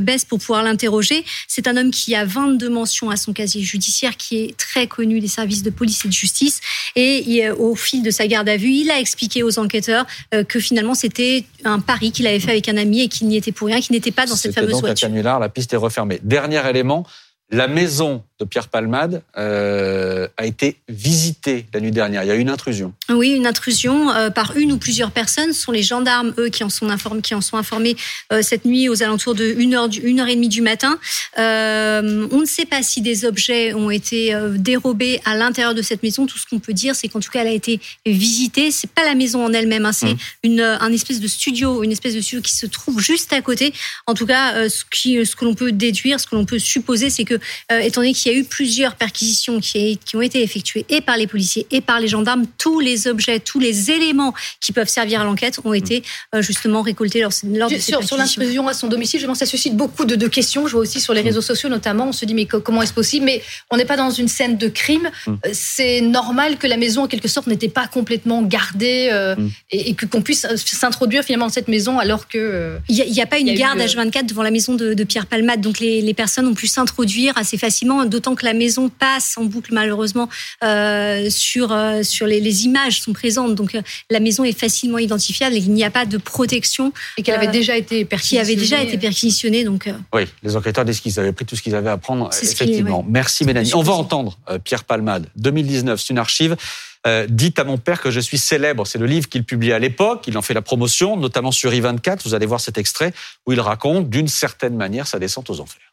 baisse 0.00 0.24
pour 0.24 0.38
pouvoir 0.38 0.62
l'interroger. 0.62 1.24
C'est 1.54 1.66
un 1.66 1.76
homme 1.76 1.90
qui 1.90 2.14
a 2.14 2.24
22 2.24 2.70
mentions 2.70 3.10
à 3.10 3.16
son 3.16 3.34
casier 3.34 3.60
judiciaire, 3.60 4.16
qui 4.16 4.38
est 4.38 4.56
très 4.56 4.86
connu 4.86 5.20
des 5.20 5.28
services 5.28 5.62
de 5.62 5.68
police 5.68 6.02
et 6.06 6.08
de 6.08 6.12
justice. 6.14 6.62
Et 6.96 7.50
au 7.50 7.74
fil 7.74 8.02
de 8.02 8.10
sa 8.10 8.26
garde 8.26 8.48
à 8.48 8.56
vue, 8.56 8.70
il 8.70 8.90
a 8.90 8.98
expliqué 8.98 9.42
aux 9.42 9.58
enquêteurs 9.58 10.06
euh, 10.32 10.44
que 10.44 10.58
finalement 10.58 10.94
c'était 10.94 11.44
un 11.64 11.80
pari 11.80 12.10
qu'il 12.10 12.26
avait 12.26 12.40
fait 12.40 12.52
avec 12.52 12.70
un 12.70 12.78
ami 12.78 13.02
et 13.02 13.08
qu'il 13.08 13.28
n'y 13.28 13.36
était 13.36 13.52
pour 13.52 13.68
rien, 13.68 13.82
qu'il 13.82 13.94
n'était 13.94 14.12
pas 14.12 14.24
dans 14.24 14.34
cette 14.34 14.54
fameuse 14.54 14.72
donc 14.72 14.80
voiture. 14.80 15.08
Un 15.08 15.10
canular, 15.10 15.38
la 15.40 15.50
piste 15.50 15.74
est 15.74 15.76
refermée. 15.76 16.20
Dernier 16.22 16.66
élément, 16.70 17.04
la 17.50 17.68
maison 17.68 18.24
de 18.42 18.48
Pierre 18.48 18.68
Palmade 18.68 19.22
euh, 19.36 20.28
a 20.36 20.46
été 20.46 20.76
visitée 20.88 21.66
la 21.72 21.80
nuit 21.80 21.90
dernière. 21.90 22.22
Il 22.24 22.26
y 22.26 22.30
a 22.30 22.34
eu 22.34 22.40
une 22.40 22.50
intrusion. 22.50 22.92
Oui, 23.08 23.30
une 23.30 23.46
intrusion 23.46 24.10
euh, 24.10 24.30
par 24.30 24.56
une 24.56 24.72
ou 24.72 24.78
plusieurs 24.78 25.10
personnes. 25.10 25.52
Ce 25.52 25.60
sont 25.60 25.72
les 25.72 25.82
gendarmes, 25.82 26.34
eux, 26.38 26.48
qui 26.48 26.64
en 26.64 26.68
sont 26.68 26.88
informés, 26.88 27.22
qui 27.22 27.34
en 27.34 27.40
sont 27.40 27.56
informés 27.56 27.96
euh, 28.32 28.42
cette 28.42 28.64
nuit 28.64 28.88
aux 28.88 29.02
alentours 29.02 29.34
de 29.34 29.44
1h, 29.44 30.02
1h30 30.02 30.48
du 30.48 30.62
matin. 30.62 30.98
On 31.36 32.40
ne 32.40 32.46
sait 32.46 32.66
pas 32.66 32.82
si 32.82 33.00
des 33.00 33.24
objets 33.24 33.74
ont 33.74 33.90
été 33.90 34.34
dérobés 34.56 35.20
à 35.24 35.36
l'intérieur 35.36 35.74
de 35.74 35.82
cette 35.82 36.02
maison. 36.02 36.26
Tout 36.26 36.38
ce 36.38 36.46
qu'on 36.46 36.58
peut 36.58 36.72
dire, 36.72 36.94
c'est 36.94 37.08
qu'en 37.08 37.20
tout 37.20 37.30
cas, 37.30 37.42
elle 37.42 37.48
a 37.48 37.52
été 37.52 37.80
visitée. 38.04 38.70
C'est 38.70 38.90
pas 38.90 39.04
la 39.04 39.14
maison 39.14 39.44
en 39.44 39.52
elle-même, 39.52 39.86
hein, 39.86 39.92
c'est 39.92 40.12
Mmh. 40.12 40.18
une 40.44 40.60
un 40.60 40.92
espèce 40.92 41.20
de 41.20 41.28
studio, 41.28 41.82
une 41.82 41.92
espèce 41.92 42.14
de 42.14 42.20
studio 42.20 42.42
qui 42.42 42.54
se 42.54 42.66
trouve 42.66 43.00
juste 43.00 43.32
à 43.32 43.40
côté. 43.40 43.72
En 44.06 44.14
tout 44.14 44.26
cas, 44.26 44.68
ce, 44.68 44.84
qui, 44.90 45.24
ce 45.24 45.36
que 45.36 45.44
l'on 45.44 45.54
peut 45.54 45.72
déduire, 45.72 46.20
ce 46.20 46.26
que 46.26 46.34
l'on 46.34 46.44
peut 46.44 46.58
supposer, 46.58 47.10
c'est 47.10 47.24
que, 47.24 47.38
étant 47.70 48.00
donné 48.00 48.12
qu'il 48.12 48.31
y 48.32 48.36
a 48.36 48.40
eu 48.40 48.44
plusieurs 48.44 48.94
perquisitions 48.96 49.60
qui, 49.60 49.98
qui 50.04 50.16
ont 50.16 50.22
été 50.22 50.42
effectuées 50.42 50.84
et 50.88 51.00
par 51.00 51.16
les 51.16 51.26
policiers 51.26 51.66
et 51.70 51.80
par 51.80 52.00
les 52.00 52.08
gendarmes, 52.08 52.44
tous 52.58 52.80
les 52.80 53.06
objets, 53.08 53.40
tous 53.40 53.58
les 53.60 53.90
éléments 53.90 54.34
qui 54.60 54.72
peuvent 54.72 54.88
servir 54.88 55.20
à 55.20 55.24
l'enquête 55.24 55.60
ont 55.64 55.72
été 55.74 56.02
euh, 56.34 56.42
justement 56.42 56.82
récoltés 56.82 57.20
lors, 57.20 57.32
lors 57.44 57.68
de 57.70 57.74
ces 57.76 57.92
Sur, 58.02 58.16
l'intrusion 58.16 58.68
à 58.68 58.74
son 58.74 58.88
domicile, 58.88 59.20
je 59.20 59.26
pense 59.26 59.38
que 59.38 59.44
ça 59.44 59.50
suscite 59.50 59.76
beaucoup 59.76 60.04
de, 60.04 60.16
de 60.16 60.28
questions. 60.28 60.66
Je 60.66 60.72
vois 60.72 60.82
aussi 60.82 61.00
sur 61.00 61.14
les 61.14 61.20
réseaux 61.22 61.42
sociaux 61.42 61.68
notamment, 61.68 62.08
on 62.08 62.12
se 62.12 62.24
dit 62.24 62.34
mais 62.34 62.46
co- 62.46 62.60
comment 62.60 62.82
est-ce 62.82 62.92
possible? 62.92 63.24
Mais 63.26 63.42
on 63.70 63.76
n'est 63.76 63.84
pas 63.84 63.96
dans 63.96 64.10
une 64.10 64.28
scène 64.28 64.56
de 64.58 64.68
crime. 64.68 65.10
Mm. 65.26 65.30
Euh, 65.46 65.50
C'est 65.52 66.00
normal 66.00 66.56
que 66.58 66.66
la 66.66 66.76
maison 66.76 67.02
en 67.04 67.06
quelque 67.08 67.28
sorte 67.28 67.46
n'était 67.46 67.68
pas 67.68 67.86
complètement 67.86 68.42
gardée 68.42 69.08
euh, 69.12 69.34
Mm. 69.36 69.48
et, 69.70 69.90
et 69.90 69.94
que 69.94 70.04
qu'on 70.06 70.20
puisse 70.22 70.46
s'introduire 70.56 71.24
finalement 71.24 71.46
dans 71.46 71.52
cette 71.52 71.68
maison 71.68 71.98
alors 71.98 72.28
que 72.28 72.38
euh, 72.38 72.78
Il 72.88 72.96
n'y 72.96 73.02
a, 73.02 73.04
il 73.04 73.28
pas 73.28 73.38
Il 73.38 73.48
une 73.48 73.54
garde 73.54 73.80
euh, 73.80 73.86
H24 73.86 74.26
devant 74.26 74.42
la 74.42 74.50
maison 74.50 74.74
de, 74.74 74.94
de 74.94 75.04
Pierre 75.04 75.26
Palmade, 75.26 75.60
donc 75.60 75.78
les, 75.80 76.02
les 76.02 76.14
personnes 76.14 76.46
ont 76.46 76.54
pu 76.54 76.66
s'introduire 76.66 77.32
assez 77.36 77.56
facilement, 77.56 78.04
d'autant 78.22 78.36
que 78.36 78.44
la 78.46 78.54
maison 78.54 78.88
passe 78.88 79.36
en 79.36 79.44
boucle 79.44 79.74
malheureusement 79.74 80.28
euh, 80.62 81.28
sur, 81.28 81.72
euh, 81.72 82.04
sur 82.04 82.26
les, 82.26 82.40
les 82.40 82.64
images 82.66 83.00
sont 83.00 83.12
présentes, 83.12 83.56
donc 83.56 83.74
euh, 83.74 83.82
la 84.10 84.20
maison 84.20 84.44
est 84.44 84.56
facilement 84.56 84.98
identifiable 84.98 85.56
et 85.56 85.58
il 85.58 85.72
n'y 85.72 85.82
a 85.82 85.90
pas 85.90 86.06
de 86.06 86.18
protection 86.18 86.92
et 87.18 87.22
qu'elle 87.24 87.34
avait 87.34 87.48
déjà 87.48 87.76
été 87.76 87.98
qui 87.98 88.04
perquisitionnée. 88.04 88.40
avait 88.52 88.54
déjà 88.56 88.82
été 88.82 88.96
perquisitionnée. 88.96 89.64
Donc, 89.64 89.88
euh, 89.88 89.92
Oui, 90.14 90.22
les 90.44 90.54
enquêteurs 90.54 90.84
disent 90.84 91.00
qu'ils 91.00 91.18
avaient 91.18 91.32
pris 91.32 91.44
tout 91.44 91.56
ce 91.56 91.62
qu'ils 91.62 91.74
avaient 91.74 91.90
à 91.90 91.96
prendre, 91.98 92.30
qui 92.30 92.46
effectivement. 92.46 93.00
ouais. 93.00 93.06
Merci 93.08 93.44
Mélanie. 93.44 93.74
On 93.74 93.82
va 93.82 93.92
entendre 93.94 94.38
euh, 94.48 94.58
Pierre 94.60 94.84
Palmade, 94.84 95.26
2019, 95.36 96.00
c'est 96.00 96.10
une 96.10 96.18
archive. 96.18 96.56
Euh, 97.04 97.26
dites 97.28 97.58
à 97.58 97.64
mon 97.64 97.78
père 97.78 98.00
que 98.00 98.12
je 98.12 98.20
suis 98.20 98.38
célèbre. 98.38 98.86
C'est 98.86 98.98
le 98.98 99.06
livre 99.06 99.28
qu'il 99.28 99.42
publie 99.42 99.72
à 99.72 99.80
l'époque. 99.80 100.24
Il 100.28 100.38
en 100.38 100.42
fait 100.42 100.54
la 100.54 100.62
promotion, 100.62 101.16
notamment 101.16 101.50
sur 101.50 101.72
I24. 101.72 102.20
Vous 102.24 102.34
allez 102.34 102.46
voir 102.46 102.60
cet 102.60 102.78
extrait 102.78 103.12
où 103.44 103.50
il 103.52 103.58
raconte 103.60 104.08
d'une 104.08 104.28
certaine 104.28 104.76
manière 104.76 105.08
sa 105.08 105.18
descente 105.18 105.50
aux 105.50 105.58
enfers. 105.58 105.91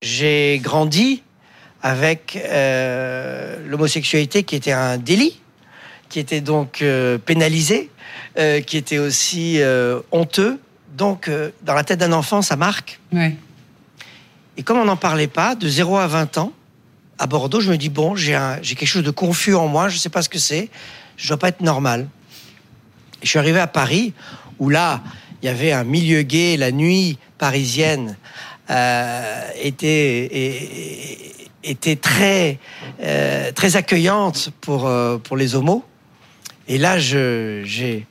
J'ai 0.00 0.60
grandi 0.62 1.24
avec 1.82 2.36
euh, 2.36 3.56
l'homosexualité 3.66 4.44
qui 4.44 4.54
était 4.54 4.72
un 4.72 4.96
délit, 4.96 5.40
qui 6.08 6.20
était 6.20 6.40
donc 6.40 6.82
euh, 6.82 7.18
pénalisé, 7.18 7.90
euh, 8.38 8.60
qui 8.60 8.76
était 8.76 8.98
aussi 8.98 9.60
euh, 9.60 10.00
honteux. 10.12 10.60
Donc, 10.96 11.30
dans 11.62 11.74
la 11.74 11.84
tête 11.84 11.98
d'un 11.98 12.12
enfant, 12.12 12.42
ça 12.42 12.56
marque. 12.56 13.00
Et 14.56 14.62
comme 14.62 14.78
on 14.78 14.84
n'en 14.84 14.96
parlait 14.96 15.28
pas, 15.28 15.54
de 15.54 15.68
0 15.68 15.96
à 15.96 16.06
20 16.06 16.38
ans, 16.38 16.52
à 17.18 17.26
Bordeaux, 17.26 17.60
je 17.60 17.70
me 17.70 17.76
dis, 17.76 17.88
bon, 17.88 18.16
j'ai 18.16 18.32
quelque 18.62 18.86
chose 18.86 19.04
de 19.04 19.10
confus 19.10 19.54
en 19.54 19.68
moi, 19.68 19.88
je 19.88 19.94
ne 19.94 20.00
sais 20.00 20.08
pas 20.08 20.22
ce 20.22 20.28
que 20.28 20.38
c'est, 20.38 20.70
je 21.16 21.24
ne 21.24 21.28
dois 21.28 21.38
pas 21.38 21.48
être 21.48 21.60
normal. 21.60 22.08
Et 23.20 23.26
je 23.26 23.28
suis 23.28 23.38
arrivé 23.38 23.60
à 23.60 23.66
Paris, 23.66 24.12
où 24.58 24.70
là, 24.70 25.02
il 25.42 25.46
y 25.46 25.48
avait 25.48 25.72
un 25.72 25.84
milieu 25.84 26.22
gay, 26.22 26.56
la 26.56 26.72
nuit 26.72 27.18
parisienne 27.38 28.16
était, 28.70 30.28
et- 30.30 31.32
était 31.64 31.96
très, 31.96 32.58
euh, 33.02 33.50
très 33.52 33.76
accueillante 33.76 34.50
pour, 34.60 34.86
euh, 34.86 35.18
pour 35.18 35.36
les 35.36 35.54
homos. 35.54 35.84
Et 36.68 36.78
là, 36.78 36.98
je, 36.98 37.62
j'ai, 37.64 38.06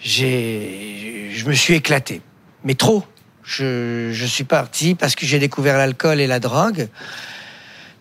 j'ai, 0.00 1.30
je 1.34 1.44
me 1.46 1.52
suis 1.52 1.74
éclaté. 1.74 2.20
Mais 2.64 2.74
trop. 2.74 3.04
Je, 3.44 4.10
je 4.12 4.24
suis 4.24 4.44
parti 4.44 4.94
parce 4.94 5.16
que 5.16 5.26
j'ai 5.26 5.38
découvert 5.40 5.76
l'alcool 5.76 6.20
et 6.20 6.28
la 6.28 6.38
drogue 6.38 6.88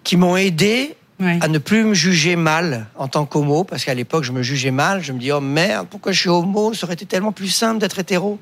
qui 0.04 0.16
m'ont 0.18 0.38
aidé 0.38 0.96
à 1.42 1.48
ne 1.48 1.58
plus 1.60 1.84
me 1.84 1.94
juger 1.94 2.36
mal 2.36 2.88
en 2.96 3.08
tant 3.08 3.26
qu'homo, 3.26 3.64
parce 3.64 3.86
qu'à 3.86 3.94
l'époque, 3.94 4.24
je 4.24 4.32
me 4.32 4.42
jugeais 4.44 4.72
mal. 4.72 5.04
Je 5.04 5.12
me 5.14 5.20
dis, 5.20 5.32
oh 5.32 5.40
merde, 5.42 5.88
pourquoi 5.90 6.12
je 6.12 6.20
suis 6.20 6.30
homo? 6.30 6.74
Ça 6.74 6.86
aurait 6.86 6.94
été 6.96 7.06
tellement 7.06 7.32
plus 7.32 7.50
simple 7.50 7.80
d'être 7.80 8.00
hétéro. 8.00 8.40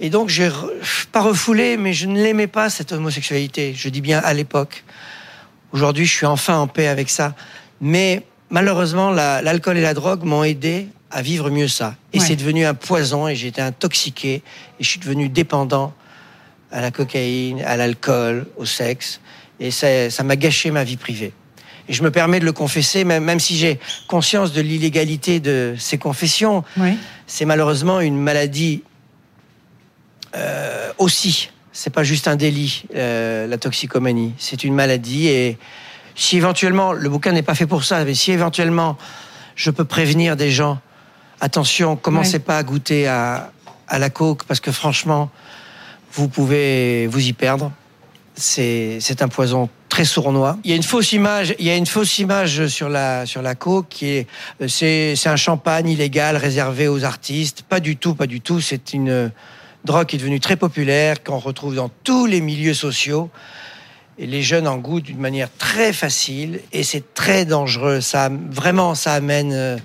Et 0.00 0.10
donc, 0.10 0.28
j'ai 0.30 0.48
re- 0.48 0.70
pas 1.12 1.20
refoulé, 1.20 1.76
mais 1.76 1.92
je 1.92 2.06
ne 2.06 2.20
l'aimais 2.20 2.46
pas, 2.46 2.70
cette 2.70 2.92
homosexualité. 2.92 3.74
Je 3.76 3.88
dis 3.88 4.00
bien 4.00 4.18
à 4.18 4.32
l'époque. 4.32 4.84
Aujourd'hui, 5.72 6.06
je 6.06 6.12
suis 6.12 6.26
enfin 6.26 6.58
en 6.58 6.66
paix 6.66 6.88
avec 6.88 7.10
ça. 7.10 7.34
Mais 7.80 8.22
malheureusement, 8.48 9.10
la- 9.10 9.42
l'alcool 9.42 9.76
et 9.78 9.82
la 9.82 9.94
drogue 9.94 10.24
m'ont 10.24 10.42
aidé 10.42 10.88
à 11.10 11.22
vivre 11.22 11.50
mieux 11.50 11.68
ça. 11.68 11.96
Et 12.12 12.18
Ouais. 12.18 12.24
c'est 12.24 12.36
devenu 12.36 12.64
un 12.64 12.74
poison 12.74 13.28
et 13.28 13.34
j'ai 13.36 13.48
été 13.48 13.60
intoxiqué 13.60 14.34
et 14.36 14.42
je 14.84 14.88
suis 14.88 15.00
devenu 15.00 15.28
dépendant 15.28 15.92
à 16.72 16.80
la 16.80 16.90
cocaïne, 16.90 17.62
à 17.62 17.76
l'alcool, 17.76 18.46
au 18.56 18.64
sexe. 18.64 19.20
Et 19.58 19.70
ça 19.70 20.08
ça 20.08 20.22
m'a 20.22 20.36
gâché 20.36 20.70
ma 20.70 20.84
vie 20.84 20.96
privée. 20.96 21.32
Et 21.88 21.92
je 21.92 22.02
me 22.04 22.10
permets 22.10 22.38
de 22.40 22.44
le 22.44 22.52
confesser, 22.52 23.04
même, 23.04 23.24
même 23.24 23.40
si 23.40 23.56
j'ai 23.56 23.80
conscience 24.06 24.52
de 24.52 24.60
l'illégalité 24.60 25.40
de 25.40 25.74
ces 25.78 25.98
confessions. 25.98 26.62
C'est 27.26 27.44
malheureusement 27.44 28.00
une 28.00 28.16
maladie 28.16 28.82
euh, 30.36 30.92
aussi. 30.98 31.50
C'est 31.72 31.90
pas 31.90 32.02
juste 32.02 32.28
un 32.28 32.36
délit, 32.36 32.84
euh, 32.94 33.46
la 33.46 33.58
toxicomanie. 33.58 34.34
C'est 34.38 34.64
une 34.64 34.74
maladie. 34.74 35.28
Et 35.28 35.58
si 36.14 36.36
éventuellement, 36.36 36.92
le 36.92 37.08
bouquin 37.08 37.32
n'est 37.32 37.42
pas 37.42 37.54
fait 37.54 37.66
pour 37.66 37.84
ça, 37.84 38.04
mais 38.04 38.14
si 38.14 38.32
éventuellement 38.32 38.96
je 39.54 39.70
peux 39.70 39.84
prévenir 39.84 40.36
des 40.36 40.50
gens, 40.50 40.78
attention, 41.40 41.96
commencez 41.96 42.38
pas 42.38 42.58
à 42.58 42.62
goûter 42.62 43.06
à, 43.06 43.52
à 43.88 43.98
la 43.98 44.10
coke, 44.10 44.44
parce 44.44 44.60
que 44.60 44.72
franchement, 44.72 45.30
vous 46.12 46.28
pouvez 46.28 47.06
vous 47.06 47.26
y 47.26 47.32
perdre. 47.32 47.72
C'est 48.34 48.98
c'est 49.00 49.22
un 49.22 49.28
poison 49.28 49.68
très 49.88 50.04
sournois. 50.04 50.56
Il 50.64 50.70
y 50.70 50.72
a 50.72 50.76
une 50.76 50.82
fausse 50.82 51.12
image, 51.12 51.54
il 51.58 51.66
y 51.66 51.70
a 51.70 51.76
une 51.76 51.86
fausse 51.86 52.18
image 52.18 52.68
sur 52.68 52.88
la 52.88 53.26
sur 53.26 53.42
la 53.42 53.54
coke 53.54 53.86
qui 53.90 54.06
est 54.06 54.26
c'est 54.66 55.14
c'est 55.16 55.28
un 55.28 55.36
champagne 55.36 55.88
illégal 55.88 56.36
réservé 56.36 56.88
aux 56.88 57.04
artistes. 57.04 57.62
Pas 57.62 57.80
du 57.80 57.96
tout, 57.96 58.14
pas 58.14 58.26
du 58.26 58.40
tout. 58.40 58.60
C'est 58.60 58.94
une 58.94 59.30
drogue 59.84 60.06
qui 60.06 60.16
est 60.16 60.18
devenue 60.18 60.40
très 60.40 60.56
populaire 60.56 61.22
qu'on 61.22 61.38
retrouve 61.38 61.74
dans 61.74 61.88
tous 62.04 62.26
les 62.26 62.40
milieux 62.40 62.74
sociaux. 62.74 63.30
Et 64.18 64.26
les 64.26 64.42
jeunes 64.42 64.68
en 64.68 64.76
goûtent 64.76 65.04
d'une 65.04 65.18
manière 65.20 65.48
très 65.56 65.92
facile 65.94 66.60
et 66.72 66.82
c'est 66.82 67.14
très 67.14 67.46
dangereux. 67.46 68.00
Ça 68.02 68.30
vraiment 68.50 68.94
ça 68.94 69.14
amène 69.14 69.52
euh, 69.54 69.78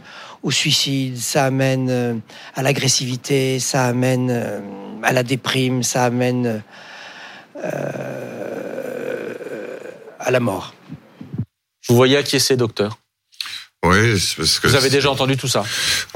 au 0.44 0.52
suicide, 0.52 1.18
ça 1.18 1.46
amène 1.46 1.90
euh, 1.90 2.14
à 2.54 2.62
l'agressivité, 2.62 3.60
ça 3.60 3.86
amène 3.86 4.30
euh, 4.30 4.60
à 5.04 5.14
la 5.14 5.24
déprime, 5.24 5.84
ça 5.84 6.04
amène 6.06 6.62
euh, 7.64 7.90
à 10.20 10.32
la 10.32 10.40
mort. 10.40 10.74
Vous 11.88 11.96
voyez 11.96 12.18
acquiescer, 12.18 12.58
docteur. 12.58 12.98
Oui, 13.86 14.20
c'est 14.20 14.36
parce 14.38 14.60
que 14.60 14.68
Vous 14.68 14.76
avez 14.76 14.90
c'est- 14.90 14.96
déjà 14.96 15.12
entendu 15.12 15.38
tout 15.38 15.48
ça? 15.48 15.64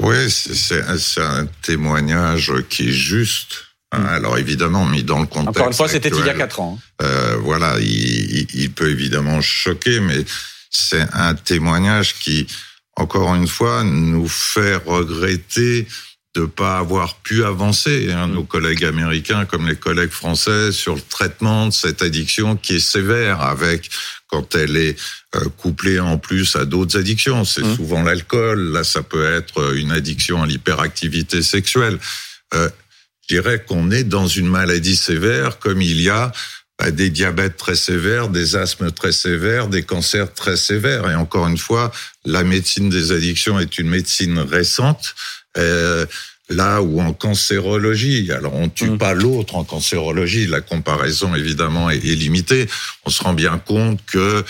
Oui, 0.00 0.28
c'est- 0.30 0.54
c'est 0.54 0.98
c'est 0.98 1.22
un 1.22 1.46
témoignage 1.62 2.52
qui 2.68 2.88
est 2.88 2.92
juste. 2.92 3.66
Hein. 3.92 4.04
Alors 4.06 4.38
évidemment, 4.38 4.86
mis 4.86 5.02
dans 5.04 5.20
le 5.20 5.26
contexte. 5.26 5.48
Encore 5.48 5.66
une 5.68 5.74
fois, 5.74 5.88
c'était 5.88 6.10
il 6.10 6.24
y 6.26 6.28
a 6.30 6.34
4 6.34 6.60
ans. 6.60 6.78
hein. 6.80 7.04
euh, 7.04 7.36
voilà, 7.42 7.76
il, 7.80 8.46
il- 8.54 8.70
peut 8.72 8.90
évidemment 8.90 9.40
choquer, 9.40 10.00
mais 10.00 10.24
c'est 10.70 11.06
un 11.12 11.34
témoignage 11.34 12.14
qui, 12.18 12.46
encore 12.96 13.34
une 13.34 13.48
fois, 13.48 13.82
nous 13.84 14.28
fait 14.28 14.76
regretter 14.76 15.86
de 16.36 16.44
pas 16.44 16.78
avoir 16.78 17.16
pu 17.16 17.42
avancer, 17.44 18.12
hein, 18.12 18.28
nos 18.28 18.44
collègues 18.44 18.84
américains 18.84 19.46
comme 19.46 19.66
les 19.66 19.74
collègues 19.74 20.10
français, 20.12 20.70
sur 20.70 20.94
le 20.94 21.00
traitement 21.00 21.66
de 21.66 21.72
cette 21.72 22.02
addiction 22.02 22.54
qui 22.56 22.76
est 22.76 22.78
sévère 22.78 23.40
avec 23.40 23.90
quand 24.28 24.54
elle 24.54 24.76
est 24.76 24.96
euh, 25.34 25.40
couplée 25.56 25.98
en 25.98 26.18
plus 26.18 26.54
à 26.54 26.64
d'autres 26.64 26.96
addictions. 26.96 27.44
C'est 27.44 27.64
souvent 27.74 28.04
l'alcool. 28.04 28.70
Là, 28.72 28.84
ça 28.84 29.02
peut 29.02 29.26
être 29.34 29.74
une 29.74 29.90
addiction 29.90 30.40
à 30.40 30.46
l'hyperactivité 30.46 31.42
sexuelle. 31.42 31.98
Euh, 32.54 32.68
je 33.30 33.36
dirais 33.36 33.62
qu'on 33.64 33.92
est 33.92 34.02
dans 34.02 34.26
une 34.26 34.48
maladie 34.48 34.96
sévère 34.96 35.60
comme 35.60 35.80
il 35.80 36.00
y 36.00 36.10
a 36.10 36.32
bah, 36.80 36.90
des 36.90 37.10
diabètes 37.10 37.56
très 37.56 37.76
sévères, 37.76 38.28
des 38.28 38.56
asthmes 38.56 38.90
très 38.90 39.12
sévères, 39.12 39.68
des 39.68 39.84
cancers 39.84 40.34
très 40.34 40.56
sévères. 40.56 41.08
Et 41.08 41.14
encore 41.14 41.46
une 41.46 41.58
fois, 41.58 41.92
la 42.24 42.42
médecine 42.42 42.90
des 42.90 43.12
addictions 43.12 43.60
est 43.60 43.78
une 43.78 43.88
médecine 43.88 44.38
récente. 44.40 45.14
Euh, 45.58 46.06
là 46.48 46.82
où 46.82 47.00
en 47.00 47.12
cancérologie, 47.12 48.32
alors 48.32 48.54
on 48.54 48.68
tue 48.68 48.98
pas 48.98 49.14
l'autre 49.14 49.54
en 49.54 49.62
cancérologie, 49.62 50.48
la 50.48 50.60
comparaison 50.60 51.32
évidemment 51.36 51.88
est, 51.88 51.98
est 51.98 52.16
limitée. 52.16 52.66
On 53.04 53.10
se 53.10 53.22
rend 53.22 53.34
bien 53.34 53.58
compte 53.58 54.00
que 54.06 54.44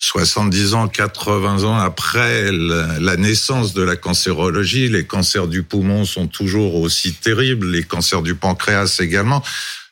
70 0.00 0.74
ans, 0.74 0.88
80 0.88 1.64
ans 1.64 1.76
après 1.76 2.52
la, 2.52 3.16
naissance 3.16 3.74
de 3.74 3.82
la 3.82 3.96
cancérologie, 3.96 4.88
les 4.88 5.04
cancers 5.06 5.48
du 5.48 5.62
poumon 5.62 6.04
sont 6.04 6.28
toujours 6.28 6.76
aussi 6.76 7.14
terribles, 7.14 7.70
les 7.70 7.82
cancers 7.82 8.22
du 8.22 8.34
pancréas 8.34 8.98
également. 9.00 9.42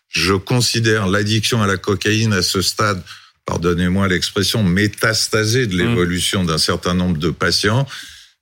Je 0.08 0.34
considère 0.34 1.08
l'addiction 1.08 1.62
à 1.62 1.66
la 1.66 1.76
cocaïne 1.76 2.32
à 2.32 2.42
ce 2.42 2.62
stade 2.62 3.02
pardonnez-moi 3.46 4.08
l'expression, 4.08 4.62
métastasée 4.62 5.66
de 5.66 5.74
mmh. 5.74 5.78
l'évolution 5.78 6.44
d'un 6.44 6.58
certain 6.58 6.94
nombre 6.94 7.16
de 7.16 7.30
patients 7.30 7.86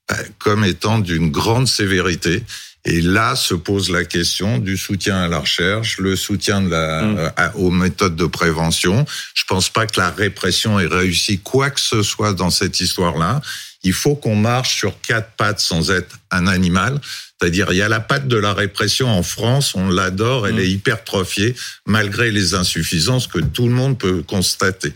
bah, 0.09 0.17
comme 0.39 0.65
étant 0.65 0.99
d'une 0.99 1.31
grande 1.31 1.69
sévérité. 1.69 2.43
Et 2.87 3.01
là 3.01 3.35
se 3.35 3.55
pose 3.55 3.91
la 3.91 4.05
question 4.05 4.59
du 4.59 4.77
soutien 4.77 5.17
à 5.17 5.29
la 5.29 5.39
recherche, 5.39 5.99
le 5.99 6.17
soutien 6.17 6.61
de 6.61 6.71
la, 6.71 7.03
mmh. 7.03 7.19
euh, 7.19 7.49
aux 7.55 7.71
méthodes 7.71 8.17
de 8.17 8.27
prévention. 8.27 9.07
Je 9.35 9.45
pense 9.49 9.71
pas 9.71 9.87
que 9.87 9.99
la 9.99 10.11
répression 10.11 10.79
ait 10.79 10.87
réussi 10.87 11.39
quoi 11.39 11.71
que 11.71 11.81
ce 11.81 12.03
soit 12.03 12.35
dans 12.35 12.51
cette 12.51 12.81
histoire-là. 12.81 13.41
Il 13.85 13.95
faut 13.95 14.15
qu'on 14.15 14.37
marche 14.37 14.77
sur 14.77 15.01
quatre 15.01 15.31
pattes 15.37 15.61
sans 15.61 15.91
être 15.91 16.19
un 16.31 16.47
animal. 16.47 17.01
C'est-à-dire, 17.41 17.69
il 17.71 17.77
y 17.77 17.83
a 17.83 17.89
la 17.89 18.01
patte 18.01 18.29
de 18.29 18.37
la 18.37 18.53
répression 18.53 19.09
en 19.09 19.23
France, 19.23 19.75
on 19.75 19.89
l'adore, 19.89 20.47
elle 20.47 20.57
mmh. 20.57 20.61
est 20.61 20.69
hypertrophiée, 20.69 21.55
malgré 21.87 22.31
les 22.31 22.55
insuffisances 22.55 23.27
que 23.27 23.39
tout 23.39 23.67
le 23.67 23.75
monde 23.75 23.99
peut 23.99 24.23
constater. 24.23 24.93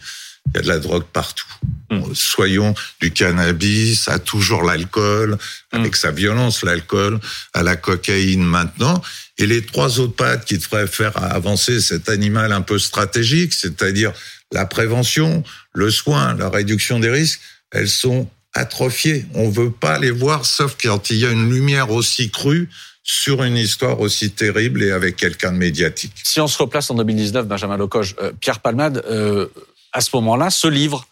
Il 0.55 0.57
y 0.57 0.59
a 0.59 0.63
de 0.63 0.69
la 0.69 0.79
drogue 0.79 1.05
partout. 1.13 1.47
Mmh. 1.91 2.15
Soyons 2.15 2.75
du 3.01 3.11
cannabis 3.13 4.09
à 4.09 4.19
toujours 4.19 4.63
l'alcool, 4.63 5.39
avec 5.73 5.93
mmh. 5.93 5.97
sa 5.97 6.11
violence, 6.11 6.63
l'alcool, 6.63 7.19
à 7.55 7.63
la 7.63 7.77
cocaïne 7.77 8.45
maintenant. 8.45 9.03
Et 9.39 9.47
les 9.47 9.65
trois 9.65 10.01
autres 10.01 10.17
pattes 10.17 10.45
qui 10.45 10.59
devraient 10.59 10.87
faire 10.87 11.17
avancer 11.23 11.81
cet 11.81 12.09
animal 12.09 12.53
un 12.53 12.63
peu 12.63 12.79
stratégique, 12.79 13.53
c'est-à-dire 13.53 14.13
la 14.53 14.67
prévention, 14.67 15.43
le 15.73 15.91
soin, 15.91 16.35
la 16.35 16.49
réduction 16.49 16.99
des 16.99 17.11
risques, 17.11 17.41
elles 17.71 17.89
sont 17.89 18.29
atrophiées. 18.55 19.27
On 19.35 19.49
veut 19.49 19.71
pas 19.71 19.99
les 19.99 20.11
voir, 20.11 20.45
sauf 20.45 20.77
quand 20.83 21.11
il 21.11 21.19
y 21.19 21.27
a 21.27 21.31
une 21.31 21.51
lumière 21.51 21.91
aussi 21.91 22.31
crue 22.31 22.69
sur 23.03 23.43
une 23.43 23.57
histoire 23.57 24.01
aussi 24.01 24.31
terrible 24.33 24.83
et 24.83 24.91
avec 24.91 25.17
quelqu'un 25.17 25.53
de 25.53 25.57
médiatique. 25.57 26.13
Si 26.25 26.41
on 26.41 26.47
se 26.47 26.59
replace 26.59 26.91
en 26.91 26.95
2019, 26.95 27.47
Benjamin 27.47 27.79
Locoge, 27.79 28.15
euh, 28.21 28.33
Pierre 28.39 28.61
Palmade, 28.61 29.03
euh, 29.09 29.47
à 29.93 30.01
ce 30.01 30.11
moment-là, 30.15 30.51
se 30.51 30.69
livre 30.69 31.07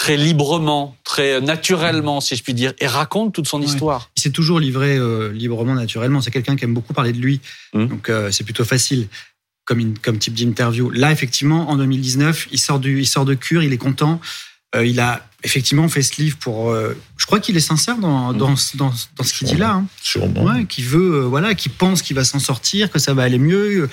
très 0.00 0.16
librement, 0.16 0.96
très 1.04 1.42
naturellement, 1.42 2.22
si 2.22 2.34
je 2.34 2.42
puis 2.42 2.54
dire, 2.54 2.72
et 2.78 2.86
raconte 2.86 3.34
toute 3.34 3.46
son 3.46 3.60
histoire. 3.60 4.10
Il 4.16 4.22
s'est 4.22 4.30
toujours 4.30 4.58
livré 4.58 4.96
euh, 4.96 5.30
librement, 5.30 5.74
naturellement. 5.74 6.22
C'est 6.22 6.30
quelqu'un 6.30 6.56
qui 6.56 6.64
aime 6.64 6.72
beaucoup 6.72 6.94
parler 6.94 7.12
de 7.12 7.18
lui, 7.18 7.42
hum. 7.74 7.86
donc 7.86 8.08
euh, 8.08 8.30
c'est 8.30 8.44
plutôt 8.44 8.64
facile 8.64 9.08
comme, 9.66 9.98
comme 9.98 10.18
type 10.18 10.32
d'interview. 10.32 10.88
Là, 10.88 11.12
effectivement, 11.12 11.68
en 11.68 11.76
2019, 11.76 12.48
il 12.50 12.58
sort, 12.58 12.80
du, 12.80 13.00
il 13.00 13.06
sort 13.06 13.26
de 13.26 13.34
cure, 13.34 13.62
il 13.62 13.74
est 13.74 13.78
content. 13.78 14.22
Euh, 14.74 14.86
il 14.86 15.00
a 15.00 15.26
effectivement 15.42 15.86
fait 15.88 16.02
ce 16.02 16.22
livre 16.22 16.38
pour. 16.38 16.74
je 16.74 17.26
crois 17.26 17.40
qu'il 17.40 17.56
est 17.58 17.60
sincère 17.60 17.98
dans, 17.98 18.30
hum. 18.30 18.38
dans, 18.38 18.54
dans, 18.76 18.92
dans 19.16 19.24
ce 19.24 19.34
qu'il 19.34 19.48
dit 19.48 19.56
là. 19.56 19.72
Hein. 19.72 19.86
Sûrement. 20.00 20.44
Ouais, 20.44 20.64
qui 20.64 20.82
veut, 20.82 21.20
voilà, 21.24 21.54
qui 21.54 21.68
pense 21.68 22.00
qu'il 22.00 22.16
va 22.16 22.24
s'en 22.24 22.38
sortir, 22.38 22.90
que 22.90 22.98
ça 22.98 23.12
va 23.12 23.24
aller 23.24 23.38
mieux. 23.38 23.90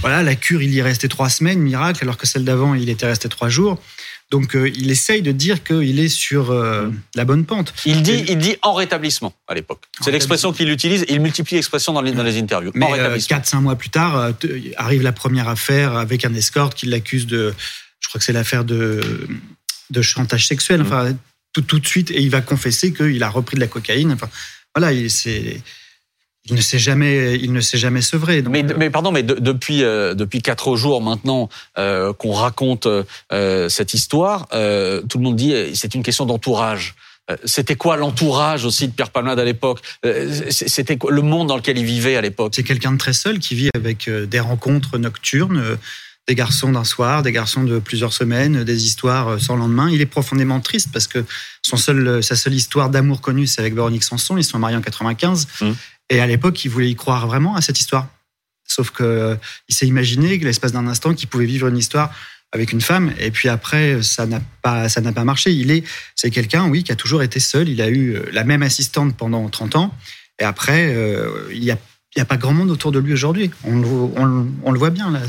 Voilà, 0.00 0.22
la 0.22 0.34
cure, 0.34 0.62
il 0.62 0.72
y 0.72 0.78
est 0.78 0.82
resté 0.82 1.08
trois 1.08 1.30
semaines, 1.30 1.58
miracle, 1.60 2.02
alors 2.02 2.16
que 2.16 2.26
celle 2.26 2.44
d'avant, 2.44 2.74
il 2.74 2.88
était 2.88 3.06
resté 3.06 3.28
trois 3.28 3.48
jours. 3.48 3.80
Donc, 4.30 4.56
euh, 4.56 4.68
il 4.74 4.90
essaye 4.90 5.22
de 5.22 5.30
dire 5.30 5.62
qu'il 5.62 6.00
est 6.00 6.08
sur 6.08 6.50
euh, 6.50 6.90
la 7.14 7.24
bonne 7.24 7.44
pente. 7.44 7.72
Il 7.84 8.02
dit, 8.02 8.24
il 8.28 8.38
dit 8.38 8.56
en 8.62 8.74
rétablissement 8.74 9.32
à 9.46 9.54
l'époque. 9.54 9.84
C'est 10.00 10.10
l'expression 10.10 10.52
qu'il 10.52 10.68
utilise. 10.68 11.04
Il 11.08 11.20
multiplie 11.20 11.54
l'expression 11.54 11.92
dans 11.92 12.02
les, 12.02 12.10
dans 12.10 12.24
les 12.24 12.36
interviews. 12.36 12.72
Mais 12.74 12.86
euh, 12.98 13.18
quatre, 13.20 13.46
cinq 13.46 13.60
mois 13.60 13.76
plus 13.76 13.90
tard, 13.90 14.32
arrive 14.76 15.02
la 15.02 15.12
première 15.12 15.48
affaire 15.48 15.96
avec 15.96 16.24
un 16.24 16.34
escorte 16.34 16.74
qui 16.74 16.86
l'accuse 16.86 17.26
de. 17.28 17.54
Je 18.00 18.08
crois 18.08 18.18
que 18.18 18.24
c'est 18.24 18.32
l'affaire 18.32 18.64
de, 18.64 19.28
de 19.90 20.02
chantage 20.02 20.48
sexuel. 20.48 20.80
Mmh. 20.80 20.86
Enfin, 20.86 21.16
tout, 21.52 21.62
tout 21.62 21.78
de 21.78 21.86
suite, 21.86 22.10
et 22.10 22.20
il 22.20 22.30
va 22.30 22.40
confesser 22.40 22.92
qu'il 22.92 23.22
a 23.22 23.30
repris 23.30 23.54
de 23.54 23.60
la 23.60 23.68
cocaïne. 23.68 24.12
Enfin, 24.12 24.28
voilà, 24.74 24.92
c'est 25.08 25.62
il 26.48 26.54
ne 26.54 26.60
s'est 26.60 26.78
jamais, 26.78 27.36
il 27.36 27.52
ne 27.52 27.60
s'est 27.60 27.78
jamais 27.78 28.02
sevré. 28.02 28.42
mais, 28.42 28.64
euh, 28.64 28.74
mais, 28.76 28.90
pardon, 28.90 29.12
mais 29.12 29.22
depuis 29.22 29.82
euh, 29.82 30.14
depuis 30.14 30.42
quatre 30.42 30.76
jours 30.76 31.02
maintenant 31.02 31.48
euh, 31.78 32.12
qu'on 32.12 32.32
raconte 32.32 32.88
cette 33.68 33.94
histoire, 33.94 34.46
tout 34.48 35.18
le 35.18 35.20
monde 35.20 35.36
dit 35.36 35.54
c'est 35.74 35.94
une 35.94 36.02
question 36.02 36.26
d'entourage. 36.26 36.94
C'était 37.44 37.74
quoi 37.74 37.96
l'entourage 37.96 38.64
aussi 38.64 38.86
de 38.86 38.92
Pierre 38.92 39.10
Palmade 39.10 39.40
à 39.40 39.44
l'époque? 39.44 39.80
C'était 40.50 40.96
le 41.08 41.22
monde 41.22 41.48
dans 41.48 41.56
lequel 41.56 41.76
il 41.76 41.84
vivait 41.84 42.16
à 42.16 42.20
l'époque? 42.20 42.52
C'est 42.54 42.62
quelqu'un 42.62 42.92
de 42.92 42.98
très 42.98 43.12
seul 43.12 43.40
qui 43.40 43.56
vit 43.56 43.70
avec 43.74 44.08
des 44.08 44.40
rencontres 44.40 44.96
nocturnes, 44.98 45.76
des 46.28 46.34
garçons 46.36 46.70
d'un 46.70 46.84
soir, 46.84 47.22
des 47.22 47.32
garçons 47.32 47.64
de 47.64 47.80
plusieurs 47.80 48.12
semaines, 48.12 48.62
des 48.62 48.84
histoires 48.84 49.40
sans 49.40 49.56
lendemain. 49.56 49.90
Il 49.90 50.00
est 50.00 50.06
profondément 50.06 50.60
triste 50.60 50.90
parce 50.92 51.08
que 51.08 51.24
son 51.62 51.76
seul, 51.76 52.22
sa 52.22 52.36
seule 52.36 52.54
histoire 52.54 52.90
d'amour 52.90 53.20
connue, 53.20 53.48
c'est 53.48 53.60
avec 53.60 53.74
Véronique 53.74 54.04
Sanson. 54.04 54.36
Ils 54.36 54.44
sont 54.44 54.60
mariés 54.60 54.76
en 54.76 54.82
95. 54.82 55.48
Et 56.10 56.20
à 56.20 56.26
l'époque, 56.26 56.64
il 56.64 56.68
voulait 56.68 56.90
y 56.90 56.94
croire 56.94 57.26
vraiment 57.26 57.56
à 57.56 57.60
cette 57.60 57.78
histoire. 57.78 58.08
Sauf 58.64 58.90
que 58.90 59.04
euh, 59.04 59.36
il 59.68 59.74
s'est 59.74 59.86
imaginé 59.86 60.38
que 60.38 60.44
l'espace 60.44 60.72
d'un 60.72 60.86
instant, 60.86 61.14
qu'il 61.14 61.28
pouvait 61.28 61.46
vivre 61.46 61.68
une 61.68 61.78
histoire 61.78 62.12
avec 62.52 62.72
une 62.72 62.80
femme. 62.80 63.12
Et 63.18 63.30
puis 63.30 63.48
après, 63.48 64.02
ça 64.02 64.26
n'a 64.26 64.40
pas, 64.62 64.88
ça 64.88 65.00
n'a 65.00 65.12
pas 65.12 65.24
marché. 65.24 65.52
Il 65.52 65.70
est, 65.70 65.84
c'est 66.14 66.30
quelqu'un, 66.30 66.68
oui, 66.68 66.82
qui 66.84 66.92
a 66.92 66.96
toujours 66.96 67.22
été 67.22 67.40
seul. 67.40 67.68
Il 67.68 67.80
a 67.80 67.88
eu 67.88 68.14
euh, 68.14 68.24
la 68.32 68.44
même 68.44 68.62
assistante 68.62 69.16
pendant 69.16 69.48
30 69.48 69.76
ans. 69.76 69.94
Et 70.38 70.44
après, 70.44 70.94
euh, 70.94 71.48
il 71.52 71.64
y 71.64 71.70
a 71.70 71.78
il 72.14 72.20
n'y 72.20 72.22
a 72.22 72.26
pas 72.26 72.38
grand 72.38 72.54
monde 72.54 72.70
autour 72.70 72.92
de 72.92 72.98
lui 72.98 73.12
aujourd'hui. 73.12 73.50
On, 73.64 73.82
on, 73.84 74.46
on, 74.62 74.72
le 74.72 74.78
voit 74.78 74.88
bien 74.88 75.10
là. 75.10 75.20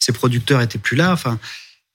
Ses 0.00 0.12
producteurs 0.12 0.60
étaient 0.60 0.80
plus 0.80 0.96
là. 0.96 1.12
Enfin, 1.12 1.38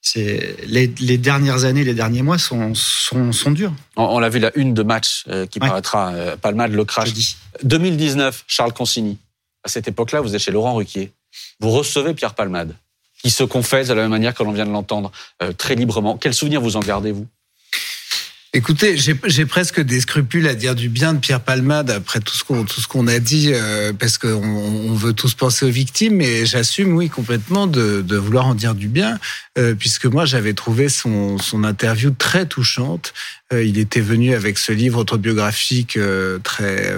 c'est 0.01 0.55
les, 0.65 1.17
dernières 1.17 1.65
années, 1.65 1.83
les 1.83 1.93
derniers 1.93 2.21
mois 2.21 2.37
sont, 2.37 2.73
sont, 2.73 3.51
durs. 3.51 3.73
On, 3.97 4.19
l'a 4.19 4.29
vu 4.29 4.39
la 4.39 4.57
une 4.57 4.73
de 4.73 4.83
match 4.83 5.25
euh, 5.27 5.45
qui 5.45 5.59
paraîtra, 5.59 6.13
euh, 6.13 6.37
Palmade, 6.37 6.71
le 6.71 6.85
crash. 6.85 7.35
2019, 7.63 8.45
Charles 8.47 8.73
Consigny. 8.73 9.17
À 9.63 9.69
cette 9.69 9.87
époque-là, 9.87 10.21
vous 10.21 10.35
êtes 10.35 10.41
chez 10.41 10.51
Laurent 10.51 10.75
Ruquier. 10.75 11.11
Vous 11.59 11.69
recevez 11.71 12.13
Pierre 12.13 12.33
Palmade, 12.33 12.75
qui 13.21 13.29
se 13.29 13.43
confesse 13.43 13.89
de 13.89 13.93
la 13.93 14.03
même 14.03 14.11
manière 14.11 14.33
que 14.33 14.43
l'on 14.43 14.53
vient 14.53 14.65
de 14.65 14.71
l'entendre, 14.71 15.11
euh, 15.43 15.51
très 15.51 15.75
librement. 15.75 16.17
Quel 16.17 16.33
souvenir 16.33 16.61
vous 16.61 16.77
en 16.77 16.79
gardez, 16.79 17.11
vous? 17.11 17.27
Écoutez, 18.51 18.97
j'ai 18.97 19.45
presque 19.45 19.79
des 19.79 20.01
scrupules 20.01 20.47
à 20.47 20.55
dire 20.55 20.73
du 20.73 20.89
bien 20.89 21.13
de 21.13 21.19
Pierre 21.19 21.39
Palmade 21.39 21.91
après 21.91 22.19
tout 22.19 22.33
ce 22.33 22.43
qu'on 22.43 22.65
tout 22.65 22.81
ce 22.81 22.87
qu'on 22.87 23.05
a 23.05 23.19
dit, 23.19 23.51
euh, 23.53 23.93
parce 23.93 24.17
qu'on 24.17 24.27
on 24.43 24.95
veut 24.95 25.13
tous 25.13 25.35
penser 25.35 25.67
aux 25.67 25.69
victimes, 25.69 26.15
mais 26.15 26.47
j'assume, 26.47 26.95
oui, 26.95 27.09
complètement 27.09 27.67
de, 27.67 28.01
de, 28.01 28.17
vouloir 28.17 28.47
en 28.47 28.55
dire 28.55 28.73
du 28.73 28.87
bien, 28.87 29.19
euh, 29.59 29.75
puisque 29.75 30.05
moi 30.05 30.25
j'avais 30.25 30.53
trouvé 30.53 30.89
son, 30.89 31.37
son 31.37 31.63
interview 31.63 32.09
très 32.09 32.47
touchante. 32.47 33.13
Euh, 33.53 33.63
il 33.63 33.77
était 33.77 34.01
venu 34.01 34.33
avec 34.33 34.57
ce 34.57 34.71
livre 34.71 34.97
autobiographique 35.01 35.99
très 36.43 36.91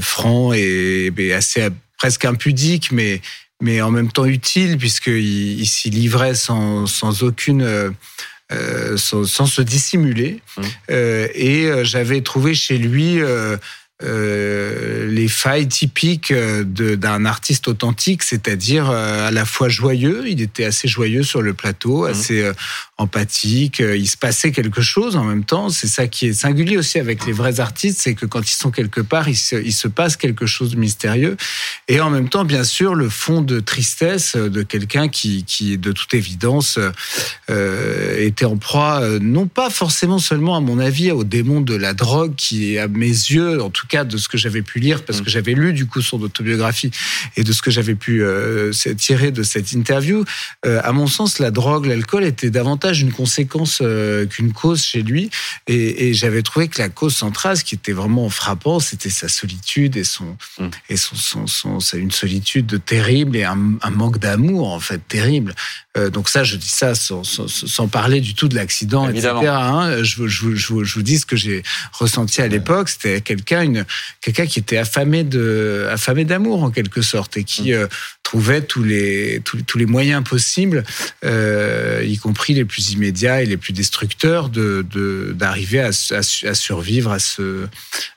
franc 0.00 0.54
et, 0.54 1.12
et, 1.14 1.34
assez 1.34 1.68
presque 1.98 2.24
impudique, 2.24 2.92
mais 2.92 3.20
mais 3.60 3.82
en 3.82 3.90
même 3.90 4.10
temps 4.10 4.24
utile, 4.24 4.78
puisqu'il 4.78 5.60
il, 5.60 5.66
s'y 5.66 5.90
livrait 5.90 6.34
sans, 6.34 6.86
sans 6.86 7.22
aucune 7.22 7.94
euh, 8.52 8.96
sans, 8.96 9.46
se 9.46 9.62
dissimuler. 9.62 10.40
Mmh. 10.56 10.62
Euh, 10.90 11.28
et 11.34 11.66
euh, 11.66 11.84
j'avais 11.84 12.20
trouvé 12.20 12.54
chez 12.54 12.78
lui 12.78 13.20
euh, 14.04 15.06
les 15.06 15.28
failles 15.28 15.68
typiques 15.68 16.32
d'un 16.32 17.24
artiste 17.24 17.68
authentique, 17.68 18.22
c'est-à-dire 18.22 18.90
à 18.90 19.30
la 19.30 19.44
fois 19.44 19.68
joyeux, 19.68 20.24
il 20.26 20.40
était 20.40 20.64
assez 20.64 20.88
joyeux 20.88 21.22
sur 21.22 21.42
le 21.42 21.54
plateau, 21.54 22.06
mmh. 22.06 22.10
assez 22.10 22.52
empathique, 22.98 23.80
il 23.80 24.08
se 24.08 24.16
passait 24.16 24.52
quelque 24.52 24.80
chose 24.80 25.16
en 25.16 25.24
même 25.24 25.44
temps. 25.44 25.68
C'est 25.68 25.86
ça 25.86 26.06
qui 26.06 26.26
est 26.26 26.32
singulier 26.32 26.76
aussi 26.76 26.98
avec 26.98 27.26
les 27.26 27.32
vrais 27.32 27.60
artistes, 27.60 28.00
c'est 28.00 28.14
que 28.14 28.26
quand 28.26 28.40
ils 28.40 28.54
sont 28.54 28.70
quelque 28.70 29.00
part, 29.00 29.28
il 29.28 29.36
se, 29.36 29.56
il 29.56 29.72
se, 29.72 29.88
passe 29.88 30.16
quelque 30.16 30.46
chose 30.46 30.70
de 30.70 30.76
mystérieux. 30.76 31.36
Et 31.88 32.00
en 32.00 32.10
même 32.10 32.28
temps, 32.28 32.44
bien 32.44 32.64
sûr, 32.64 32.94
le 32.94 33.08
fond 33.08 33.42
de 33.42 33.60
tristesse 33.60 34.36
de 34.36 34.62
quelqu'un 34.62 35.08
qui, 35.08 35.44
qui, 35.44 35.76
de 35.78 35.92
toute 35.92 36.14
évidence, 36.14 36.78
euh, 37.50 38.18
était 38.18 38.44
en 38.44 38.56
proie, 38.56 39.02
non 39.20 39.46
pas 39.46 39.70
forcément 39.70 40.18
seulement, 40.18 40.56
à 40.56 40.60
mon 40.60 40.78
avis, 40.78 41.10
au 41.10 41.24
démon 41.24 41.60
de 41.60 41.74
la 41.74 41.94
drogue, 41.94 42.34
qui, 42.36 42.78
à 42.78 42.88
mes 42.88 43.06
yeux, 43.06 43.62
en 43.62 43.70
tout 43.70 43.86
cas 43.86 43.91
de 43.92 44.16
ce 44.16 44.28
que 44.28 44.38
j'avais 44.38 44.62
pu 44.62 44.80
lire, 44.80 45.04
parce 45.04 45.20
que 45.20 45.26
mm. 45.26 45.32
j'avais 45.32 45.52
lu 45.52 45.72
du 45.72 45.86
coup 45.86 46.00
son 46.00 46.20
autobiographie 46.22 46.90
et 47.36 47.44
de 47.44 47.52
ce 47.52 47.62
que 47.62 47.70
j'avais 47.70 47.94
pu 47.94 48.22
euh, 48.22 48.72
tirer 48.96 49.30
de 49.30 49.42
cette 49.42 49.72
interview, 49.72 50.24
euh, 50.64 50.80
à 50.82 50.92
mon 50.92 51.06
sens, 51.06 51.38
la 51.38 51.50
drogue, 51.50 51.86
l'alcool 51.86 52.24
était 52.24 52.50
davantage 52.50 53.02
une 53.02 53.12
conséquence 53.12 53.78
euh, 53.82 54.26
qu'une 54.26 54.52
cause 54.52 54.82
chez 54.82 55.02
lui. 55.02 55.30
Et, 55.66 56.08
et 56.08 56.14
j'avais 56.14 56.42
trouvé 56.42 56.68
que 56.68 56.80
la 56.80 56.88
cause 56.88 57.14
centrale, 57.14 57.56
ce 57.56 57.64
qui 57.64 57.74
était 57.74 57.92
vraiment 57.92 58.28
frappant, 58.30 58.80
c'était 58.80 59.10
sa 59.10 59.28
solitude 59.28 59.96
et 59.96 60.04
son 60.04 60.36
mm. 60.58 60.68
et 60.88 60.96
son, 60.96 61.16
son, 61.16 61.46
son, 61.46 61.80
son, 61.80 61.96
une 61.96 62.10
solitude 62.10 62.82
terrible 62.84 63.36
et 63.36 63.44
un, 63.44 63.74
un 63.82 63.90
manque 63.90 64.18
d'amour 64.18 64.72
en 64.72 64.80
fait 64.80 65.00
terrible. 65.06 65.54
Euh, 65.98 66.08
donc 66.08 66.30
ça, 66.30 66.42
je 66.42 66.56
dis 66.56 66.68
ça 66.68 66.94
sans, 66.94 67.22
sans, 67.22 67.46
sans 67.48 67.86
parler 67.86 68.20
du 68.20 68.34
tout 68.34 68.48
de 68.48 68.54
l'accident, 68.54 69.08
etc. 69.08 69.28
Hein. 69.46 70.02
Je, 70.02 70.26
je, 70.26 70.54
je, 70.54 70.84
je, 70.84 70.94
vous 70.94 71.02
dis 71.02 71.18
ce 71.18 71.26
que 71.26 71.36
j'ai 71.36 71.62
ressenti 71.92 72.40
à 72.40 72.48
l'époque. 72.48 72.88
C'était 72.88 73.20
quelqu'un, 73.20 73.62
une 73.62 73.84
quelqu'un 74.22 74.46
qui 74.46 74.58
était 74.58 74.78
affamé 74.78 75.22
de, 75.22 75.86
affamé 75.90 76.24
d'amour 76.24 76.62
en 76.62 76.70
quelque 76.70 77.02
sorte 77.02 77.36
et 77.36 77.44
qui 77.44 77.72
mm. 77.72 77.74
euh, 77.74 77.86
trouvait 78.22 78.62
tous 78.62 78.82
les 78.82 79.42
tous, 79.44 79.60
tous, 79.62 79.76
les 79.76 79.86
moyens 79.86 80.24
possibles, 80.24 80.82
euh, 81.24 82.02
y 82.06 82.16
compris 82.16 82.54
les 82.54 82.64
plus 82.64 82.92
immédiats 82.92 83.42
et 83.42 83.46
les 83.46 83.58
plus 83.58 83.74
destructeurs, 83.74 84.48
de 84.48 84.82
d'arriver 85.34 85.80
à, 85.80 85.90
à, 86.12 86.48
à 86.48 86.54
survivre 86.54 87.12
à 87.12 87.18
ce 87.18 87.66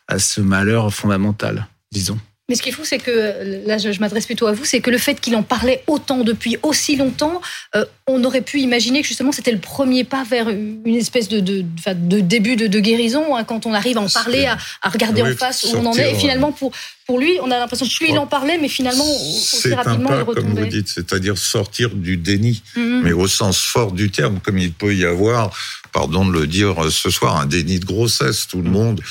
à 0.08 0.20
ce 0.20 0.40
malheur 0.40 0.94
fondamental, 0.94 1.68
disons. 1.92 2.20
Mais 2.48 2.54
ce 2.54 2.62
qu'il 2.62 2.74
faut, 2.74 2.84
c'est 2.84 3.00
que, 3.00 3.66
là 3.66 3.80
je, 3.80 4.00
m'adresse 4.00 4.28
plutôt 4.28 4.46
à 4.46 4.52
vous, 4.52 4.66
c'est 4.66 4.80
que 4.80 4.92
le 4.92 5.00
fait 5.00 5.20
qu'il 5.20 5.36
en 5.36 5.42
parlait 5.42 5.84
autant 5.88 6.24
depuis 6.24 6.58
aussi 6.62 6.96
longtemps, 6.96 7.42
euh, 7.76 7.86
on 8.06 8.24
aurait 8.24 8.42
pu 8.42 8.60
imaginer 8.60 9.02
que 9.02 9.08
justement 9.08 9.32
c'était 9.32 9.52
le 9.52 9.58
premier 9.58 10.04
pas 10.04 10.24
vers 10.24 10.50
une 10.50 10.96
espèce 10.96 11.28
de, 11.28 11.40
de, 11.40 11.66
de 11.94 12.20
début 12.20 12.56
de, 12.56 12.80
guérison, 12.80 13.36
hein, 13.36 13.44
quand 13.46 13.66
on 13.66 13.74
arrive 13.74 13.98
à 13.98 14.02
en 14.02 14.10
parler, 14.10 14.46
à, 14.46 14.90
regarder 14.90 15.24
en 15.24 15.36
face 15.36 15.64
où 15.64 15.78
on 15.78 15.86
en 15.88 15.94
est. 15.94 16.12
Et 16.12 16.16
finalement, 16.16 16.52
pour, 16.52 16.72
pour 17.08 17.18
lui, 17.18 17.32
on 17.42 17.50
a 17.50 17.58
l'impression 17.58 17.88
que 17.88 17.96
plus 17.96 18.10
il 18.10 18.18
en 18.20 18.28
parlait, 18.28 18.60
mais 18.60 18.68
finalement, 18.68 19.06
aussi 19.06 19.74
rapidement, 19.74 20.12
un 20.12 20.24
pas, 20.24 20.32
il 20.32 20.44
Comme 20.44 20.54
vous 20.54 20.66
dites, 20.68 20.88
c'est-à-dire 20.88 21.40
sortir 21.40 21.90
du 21.96 22.18
déni, 22.18 22.62
mm-hmm. 22.76 23.02
mais 23.02 23.12
au 23.12 23.28
sens 23.28 23.60
fort 23.60 23.92
du 23.92 24.12
terme, 24.12 24.40
comme 24.40 24.60
il 24.60 24.72
peut 24.72 24.96
y 24.96 25.06
avoir 25.06 25.52
pardon 25.96 26.26
de 26.26 26.34
le 26.34 26.46
dire 26.46 26.92
ce 26.92 27.10
soir, 27.10 27.38
un 27.38 27.46
déni 27.46 27.80
de 27.80 27.86
grossesse. 27.86 28.48
Tout 28.48 28.62
le 28.62 28.70
monde 28.70 29.02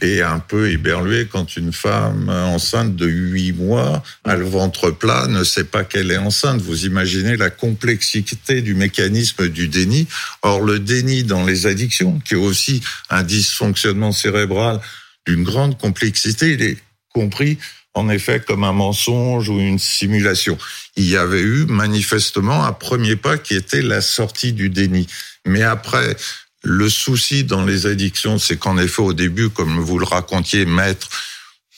est 0.00 0.20
un 0.20 0.38
peu 0.38 0.70
éberlué 0.70 1.26
quand 1.30 1.56
une 1.56 1.72
femme 1.72 2.28
enceinte 2.28 2.94
de 2.96 3.06
huit 3.06 3.52
mois 3.52 4.02
a 4.24 4.36
le 4.36 4.44
ventre 4.44 4.90
plat, 4.90 5.26
ne 5.28 5.44
sait 5.44 5.64
pas 5.64 5.84
qu'elle 5.84 6.10
est 6.10 6.18
enceinte. 6.18 6.60
Vous 6.60 6.86
imaginez 6.86 7.36
la 7.36 7.50
complexité 7.50 8.62
du 8.62 8.74
mécanisme 8.74 9.48
du 9.48 9.68
déni. 9.68 10.06
Or, 10.42 10.60
le 10.60 10.78
déni 10.78 11.24
dans 11.24 11.44
les 11.44 11.66
addictions, 11.66 12.20
qui 12.20 12.34
est 12.34 12.36
aussi 12.36 12.80
un 13.10 13.22
dysfonctionnement 13.22 14.12
cérébral 14.12 14.80
d'une 15.26 15.44
grande 15.44 15.78
complexité, 15.78 16.52
il 16.52 16.62
est 16.62 16.78
compris 17.12 17.58
en 17.94 18.08
effet 18.08 18.40
comme 18.40 18.64
un 18.64 18.72
mensonge 18.72 19.48
ou 19.48 19.58
une 19.58 19.78
simulation. 19.78 20.56
Il 20.96 21.08
y 21.08 21.16
avait 21.16 21.42
eu 21.42 21.66
manifestement 21.66 22.64
un 22.64 22.72
premier 22.72 23.16
pas 23.16 23.38
qui 23.38 23.54
était 23.54 23.82
la 23.82 24.00
sortie 24.00 24.52
du 24.52 24.70
déni. 24.70 25.06
Mais 25.44 25.62
après, 25.62 26.16
le 26.62 26.88
souci 26.88 27.44
dans 27.44 27.64
les 27.64 27.86
addictions, 27.86 28.38
c'est 28.38 28.56
qu'en 28.56 28.78
effet, 28.78 29.02
au 29.02 29.12
début, 29.12 29.50
comme 29.50 29.80
vous 29.80 29.98
le 29.98 30.04
racontiez, 30.04 30.64
maître, 30.64 31.08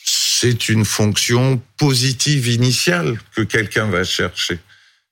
c'est 0.03 0.69
une 0.69 0.85
fonction 0.85 1.61
positive 1.77 2.47
initiale 2.47 3.19
que 3.35 3.41
quelqu'un 3.41 3.87
va 3.87 4.03
chercher. 4.03 4.59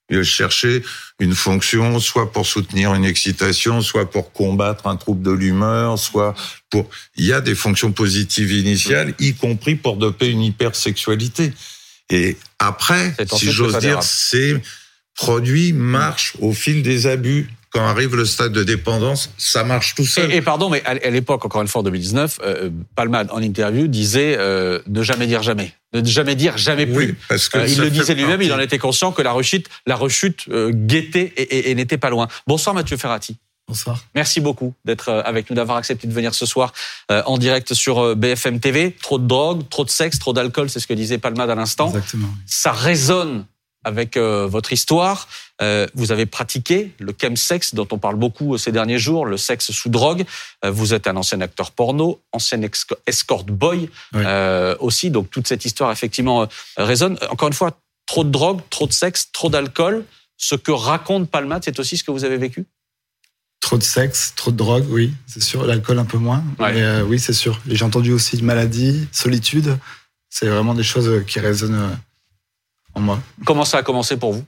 Il 0.09 0.17
va 0.17 0.24
chercher 0.24 0.84
une 1.19 1.34
fonction 1.34 1.99
soit 1.99 2.32
pour 2.32 2.45
soutenir 2.45 2.93
une 2.93 3.05
excitation, 3.05 3.82
soit 3.82 4.09
pour 4.11 4.32
combattre 4.32 4.86
un 4.86 4.95
trouble 4.95 5.24
de 5.24 5.32
l'humeur, 5.32 5.97
soit 5.97 6.36
pour... 6.69 6.89
Il 7.15 7.26
y 7.26 7.34
a 7.34 7.41
des 7.41 7.55
fonctions 7.55 7.91
positives 7.91 8.51
initiales, 8.51 9.15
y 9.19 9.34
compris 9.34 9.76
pour 9.76 9.97
doper 9.97 10.30
une 10.30 10.41
hypersexualité. 10.41 11.53
Et 12.09 12.38
après, 12.59 13.15
si 13.36 13.51
j'ose 13.51 13.80
dire, 13.80 14.03
ces 14.03 14.61
produits 15.15 15.74
marchent 15.74 16.34
au 16.39 16.53
fil 16.53 16.84
des 16.84 17.07
abus 17.07 17.49
quand 17.74 17.86
arrive 17.86 18.15
le 18.15 18.26
stade 18.26 18.53
de 18.53 18.63
dépendance, 18.63 19.32
ça 19.38 19.63
marche 19.63 19.95
tout 19.95 20.05
seul. 20.05 20.32
Et, 20.32 20.41
pardon, 20.41 20.69
mais 20.69 20.84
à 20.86 21.09
l'époque, 21.09 21.43
encore 21.43 21.63
une 21.63 21.67
fois, 21.67 21.82
en 21.82 21.84
2019, 21.84 22.39
euh, 22.43 22.69
Palmade, 22.95 23.30
en 23.32 23.41
interview, 23.41 23.88
disait 23.88 24.36
euh, 24.38 24.80
ne 24.88 25.01
jamais 25.01 25.26
dire 25.26 25.41
jamais. 25.41 25.74
Ne 25.93 26.05
jamais 26.05 26.36
dire 26.36 26.55
jamais 26.55 26.86
plus. 26.86 26.95
Oui, 26.95 27.15
parce 27.28 27.49
que 27.49 27.57
euh, 27.57 27.67
il 27.67 27.80
le 27.80 27.89
disait 27.89 28.13
lui-même, 28.13 28.43
il 28.43 28.53
en 28.53 28.59
était 28.59 28.78
conscient 28.78 29.11
que 29.11 29.24
la 29.24 29.32
rechute, 29.32 29.67
la 29.88 29.95
rechute 29.95 30.45
euh, 30.49 30.71
guettait 30.71 31.34
et, 31.36 31.71
et, 31.71 31.76
n'était 31.76 31.97
pas 31.97 32.11
loin. 32.11 32.28
Bonsoir 32.45 32.76
Mathieu 32.76 32.95
Ferrati. 32.95 33.38
Bonsoir. 33.67 34.03
Merci 34.13 34.39
beaucoup 34.39 34.76
d'être 34.86 35.09
avec 35.09 35.49
nous, 35.49 35.55
d'avoir 35.55 35.78
accepté 35.78 36.05
de 36.05 36.13
venir 36.13 36.36
ce 36.36 36.45
soir 36.45 36.74
en 37.09 37.38
direct 37.38 37.74
sur 37.74 38.13
BFM 38.13 38.59
TV. 38.59 38.91
Trop 39.01 39.17
de 39.17 39.26
drogue, 39.26 39.63
trop 39.69 39.86
de 39.86 39.89
sexe, 39.89 40.19
trop 40.19 40.34
d'alcool, 40.34 40.69
c'est 40.69 40.82
ce 40.82 40.86
que 40.86 40.93
disait 40.93 41.17
Palmade 41.17 41.49
à 41.49 41.55
l'instant. 41.55 41.88
Exactement. 41.88 42.28
Ça 42.45 42.74
résonne 42.74 43.45
avec 43.84 44.17
euh, 44.17 44.47
votre 44.47 44.73
histoire. 44.73 45.27
Euh, 45.61 45.88
vous 45.93 46.11
avez 46.11 46.25
pratiqué 46.25 46.91
le 46.99 47.13
chemsex 47.19 47.75
dont 47.75 47.88
on 47.91 47.97
parle 47.97 48.15
beaucoup 48.15 48.57
ces 48.57 48.71
derniers 48.71 48.97
jours, 48.97 49.25
le 49.25 49.38
sexe 49.38 49.71
sous 49.71 49.89
drogue. 49.89 50.25
Euh, 50.65 50.71
vous 50.71 50.93
êtes 50.93 51.07
un 51.07 51.15
ancien 51.15 51.41
acteur 51.41 51.71
porno, 51.71 52.21
ancien 52.31 52.59
escort 53.07 53.43
boy 53.43 53.89
aussi. 54.79 55.11
Donc 55.11 55.29
toute 55.29 55.47
cette 55.47 55.65
histoire 55.65 55.91
effectivement 55.91 56.47
résonne. 56.77 57.17
Encore 57.29 57.47
une 57.47 57.53
fois, 57.53 57.71
trop 58.05 58.23
de 58.23 58.29
drogue, 58.29 58.61
trop 58.69 58.88
de 58.88 58.93
sexe, 58.93 59.29
trop 59.31 59.49
d'alcool. 59.49 60.05
Ce 60.38 60.55
que 60.55 60.71
raconte 60.71 61.29
Palmade, 61.29 61.63
c'est 61.63 61.79
aussi 61.79 61.97
ce 61.97 62.03
que 62.03 62.11
vous 62.11 62.25
avez 62.25 62.38
vécu? 62.38 62.65
Trop 63.61 63.77
de 63.77 63.84
sexe, 63.84 64.34
trop 64.36 64.51
de 64.51 64.57
drogue, 64.57 64.86
oui, 64.89 65.13
c'est 65.25 65.41
sûr. 65.41 65.65
L'alcool 65.65 65.99
un 65.99 66.05
peu 66.05 66.17
moins. 66.17 66.43
Mais 66.59 67.01
oui, 67.01 67.19
c'est 67.19 67.34
sûr. 67.34 67.61
J'ai 67.67 67.86
entendu 67.86 68.11
aussi 68.11 68.41
maladie, 68.41 69.07
solitude. 69.11 69.77
C'est 70.29 70.47
vraiment 70.47 70.73
des 70.73 70.84
choses 70.84 71.23
qui 71.27 71.39
résonnent 71.39 71.97
moi. 73.00 73.22
Comment 73.46 73.66
ça 73.66 73.78
a 73.78 73.84
commencé 73.84 74.18
pour 74.18 74.34
vous 74.34 74.46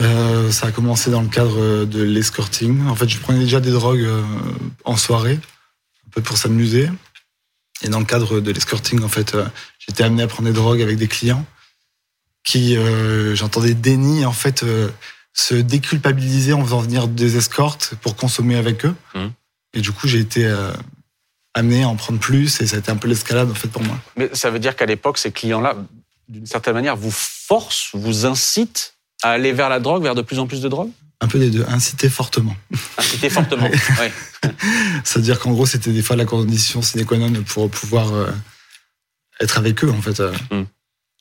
euh, 0.00 0.50
Ça 0.50 0.68
a 0.68 0.72
commencé 0.72 1.10
dans 1.10 1.22
le 1.22 1.28
cadre 1.28 1.84
de 1.84 2.02
l'escorting. 2.02 2.86
En 2.86 2.94
fait, 2.94 3.08
je 3.08 3.18
prenais 3.18 3.40
déjà 3.40 3.60
des 3.60 3.72
drogues 3.72 4.04
euh, 4.04 4.22
en 4.84 4.96
soirée, 4.96 5.38
un 6.06 6.10
peu 6.10 6.22
pour 6.22 6.36
s'amuser. 6.36 6.88
Et 7.82 7.88
dans 7.88 7.98
le 7.98 8.04
cadre 8.04 8.40
de 8.40 8.50
l'escorting, 8.50 9.02
en 9.02 9.08
fait, 9.08 9.34
euh, 9.34 9.46
j'étais 9.78 10.04
amené 10.04 10.22
à 10.22 10.26
prendre 10.26 10.48
des 10.48 10.54
drogues 10.54 10.82
avec 10.82 10.96
des 10.96 11.08
clients 11.08 11.44
qui, 12.44 12.76
j'entendais 13.32 13.72
déni, 13.72 14.26
en 14.26 14.32
fait, 14.32 14.66
se 15.32 15.54
déculpabiliser 15.54 16.52
en 16.52 16.62
faisant 16.62 16.80
venir 16.80 17.08
des 17.08 17.38
escortes 17.38 17.94
pour 18.02 18.16
consommer 18.16 18.56
avec 18.56 18.84
eux. 18.84 18.94
Mmh. 19.14 19.26
Et 19.72 19.80
du 19.80 19.92
coup, 19.92 20.06
j'ai 20.06 20.18
été 20.18 20.54
amené 21.54 21.84
à 21.84 21.88
en 21.88 21.96
prendre 21.96 22.18
plus 22.18 22.60
et 22.60 22.66
ça 22.66 22.76
a 22.76 22.78
été 22.80 22.90
un 22.90 22.96
peu 22.96 23.08
l'escalade 23.08 23.50
en 23.50 23.54
fait 23.54 23.68
pour 23.68 23.82
moi. 23.82 23.96
Mais 24.16 24.28
ça 24.34 24.50
veut 24.50 24.58
dire 24.58 24.76
qu'à 24.76 24.86
l'époque, 24.86 25.18
ces 25.18 25.30
clients-là, 25.30 25.76
d'une 26.28 26.46
certaine 26.46 26.74
manière, 26.74 26.96
vous 26.96 27.10
force, 27.10 27.90
vous 27.92 28.26
incite 28.26 28.94
à 29.22 29.30
aller 29.30 29.52
vers 29.52 29.68
la 29.68 29.80
drogue, 29.80 30.02
vers 30.02 30.14
de 30.14 30.22
plus 30.22 30.38
en 30.38 30.46
plus 30.46 30.60
de 30.60 30.68
drogue 30.68 30.90
Un 31.20 31.28
peu 31.28 31.38
des 31.38 31.50
deux, 31.50 31.64
inciter 31.68 32.08
fortement. 32.08 32.54
Inciter 32.98 33.30
fortement, 33.30 33.70
oui. 34.00 34.50
C'est-à-dire 35.04 35.38
qu'en 35.38 35.52
gros, 35.52 35.66
c'était 35.66 35.92
des 35.92 36.02
fois 36.02 36.16
la 36.16 36.24
condition 36.24 36.82
sine 36.82 37.04
qua 37.04 37.16
non 37.16 37.32
pour 37.42 37.70
pouvoir 37.70 38.12
euh, 38.12 38.30
être 39.40 39.58
avec 39.58 39.82
eux, 39.84 39.90
en 39.90 40.02
fait. 40.02 40.20
Euh. 40.20 40.32
Hmm. 40.50 40.64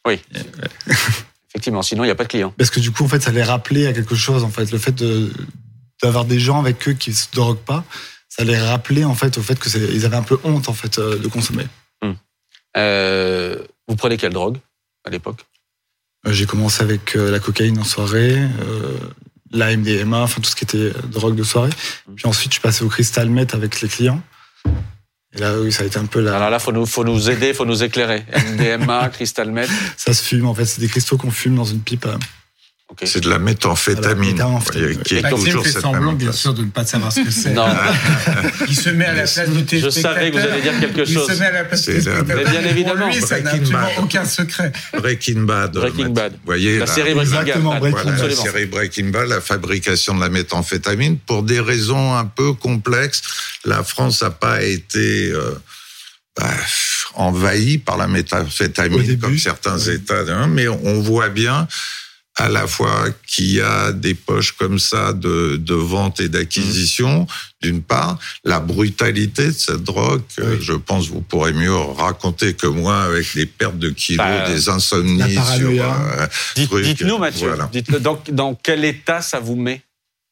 Oui. 0.06 0.22
Effectivement, 1.50 1.82
sinon 1.82 2.04
il 2.04 2.08
n'y 2.08 2.12
a 2.12 2.16
pas 2.16 2.24
de 2.24 2.30
clients. 2.30 2.54
Parce 2.58 2.70
que 2.70 2.80
du 2.80 2.92
coup, 2.92 3.04
en 3.04 3.08
fait, 3.08 3.22
ça 3.22 3.32
les 3.32 3.44
rappelait 3.44 3.88
à 3.88 3.94
quelque 3.94 4.16
chose, 4.16 4.44
en 4.44 4.50
fait. 4.50 4.72
Le 4.72 4.78
fait 4.78 5.04
d'avoir 6.02 6.26
des 6.26 6.40
gens 6.40 6.60
avec 6.60 6.88
eux 6.88 6.94
qui 6.94 7.12
ne 7.12 7.16
se 7.16 7.28
droguent 7.32 7.58
pas, 7.58 7.86
ça 8.28 8.44
les 8.44 8.58
rappelait, 8.58 9.04
en 9.04 9.16
fait, 9.16 9.38
au 9.38 9.42
fait 9.42 9.60
qu'ils 9.60 10.06
avaient 10.06 10.18
un 10.18 10.24
peu 10.24 10.40
honte, 10.44 10.68
en 10.68 10.74
fait, 10.74 11.00
euh, 11.00 11.18
de 11.18 11.28
consommer. 11.28 11.68
Hmm. 12.02 12.14
vous 13.88 13.96
prenez 13.96 14.18
quelle 14.18 14.34
drogue? 14.34 14.58
À 15.04 15.10
l'époque 15.10 15.46
euh, 16.28 16.32
J'ai 16.32 16.46
commencé 16.46 16.84
avec 16.84 17.16
euh, 17.16 17.32
la 17.32 17.40
cocaïne 17.40 17.80
en 17.80 17.84
soirée, 17.84 18.38
euh, 18.38 18.98
la 19.52 19.76
MDMA, 19.76 20.22
enfin 20.22 20.42
tout 20.42 20.50
ce 20.50 20.56
qui 20.56 20.64
était 20.64 20.92
drogue 21.08 21.36
de 21.36 21.44
soirée. 21.44 21.70
Mmh. 21.70 22.16
Puis 22.16 22.28
ensuite, 22.28 22.52
je 22.52 22.56
suis 22.56 22.62
passé 22.62 22.84
au 22.84 22.90
crystal 22.90 23.30
meth 23.30 23.54
avec 23.54 23.82
les 23.82 23.88
clients. 23.88 24.22
Et 25.36 25.40
là, 25.40 25.60
oui, 25.60 25.72
ça 25.72 25.84
a 25.84 25.86
été 25.86 25.98
un 25.98 26.06
peu 26.06 26.22
la. 26.22 26.36
Alors 26.36 26.50
là, 26.50 26.60
faut 26.60 26.72
nous, 26.72 26.86
faut 26.86 27.04
nous 27.04 27.30
aider, 27.30 27.54
faut 27.54 27.66
nous 27.66 27.84
éclairer. 27.84 28.26
MDMA, 28.54 29.10
crystal 29.10 29.52
meth. 29.52 29.70
Ça 29.98 30.14
se 30.14 30.24
fume, 30.24 30.46
en 30.46 30.54
fait. 30.54 30.66
C'est 30.66 30.82
des 30.82 30.88
cristaux 30.88 31.18
qu'on 31.18 31.32
fume 31.32 31.56
dans 31.56 31.66
une 31.66 31.82
pipe. 31.82 32.08
C'est 33.04 33.22
de 33.22 33.30
la 33.30 33.40
méthamphétamine, 33.40 34.42
qui 35.04 35.16
est 35.16 35.30
toujours 35.30 35.64
fait 35.64 35.80
semblant, 35.80 36.14
bien 36.14 36.32
sûr, 36.32 36.54
de 36.54 36.64
ne 36.64 36.70
pas 36.70 36.86
savoir 36.86 37.12
ce 37.12 37.22
que 37.22 37.32
c'est. 37.32 37.52
Non. 37.52 37.68
il 38.68 38.76
se 38.76 38.90
met 38.90 39.06
à 39.06 39.14
la 39.14 39.24
place 39.24 39.50
du 39.50 39.66
téléspectateur. 39.66 39.92
Je 39.92 40.00
savais 40.02 40.32
que 40.32 40.38
vous 40.38 40.44
alliez 40.44 40.62
dire 40.62 40.80
quelque 40.80 41.06
chose. 41.06 41.28
Il 41.30 41.34
se 41.34 41.40
met 41.40 41.46
à 41.46 41.52
la 41.52 41.64
place 41.66 41.82
du 41.82 41.88
téléspectateur. 41.88 42.52
bien 42.52 42.70
évidemment. 42.70 43.08
Pour 43.08 43.16
lui, 43.16 43.22
ça 43.22 43.42
n'a 43.42 43.52
absolument 43.52 43.88
aucun 44.00 44.26
secret. 44.26 44.72
Breaking 44.94 45.42
Bad. 45.42 45.74
Breaking 45.74 46.10
Bad. 46.10 46.34
Vous 46.34 46.40
voyez, 46.46 46.80
la, 46.80 46.88
série 46.88 47.14
Breaking 47.14 47.60
Bad. 47.60 47.80
Voilà, 47.80 48.28
la 48.28 48.36
série 48.36 48.66
Breaking 48.66 49.10
Bad, 49.10 49.28
la 49.28 49.42
fabrication 49.42 50.16
de 50.16 50.22
la 50.22 50.30
méthamphétamine, 50.30 51.18
pour 51.18 51.44
des 51.44 51.60
raisons 51.60 52.16
un 52.16 52.26
peu 52.26 52.54
complexes. 52.54 53.22
La 53.66 53.84
France 53.84 54.22
n'a 54.22 54.30
pas 54.32 54.62
été... 54.62 55.32
Euh, 55.32 55.52
bah, 56.36 56.50
envahie 57.16 57.78
par 57.78 57.98
la 57.98 58.08
méthamphétamine 58.08 59.20
comme 59.20 59.38
certains 59.38 59.78
États, 59.78 60.22
hein, 60.30 60.48
mais 60.48 60.68
on 60.68 61.00
voit 61.02 61.30
bien 61.30 61.68
à 62.36 62.50
la 62.50 62.66
fois 62.66 63.06
qu'il 63.28 63.52
y 63.52 63.62
a 63.62 63.92
des 63.92 64.16
poches 64.16 64.54
comme 64.54 64.80
ça 64.80 65.14
de, 65.14 65.58
de 65.58 65.76
vente 65.76 66.20
et 66.20 66.30
d'acquisition, 66.30 67.22
mmh. 67.22 67.28
d'une 67.62 67.82
part, 67.84 68.18
la 68.44 68.60
brutalité 68.60 69.48
de 69.48 69.52
cette 69.52 69.84
drogue, 69.84 70.24
je 70.38 70.74
pense 70.74 71.10
vous 71.10 71.22
pourrez 71.22 71.54
mieux 71.54 71.76
raconter 71.76 72.56
que 72.56 72.68
moi 72.68 73.04
avec 73.04 73.36
les 73.36 73.46
pertes 73.46 73.78
de 73.78 73.90
kilos, 73.90 74.26
bah, 74.26 74.50
des 74.50 74.70
insomnies 74.70 75.38
sur... 75.56 75.70
Euh, 75.70 76.28
dites-nous 76.56 77.18
Mathieu, 77.20 77.54
dites 77.72 77.92
dans, 77.92 78.22
dans 78.32 78.56
quel 78.56 78.84
état 78.84 79.22
ça 79.22 79.40
vous 79.40 79.56
met? 79.56 79.82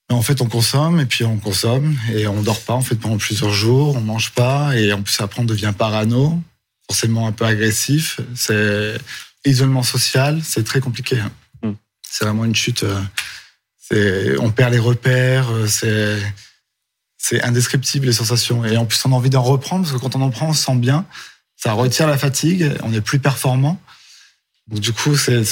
En 0.10 0.22
fait, 0.22 0.41
on 0.41 0.47
consomme 0.47 0.99
et 0.99 1.06
puis 1.06 1.24
on 1.24 1.38
consomme 1.38 1.95
et 2.14 2.28
on 2.28 2.41
dort 2.41 2.62
pas 2.62 2.74
en 2.74 2.82
fait 2.82 2.95
pendant 2.95 3.18
plusieurs 3.18 3.54
jours, 3.54 3.95
on 3.95 4.02
mange 4.02 4.32
pas 4.32 4.76
et 4.76 4.91
en 4.91 5.02
plus 5.02 5.22
après 5.22 5.41
on 5.41 5.45
devient 5.45 5.74
parano, 5.78 6.41
forcément 6.89 7.28
un 7.28 7.32
peu 7.32 7.45
agressif. 7.45 8.20
C'est 8.36 8.97
isolement 9.45 9.84
social, 9.84 10.41
c'est 10.43 10.66
très 10.66 10.82
compliqué. 10.82 11.18
Hein. 12.12 12.18
C'est 12.18 12.26
vraiment 12.26 12.45
une 12.45 12.55
chute. 12.55 12.84
Euh, 13.93 14.38
on 14.39 14.51
perd 14.51 14.74
les 14.74 14.80
repères. 14.80 15.49
Euh, 15.51 15.68
c'est 15.68 16.20
c'est 17.18 17.41
indescriptible 17.43 18.07
les 18.07 18.14
sensations. 18.14 18.66
Et 18.66 18.78
en 18.78 18.86
plus, 18.86 19.03
on 19.05 19.12
a 19.12 19.16
envie 19.16 19.30
d'en 19.30 19.43
reprendre 19.43 19.84
parce 19.84 19.95
que 19.95 20.01
quand 20.01 20.16
on 20.16 20.22
en 20.22 20.32
prend, 20.32 20.49
on 20.49 20.53
se 20.53 20.66
sent 20.66 20.76
bien. 20.76 21.05
Ça 21.55 21.74
retire 21.74 22.07
la 22.07 22.18
fatigue. 22.18 22.72
On 22.84 22.91
est 22.93 23.01
plus 23.01 23.20
performant. 23.20 23.80
Donc, 24.68 24.80
du 24.80 24.91
coup, 24.91 25.16
c'est 25.16 25.43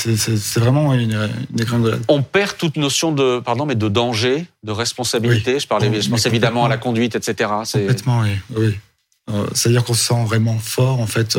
vraiment 0.60 0.94
une, 0.96 1.30
une 1.58 2.00
On 2.08 2.24
perd 2.24 2.58
toute 2.58 2.76
notion 2.76 3.12
de, 3.12 3.40
pardon, 3.40 3.68
mais 3.68 3.76
de 3.76 3.88
danger, 3.88 4.48
de 4.64 4.72
responsabilité. 4.72 5.60
Je 5.60 5.68
parlais, 5.68 6.02
je 6.02 6.10
pense 6.10 6.26
évidemment 6.26 6.66
à 6.66 6.70
la 6.70 6.78
conduite, 6.78 7.16
etc. 7.16 7.52
Complètement, 7.72 8.22
oui. 8.22 8.40
oui. 8.56 8.80
Euh, 9.30 9.46
c'est-à-dire 9.54 9.84
qu'on 9.84 9.94
se 9.94 10.06
sent 10.06 10.24
vraiment 10.26 10.58
fort, 10.58 11.00
en 11.00 11.08
fait 11.08 11.38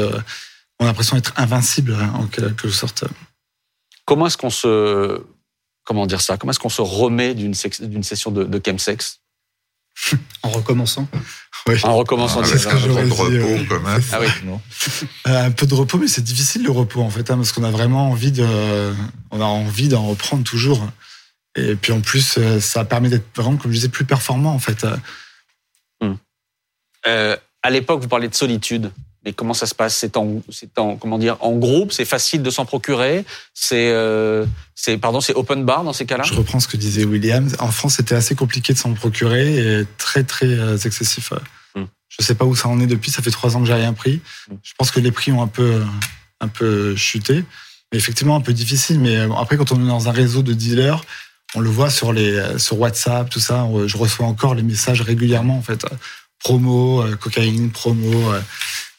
on 0.81 0.85
a 0.85 0.89
l'impression 0.89 1.17
d'être 1.17 1.35
invincible 1.37 1.97
en 2.15 2.27
quelque 2.27 2.71
sorte. 2.71 3.05
Comment 4.11 4.27
est-ce 4.27 4.37
qu'on 4.37 4.51
se 4.51 5.23
comment 5.85 6.05
dire 6.05 6.21
ça? 6.21 6.37
Comment 6.37 6.51
est-ce 6.51 6.59
qu'on 6.59 6.69
se 6.69 6.83
remet 6.83 7.33
d'une 7.33 7.55
d'une 7.83 8.03
session 8.03 8.33
de, 8.33 8.43
de 8.43 8.61
chemsex? 8.65 9.21
En 10.43 10.49
recommençant. 10.49 11.07
En 11.85 11.97
recommençant. 11.97 12.41
Ah, 12.43 12.49
avec 12.49 12.67
un 12.67 12.71
peu 12.73 13.07
de 13.07 13.13
repos 13.13 13.25
euh, 13.31 13.65
quand 13.69 13.81
même. 13.81 14.03
Ah 14.11 14.19
oui. 14.21 14.27
non 14.45 14.61
Euh, 15.29 15.45
un 15.45 15.53
peu 15.53 15.65
de 15.65 15.75
repos, 15.75 15.97
mais 15.99 16.09
c'est 16.09 16.25
difficile 16.25 16.65
le 16.65 16.73
repos 16.73 17.03
en 17.03 17.11
fait, 17.11 17.31
hein, 17.31 17.37
parce 17.37 17.53
qu'on 17.53 17.63
a 17.63 17.71
vraiment 17.71 18.11
envie 18.11 18.33
de, 18.33 18.93
on 19.31 19.41
a 19.41 19.45
envie 19.45 19.87
d'en 19.87 20.05
reprendre 20.05 20.43
toujours. 20.43 20.85
Et 21.55 21.77
puis 21.77 21.93
en 21.93 22.01
plus, 22.01 22.37
euh, 22.37 22.59
ça 22.59 22.85
permet 22.85 23.11
d'être 23.11 23.29
vraiment, 23.37 23.59
comme 23.59 23.71
je 23.71 23.77
disais, 23.77 23.91
plus 23.91 24.07
performant 24.07 24.53
en 24.53 24.59
fait. 24.59 24.85
Euh, 27.07 27.37
à 27.63 27.71
l'époque, 27.71 28.01
vous 28.01 28.09
parliez 28.09 28.29
de 28.29 28.35
solitude. 28.35 28.91
Mais 29.25 29.35
comment 29.35 29.53
ça 29.53 29.67
se 29.67 29.75
passe? 29.75 29.97
C'est 29.97 30.17
en, 30.17 30.41
c'est 30.51 30.79
en, 30.79 30.97
comment 30.97 31.19
dire, 31.19 31.37
en 31.41 31.53
groupe? 31.53 31.93
C'est 31.93 32.07
facile 32.07 32.43
de 32.43 32.49
s'en 32.49 32.65
procurer? 32.65 33.27
C'est, 33.53 33.91
euh, 33.91 34.47
c'est, 34.75 34.97
pardon, 34.97 35.21
c'est 35.21 35.35
open 35.35 35.65
bar 35.65 35.85
dans 35.85 35.93
ces 35.93 36.07
cas-là? 36.07 36.25
Je 36.25 36.33
reprends 36.33 36.59
ce 36.59 36.69
que 36.69 36.79
disait 36.79 37.05
William. 37.05 37.47
En 37.59 37.71
France, 37.71 37.97
c'était 37.97 38.15
assez 38.15 38.35
compliqué 38.35 38.73
de 38.73 38.79
s'en 38.79 38.95
procurer 38.95 39.81
et 39.81 39.85
très 39.99 40.25
très 40.25 40.47
euh, 40.47 40.79
excessif. 40.79 41.35
Hmm. 41.75 41.85
Je 42.09 42.25
sais 42.25 42.35
pas 42.35 42.47
où 42.47 42.57
ça 42.57 42.69
en 42.69 42.81
est 42.81 42.87
depuis. 42.87 43.11
Ça 43.11 43.21
fait 43.21 43.31
trois 43.31 43.57
ans 43.57 43.61
que 43.61 43.67
j'ai 43.67 43.75
rien 43.75 43.93
pris. 43.93 44.23
Hmm. 44.49 44.55
Je 44.63 44.73
pense 44.79 44.91
que 44.91 45.01
les 45.01 45.13
prix 45.13 45.33
ont 45.33 45.43
un 45.43 45.49
peu 45.49 45.83
un 46.41 46.49
peu 46.49 46.97
chuté. 46.97 47.45
Mais 47.93 47.99
effectivement, 47.99 48.37
un 48.37 48.41
peu 48.41 48.55
difficile. 48.55 49.01
Mais 49.01 49.17
euh, 49.17 49.33
après, 49.35 49.59
quand 49.59 49.71
on 49.73 49.85
est 49.85 49.89
dans 49.89 50.09
un 50.09 50.13
réseau 50.13 50.43
de 50.43 50.55
dealers, 50.55 51.05
on 51.55 51.61
le 51.61 51.69
voit 51.69 51.91
sur 51.91 52.15
les 52.15 52.59
sur 52.59 52.81
WhatsApp, 52.81 53.29
tout 53.29 53.41
ça. 53.41 53.69
Je 53.85 53.99
reçois 53.99 54.25
encore 54.25 54.55
les 54.55 54.63
messages 54.63 55.03
régulièrement 55.03 55.59
en 55.59 55.63
fait. 55.63 55.85
Promo, 56.39 57.05
cocaïne, 57.21 57.71
promo, 57.71 58.33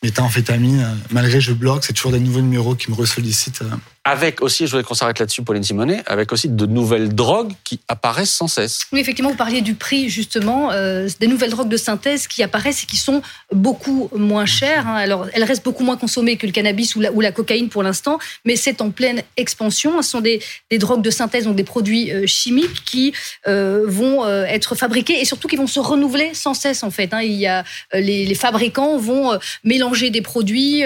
méthamphétamine. 0.03 0.81
Euh, 0.81 0.95
Malgré 1.11 1.41
je 1.41 1.53
bloque, 1.53 1.83
c'est 1.83 1.93
toujours 1.93 2.11
des 2.11 2.19
nouveaux 2.19 2.41
numéros 2.41 2.75
qui 2.75 2.89
me 2.89 2.95
ressollicitent. 2.95 3.63
Avec 4.03 4.41
aussi, 4.41 4.65
je 4.65 4.71
voudrais 4.71 4.83
qu'on 4.83 4.95
s'arrête 4.95 5.19
là-dessus, 5.19 5.43
Pauline 5.43 5.61
Simonet, 5.61 6.01
avec 6.07 6.31
aussi 6.31 6.49
de 6.49 6.65
nouvelles 6.65 7.13
drogues 7.13 7.53
qui 7.63 7.79
apparaissent 7.87 8.33
sans 8.33 8.47
cesse. 8.47 8.79
Oui, 8.91 8.99
effectivement, 8.99 9.29
vous 9.29 9.35
parliez 9.37 9.61
du 9.61 9.75
prix, 9.75 10.09
justement, 10.09 10.71
euh, 10.71 11.07
des 11.19 11.27
nouvelles 11.27 11.51
drogues 11.51 11.69
de 11.69 11.77
synthèse 11.77 12.25
qui 12.27 12.41
apparaissent 12.41 12.81
et 12.81 12.87
qui 12.87 12.97
sont 12.97 13.21
beaucoup 13.51 14.09
moins 14.15 14.47
chères. 14.47 14.87
hein. 14.87 14.95
Alors, 14.95 15.27
elles 15.33 15.43
restent 15.43 15.63
beaucoup 15.63 15.83
moins 15.83 15.97
consommées 15.97 16.35
que 16.37 16.47
le 16.47 16.51
cannabis 16.51 16.95
ou 16.95 16.99
la, 16.99 17.31
cocaïne 17.31 17.69
pour 17.69 17.83
l'instant, 17.83 18.17
mais 18.43 18.55
c'est 18.55 18.81
en 18.81 18.89
pleine 18.89 19.21
expansion. 19.37 20.01
Ce 20.01 20.09
sont 20.09 20.21
des, 20.21 20.41
des 20.71 20.79
drogues 20.79 21.03
de 21.03 21.11
synthèse, 21.11 21.43
donc 21.43 21.55
des 21.55 21.63
produits 21.63 22.11
euh, 22.11 22.25
chimiques 22.25 22.83
qui 22.83 23.13
euh, 23.47 23.83
vont 23.85 24.27
être 24.27 24.73
fabriqués 24.73 25.21
et 25.21 25.25
surtout 25.25 25.47
qui 25.47 25.57
vont 25.57 25.67
se 25.67 25.79
renouveler 25.79 26.33
sans 26.33 26.55
cesse, 26.55 26.81
en 26.81 26.89
fait. 26.89 27.13
hein. 27.13 27.21
Il 27.21 27.33
y 27.33 27.45
a, 27.45 27.63
les, 27.93 28.25
les 28.25 28.35
fabricants 28.35 28.97
vont 28.97 29.37
mélanger 29.63 30.09
des 30.09 30.23
produits 30.23 30.81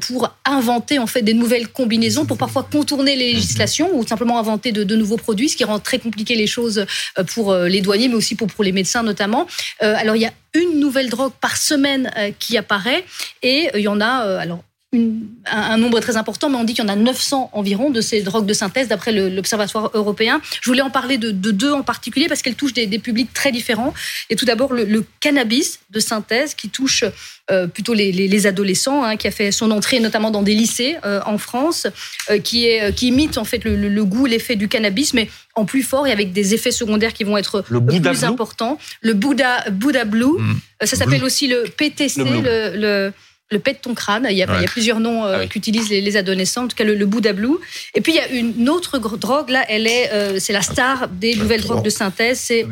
pour 0.00 0.34
inventer, 0.46 0.98
en 0.98 1.06
fait, 1.06 1.20
des 1.20 1.34
nouvelles 1.34 1.68
combinaisons, 1.68 2.24
pour 2.24 2.37
parfois 2.38 2.62
contourner 2.62 3.16
les 3.16 3.34
législations 3.34 3.90
ou 3.94 4.06
simplement 4.06 4.38
inventer 4.38 4.72
de, 4.72 4.96
nouveaux 4.96 5.16
produits, 5.16 5.48
ce 5.48 5.56
qui 5.56 5.64
rend 5.64 5.78
très 5.78 5.98
compliqué 5.98 6.34
les 6.34 6.46
choses 6.46 6.86
euh, 7.18 7.24
pour 7.24 7.52
euh, 7.52 7.68
les 7.68 7.80
douaniers, 7.80 8.08
mais 8.08 8.14
aussi 8.14 8.34
pour, 8.34 8.46
pour 8.48 8.64
les 8.64 8.72
médecins 8.72 9.02
notamment. 9.02 9.46
Euh, 9.82 9.94
alors 9.96 10.16
il 10.16 10.22
y 10.22 10.26
a 10.26 10.32
une 10.54 10.80
nouvelle 10.80 11.10
drogue 11.10 11.32
par 11.40 11.56
semaine 11.56 12.10
qui 12.38 12.56
apparaît 12.56 13.04
et 13.42 13.68
il 13.74 13.80
y 13.80 13.88
en 13.88 14.00
a 14.00 14.40
alors 14.40 14.62
une- 14.92 15.28
un, 15.50 15.60
un 15.72 15.76
nombre 15.76 16.00
très 16.00 16.16
important, 16.16 16.48
mais 16.48 16.56
on 16.56 16.64
dit 16.64 16.72
qu'il 16.74 16.82
y 16.82 16.86
en 16.86 16.90
a 16.90 16.96
900 16.96 17.50
environ 17.52 17.90
de 17.90 18.00
ces 18.00 18.22
drogues 18.22 18.46
de 18.46 18.54
synthèse 18.54 18.88
d'après 18.88 19.12
l'Observatoire 19.12 19.90
européen. 19.94 20.40
Je 20.62 20.70
voulais 20.70 20.80
en 20.82 20.88
parler 20.90 21.18
de, 21.18 21.30
de 21.30 21.50
deux 21.50 21.72
en 21.72 21.82
particulier 21.82 22.26
parce 22.26 22.40
qu'elles 22.40 22.54
touchent 22.54 22.72
des, 22.72 22.86
des 22.86 22.98
publics 22.98 23.32
très 23.34 23.52
différents. 23.52 23.92
Et 24.30 24.36
tout 24.36 24.46
d'abord 24.46 24.72
le, 24.72 24.84
le 24.84 25.04
cannabis 25.20 25.80
de 25.90 26.00
synthèse 26.00 26.54
qui 26.54 26.70
touche 26.70 27.04
euh, 27.50 27.66
plutôt 27.66 27.92
les, 27.94 28.12
les- 28.12 28.28
les 28.28 28.46
adolescents, 28.46 29.04
hein, 29.04 29.16
qui 29.16 29.26
a 29.26 29.30
fait 29.30 29.52
son 29.52 29.70
entrée 29.70 30.00
notamment 30.00 30.30
dans 30.30 30.42
des 30.42 30.54
lycées 30.54 30.96
euh, 31.04 31.20
en 31.26 31.36
France, 31.38 31.86
euh, 32.30 32.38
qui, 32.38 32.66
est, 32.66 32.94
qui 32.94 33.08
imite 33.08 33.36
en 33.38 33.44
fait 33.44 33.64
le, 33.64 33.76
le- 33.76 33.88
le 33.90 34.04
goût, 34.06 34.24
l'effet 34.26 34.56
du 34.56 34.68
cannabis, 34.68 35.12
mais 35.12 35.28
en 35.54 35.64
plus 35.66 35.82
fort 35.82 36.06
et 36.06 36.12
avec 36.12 36.32
des 36.32 36.54
effets 36.54 36.70
secondaires 36.72 37.12
qui 37.12 37.24
vont 37.24 37.36
être 37.36 37.64
Le 37.68 37.80
Bouddha 37.80 38.10
plus 38.10 38.20
Blue 38.20 38.28
importants. 38.28 38.78
Le 39.02 39.12
Bouddha, 39.14 39.64
Bouddha 39.70 40.04
Blue, 40.04 40.24
Mm. 40.38 40.54
ça 40.84 40.96
s'appelle 40.96 41.24
aussi 41.24 41.46
le 41.46 41.64
PTC, 41.76 42.22
Le. 42.24 43.12
Le, 43.50 43.58
pet 43.58 43.74
de 43.74 43.78
ton 43.78 43.94
crâne. 43.94 44.26
Il 44.30 44.36
y 44.36 44.42
a, 44.42 44.46
il 44.46 44.50
y 44.50 44.56
a 44.56 44.58
Ouais. 44.60 44.64
plusieurs 44.66 45.00
noms 45.00 45.24
euh, 45.24 45.34
Ah 45.36 45.38
oui. 45.40 45.48
qu'utilisent 45.48 45.88
les, 45.90 46.00
les 46.00 46.16
adolescents, 46.16 46.64
en 46.64 46.68
tout 46.68 46.76
cas 46.76 46.84
le, 46.84 46.94
le 46.94 47.06
Bouddha 47.06 47.32
Blue. 47.32 47.56
Et 47.94 48.00
puis 48.00 48.12
il 48.12 48.16
y 48.16 48.20
a 48.20 48.28
une 48.28 48.68
autre 48.68 48.98
drogue, 48.98 49.50
là, 49.50 49.64
elle 49.68 49.86
est, 49.86 50.10
euh, 50.12 50.38
c'est 50.38 50.52
la 50.52 50.62
star 50.62 51.08
des 51.08 51.34
nouvelles 51.36 51.62
drogues 51.62 51.84
de 51.84 51.90
synthèse, 51.90 52.38
c'est 52.40 52.66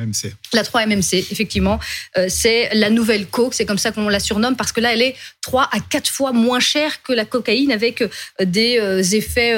la 0.53 0.63
3-MMC, 0.63 1.27
effectivement. 1.33 1.79
Euh, 2.19 2.27
c'est 2.29 2.71
la 2.75 2.91
nouvelle 2.91 3.27
coke, 3.27 3.55
c'est 3.55 3.67
comme 3.67 3.79
ça 3.79 3.93
qu'on 3.93 4.09
la 4.09 4.21
surnomme, 4.21 4.57
parce 4.57 4.73
que 4.73 4.81
là, 4.81 4.93
elle 4.93 5.03
est 5.03 5.15
3 5.43 5.69
à 5.73 5.79
4 5.81 6.09
fois 6.11 6.33
moins 6.33 6.61
chère 6.61 7.03
que 7.03 7.13
la 7.13 7.25
cocaïne, 7.25 7.73
avec 7.73 8.03
des 8.43 8.79
euh, 8.81 9.03
effets 9.03 9.55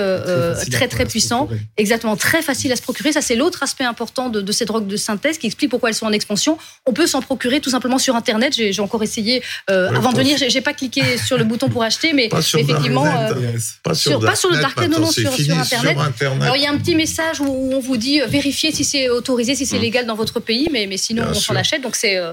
très, 0.70 0.88
très 0.88 1.06
puissants. 1.06 1.48
Exactement, 1.76 2.16
très 2.16 2.42
facile 2.42 2.72
à 2.72 2.76
se 2.76 2.82
procurer. 2.82 3.12
Ça, 3.12 3.20
c'est 3.20 3.36
l'autre 3.36 3.62
aspect 3.62 3.84
important 3.84 4.28
de, 4.28 4.40
de 4.40 4.52
ces 4.52 4.64
drogues 4.64 4.86
de 4.86 4.96
synthèse 4.96 5.38
qui 5.38 5.46
explique 5.46 5.70
pourquoi 5.70 5.88
elles 5.90 5.94
sont 5.94 6.06
en 6.06 6.12
expansion. 6.12 6.58
On 6.86 6.92
peut 6.92 7.06
s'en 7.06 7.20
procurer 7.22 7.60
tout 7.60 7.70
simplement 7.70 7.98
sur 7.98 8.14
Internet. 8.16 8.54
J'ai 8.54 8.80
encore 8.80 9.02
essayé, 9.02 9.42
euh, 9.70 9.90
Ouais, 9.90 9.96
avant 9.96 10.12
de 10.12 10.18
venir, 10.18 10.36
j'ai 10.38 10.60
pas 10.60 10.72
cliqué 10.74 11.02
sur 11.16 11.38
le 11.38 11.44
bouton 11.44 11.68
pour 11.70 11.82
acheter, 11.82 12.12
mais 12.12 12.28
Pas 12.28 12.42
sur 12.42 12.58
effectivement... 12.58 13.06
Euh, 13.06 13.34
Yes. 13.40 13.76
Pas 13.82 13.94
sur- 13.94 14.20
pas 14.20 14.36
sur 14.36 14.50
le 14.50 14.56
Darknet, 14.58 14.88
Darknet, 14.88 14.96
non, 14.98 15.06
non, 15.06 15.10
sur- 15.10 15.30
Internet. 15.32 15.66
Sur 15.66 15.78
Internet. 16.00 16.42
alors 16.42 16.56
il 16.56 16.62
y 16.62 16.66
a 16.66 16.70
un 16.72 16.76
petit 16.78 16.94
message 16.94 17.40
où 17.40 17.46
on 17.46 17.80
vous 17.80 17.96
dit 17.96 18.20
euh, 18.20 18.26
vérifiez 18.26 18.72
si 18.72 18.84
c'est 18.84 19.08
autorisé, 19.08 19.54
si 19.54 19.64
c'est 19.64 19.78
Mm. 19.78 19.82
légal 19.82 20.06
dans 20.06 20.14
votre 20.16 20.40
pays, 20.40 20.68
mais, 20.72 20.86
mais 20.86 20.96
sinon 20.98 21.22
Bien 21.22 21.30
on 21.32 21.34
s'en 21.34 21.54
achète, 21.56 21.80
donc 21.82 21.96
c'est 21.96 22.16
euh, 22.18 22.32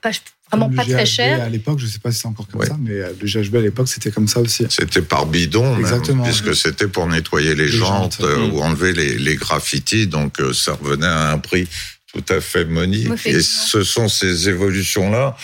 pas, 0.00 0.10
vraiment 0.50 0.70
pas 0.70 0.84
le 0.84 0.92
très 0.94 1.04
GHB 1.04 1.06
cher. 1.06 1.42
À 1.42 1.48
l'époque, 1.48 1.78
je 1.78 1.86
sais 1.86 1.98
pas 1.98 2.10
si 2.12 2.20
c'est 2.20 2.26
encore 2.28 2.46
comme 2.48 2.60
Ouais. 2.60 2.66
ça, 2.66 2.76
mais 2.80 2.92
le 3.20 3.26
GHB 3.26 3.56
à 3.56 3.60
l'époque, 3.60 3.88
c'était 3.88 4.10
comme 4.10 4.28
ça 4.28 4.40
aussi. 4.40 4.64
C'était 4.70 5.02
par 5.02 5.26
bidon, 5.26 5.72
même, 5.72 5.80
Exactement. 5.80 6.24
puisque 6.24 6.54
c'était 6.56 6.88
pour 6.88 7.06
nettoyer 7.06 7.54
les, 7.54 7.64
Les 7.64 7.68
jantes, 7.68 8.18
jantes. 8.20 8.20
euh, 8.28 8.48
Mm. 8.48 8.52
ou 8.54 8.60
enlever 8.62 8.92
les, 8.94 9.18
les 9.18 9.34
graffitis, 9.36 10.06
donc 10.06 10.40
euh, 10.40 10.52
ça 10.54 10.72
revenait 10.80 11.06
à 11.06 11.32
un 11.32 11.38
prix 11.38 11.68
tout 12.12 12.24
à 12.30 12.40
fait 12.40 12.64
monique. 12.64 13.08
Et 13.26 13.40
ce 13.42 13.82
sont 13.84 14.08
ces 14.08 14.48
évolutions-là 14.48 15.36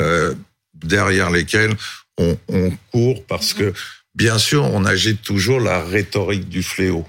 euh, 0.00 0.34
derrière 0.74 1.30
lesquelles 1.30 1.74
on, 2.22 2.38
on 2.48 2.70
court, 2.90 3.24
parce 3.26 3.52
que 3.54 3.72
bien 4.14 4.38
sûr, 4.38 4.64
on 4.64 4.84
agite 4.84 5.22
toujours 5.22 5.60
la 5.60 5.82
rhétorique 5.82 6.48
du 6.48 6.62
fléau. 6.62 7.06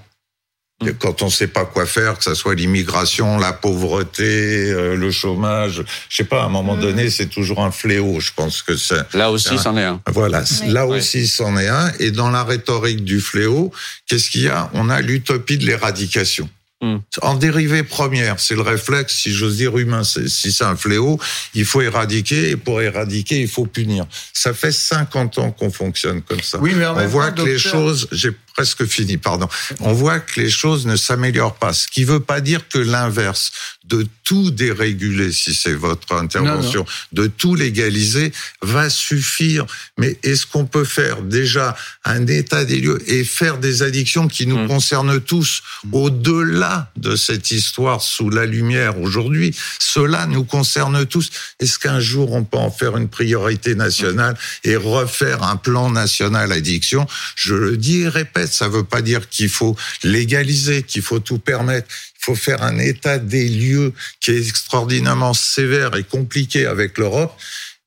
Et 0.84 0.92
quand 0.92 1.22
on 1.22 1.26
ne 1.26 1.30
sait 1.30 1.46
pas 1.46 1.64
quoi 1.64 1.86
faire, 1.86 2.18
que 2.18 2.24
ce 2.24 2.34
soit 2.34 2.54
l'immigration, 2.56 3.38
la 3.38 3.52
pauvreté, 3.52 4.70
euh, 4.70 4.96
le 4.96 5.10
chômage, 5.12 5.82
je 6.10 6.16
sais 6.16 6.24
pas, 6.24 6.42
à 6.42 6.46
un 6.46 6.48
moment 6.48 6.76
Mm. 6.76 6.80
donné, 6.80 7.10
c'est 7.10 7.26
toujours 7.28 7.60
un 7.64 7.70
fléau. 7.70 8.18
Je 8.20 8.32
pense 8.34 8.60
que 8.60 8.76
c'est 8.76 9.00
Là 9.14 9.30
aussi, 9.30 9.56
c'en 9.56 9.76
est 9.76 9.84
un. 9.84 10.00
voilà, 10.08 10.42
Oui. 10.62 10.70
là 10.72 10.86
aussi, 10.86 11.26
c'en 11.28 11.56
est 11.56 11.68
un. 11.68 11.92
Et 12.00 12.10
dans 12.10 12.30
la 12.30 12.42
rhétorique 12.44 13.04
du 13.04 13.20
fléau, 13.20 13.72
qu'est-ce 14.06 14.28
qu'il 14.30 14.42
y 14.42 14.48
a? 14.48 14.68
On 14.74 14.90
a 14.90 15.00
l'utopie 15.00 15.56
de 15.58 15.64
l'éradication. 15.66 16.48
Hmm. 16.84 16.98
En 17.22 17.34
dérivée 17.34 17.82
première, 17.82 18.38
c'est 18.38 18.54
le 18.54 18.60
réflexe, 18.60 19.14
si 19.14 19.32
j'ose 19.32 19.56
dire, 19.56 19.78
humain. 19.78 20.04
Si 20.04 20.52
c'est 20.52 20.64
un 20.64 20.76
fléau, 20.76 21.18
il 21.54 21.64
faut 21.64 21.80
éradiquer, 21.80 22.50
et 22.50 22.56
pour 22.56 22.82
éradiquer, 22.82 23.40
il 23.40 23.48
faut 23.48 23.64
punir. 23.64 24.04
Ça 24.34 24.52
fait 24.52 24.70
50 24.70 25.38
ans 25.38 25.50
qu'on 25.50 25.70
fonctionne 25.70 26.20
comme 26.20 26.42
ça. 26.42 26.58
Oui, 26.60 26.74
mais 26.76 26.84
en 26.84 26.92
On 26.92 26.96
même 26.96 27.08
voit 27.08 27.32
temps, 27.32 27.42
que 27.42 27.48
les 27.48 27.58
choses, 27.58 28.06
j'ai 28.12 28.32
presque 28.54 28.84
fini, 28.86 29.16
pardon. 29.18 29.48
On 29.80 29.92
voit 29.92 30.20
que 30.20 30.40
les 30.40 30.50
choses 30.50 30.86
ne 30.86 30.96
s'améliorent 30.96 31.56
pas. 31.56 31.72
Ce 31.72 31.88
qui 31.88 32.04
veut 32.04 32.20
pas 32.20 32.40
dire 32.40 32.68
que 32.68 32.78
l'inverse, 32.78 33.52
de 33.84 34.06
tout 34.22 34.50
déréguler, 34.50 35.30
si 35.32 35.54
c'est 35.54 35.74
votre 35.74 36.14
intervention, 36.14 36.86
de 37.12 37.26
tout 37.26 37.54
légaliser, 37.54 38.32
va 38.62 38.88
suffire. 38.88 39.66
Mais 39.98 40.18
est-ce 40.22 40.46
qu'on 40.46 40.64
peut 40.64 40.84
faire 40.84 41.20
déjà 41.22 41.76
un 42.04 42.26
état 42.26 42.64
des 42.64 42.80
lieux 42.80 43.02
et 43.10 43.24
faire 43.24 43.58
des 43.58 43.82
addictions 43.82 44.26
qui 44.28 44.46
nous 44.46 44.54
Mm. 44.58 44.68
concernent 44.68 45.20
tous 45.20 45.62
au-delà 45.92 46.90
de 46.96 47.16
cette 47.16 47.50
histoire 47.50 48.00
sous 48.02 48.30
la 48.30 48.46
lumière 48.46 49.00
aujourd'hui? 49.00 49.54
Cela 49.80 50.26
nous 50.26 50.44
concerne 50.44 51.04
tous. 51.06 51.30
Est-ce 51.60 51.78
qu'un 51.78 52.00
jour 52.00 52.32
on 52.32 52.44
peut 52.44 52.56
en 52.58 52.70
faire 52.70 52.96
une 52.96 53.08
priorité 53.08 53.74
nationale 53.74 54.36
et 54.62 54.76
refaire 54.76 55.42
un 55.42 55.56
plan 55.56 55.90
national 55.90 56.52
addiction? 56.52 57.06
Je 57.36 57.54
le 57.54 57.76
dis 57.76 58.02
et 58.02 58.08
répète, 58.08 58.43
ça 58.46 58.68
veut 58.68 58.84
pas 58.84 59.02
dire 59.02 59.28
qu'il 59.28 59.48
faut 59.48 59.76
légaliser, 60.02 60.82
qu'il 60.82 61.02
faut 61.02 61.20
tout 61.20 61.38
permettre. 61.38 61.88
Il 62.20 62.24
faut 62.24 62.34
faire 62.34 62.62
un 62.62 62.78
état 62.78 63.18
des 63.18 63.48
lieux 63.48 63.92
qui 64.20 64.30
est 64.30 64.48
extraordinairement 64.48 65.34
sévère 65.34 65.94
et 65.96 66.04
compliqué 66.04 66.66
avec 66.66 66.98
l'Europe 66.98 67.34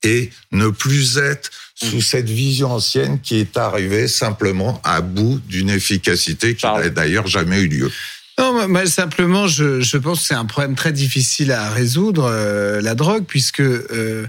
et 0.02 0.30
ne 0.52 0.68
plus 0.68 1.18
être 1.18 1.50
sous 1.74 2.00
cette 2.00 2.28
vision 2.28 2.72
ancienne 2.72 3.20
qui 3.20 3.38
est 3.38 3.56
arrivée 3.56 4.08
simplement 4.08 4.80
à 4.84 5.00
bout 5.00 5.40
d'une 5.48 5.70
efficacité 5.70 6.54
qui 6.54 6.66
n'a 6.66 6.88
d'ailleurs 6.88 7.26
jamais 7.26 7.60
eu 7.60 7.68
lieu. 7.68 7.90
Non, 8.38 8.52
moi, 8.52 8.68
moi, 8.68 8.86
simplement, 8.86 9.48
je, 9.48 9.80
je 9.80 9.96
pense 9.96 10.20
que 10.20 10.26
c'est 10.28 10.34
un 10.34 10.44
problème 10.44 10.76
très 10.76 10.92
difficile 10.92 11.50
à 11.50 11.70
résoudre, 11.70 12.24
euh, 12.24 12.80
la 12.80 12.94
drogue, 12.94 13.24
puisque 13.26 13.60
euh, 13.60 14.26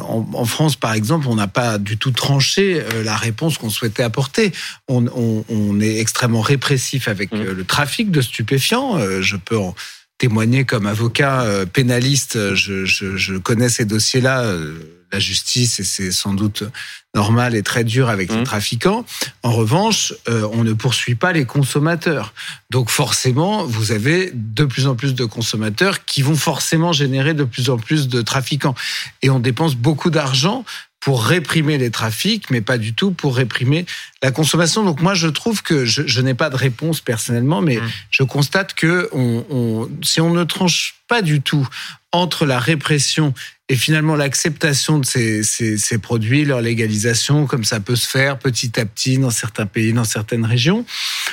en, 0.00 0.26
en 0.32 0.44
France, 0.44 0.74
par 0.76 0.94
exemple, 0.94 1.28
on 1.28 1.36
n'a 1.36 1.46
pas 1.48 1.78
du 1.78 1.96
tout 1.96 2.10
tranché 2.10 2.80
euh, 2.80 3.04
la 3.04 3.16
réponse 3.16 3.58
qu'on 3.58 3.70
souhaitait 3.70 4.02
apporter. 4.02 4.52
On, 4.88 5.06
on, 5.08 5.44
on 5.48 5.80
est 5.80 5.98
extrêmement 5.98 6.40
répressif 6.40 7.08
avec 7.08 7.30
Mmh. 7.32 7.36
euh, 7.40 7.54
le 7.54 7.64
trafic 7.64 8.10
de 8.10 8.20
stupéfiants. 8.20 8.98
Euh, 8.98 9.22
je 9.22 9.36
peux 9.36 9.58
en 9.58 9.74
témoigner 10.18 10.64
comme 10.64 10.86
avocat 10.86 11.42
euh, 11.42 11.66
pénaliste. 11.66 12.36
euh, 12.36 12.54
Je, 12.54 12.84
je, 12.84 13.16
je 13.16 13.34
connais 13.36 13.68
ces 13.68 13.84
dossiers-là. 13.84 14.42
La 15.12 15.18
justice 15.18 15.80
et 15.80 15.84
c'est 15.84 16.12
sans 16.12 16.34
doute 16.34 16.64
normal 17.14 17.54
et 17.54 17.62
très 17.62 17.84
dur 17.84 18.08
avec 18.10 18.30
les 18.30 18.40
mmh. 18.40 18.44
trafiquants. 18.44 19.04
En 19.42 19.52
revanche, 19.52 20.12
euh, 20.28 20.46
on 20.52 20.64
ne 20.64 20.74
poursuit 20.74 21.14
pas 21.14 21.32
les 21.32 21.46
consommateurs. 21.46 22.34
Donc 22.70 22.90
forcément, 22.90 23.64
vous 23.64 23.92
avez 23.92 24.30
de 24.34 24.64
plus 24.64 24.86
en 24.86 24.94
plus 24.94 25.14
de 25.14 25.24
consommateurs 25.24 26.04
qui 26.04 26.22
vont 26.22 26.36
forcément 26.36 26.92
générer 26.92 27.32
de 27.32 27.44
plus 27.44 27.70
en 27.70 27.78
plus 27.78 28.08
de 28.08 28.20
trafiquants. 28.20 28.74
Et 29.22 29.30
on 29.30 29.38
dépense 29.38 29.76
beaucoup 29.76 30.10
d'argent 30.10 30.64
pour 31.00 31.24
réprimer 31.24 31.78
les 31.78 31.90
trafics, 31.90 32.50
mais 32.50 32.60
pas 32.60 32.78
du 32.78 32.92
tout 32.92 33.12
pour 33.12 33.36
réprimer 33.36 33.86
la 34.22 34.32
consommation. 34.32 34.84
Donc 34.84 35.00
moi, 35.00 35.14
je 35.14 35.28
trouve 35.28 35.62
que 35.62 35.84
je, 35.84 36.02
je 36.04 36.20
n'ai 36.20 36.34
pas 36.34 36.50
de 36.50 36.56
réponse 36.56 37.00
personnellement, 37.00 37.62
mais 37.62 37.76
mmh. 37.76 37.90
je 38.10 38.22
constate 38.24 38.74
que 38.74 39.08
on, 39.12 39.46
on, 39.48 39.88
si 40.02 40.20
on 40.20 40.34
ne 40.34 40.44
tranche 40.44 40.96
pas 41.06 41.22
du 41.22 41.40
tout 41.40 41.66
entre 42.12 42.44
la 42.44 42.58
répression 42.58 43.34
et 43.68 43.74
finalement 43.74 44.14
l'acceptation 44.14 45.00
de 45.00 45.04
ces, 45.04 45.42
ces, 45.42 45.76
ces, 45.76 45.98
produits, 45.98 46.44
leur 46.44 46.60
légalisation, 46.60 47.46
comme 47.46 47.64
ça 47.64 47.80
peut 47.80 47.96
se 47.96 48.06
faire 48.06 48.38
petit 48.38 48.78
à 48.78 48.84
petit 48.84 49.18
dans 49.18 49.30
certains 49.30 49.66
pays, 49.66 49.92
dans 49.92 50.04
certaines 50.04 50.44
régions, 50.44 50.84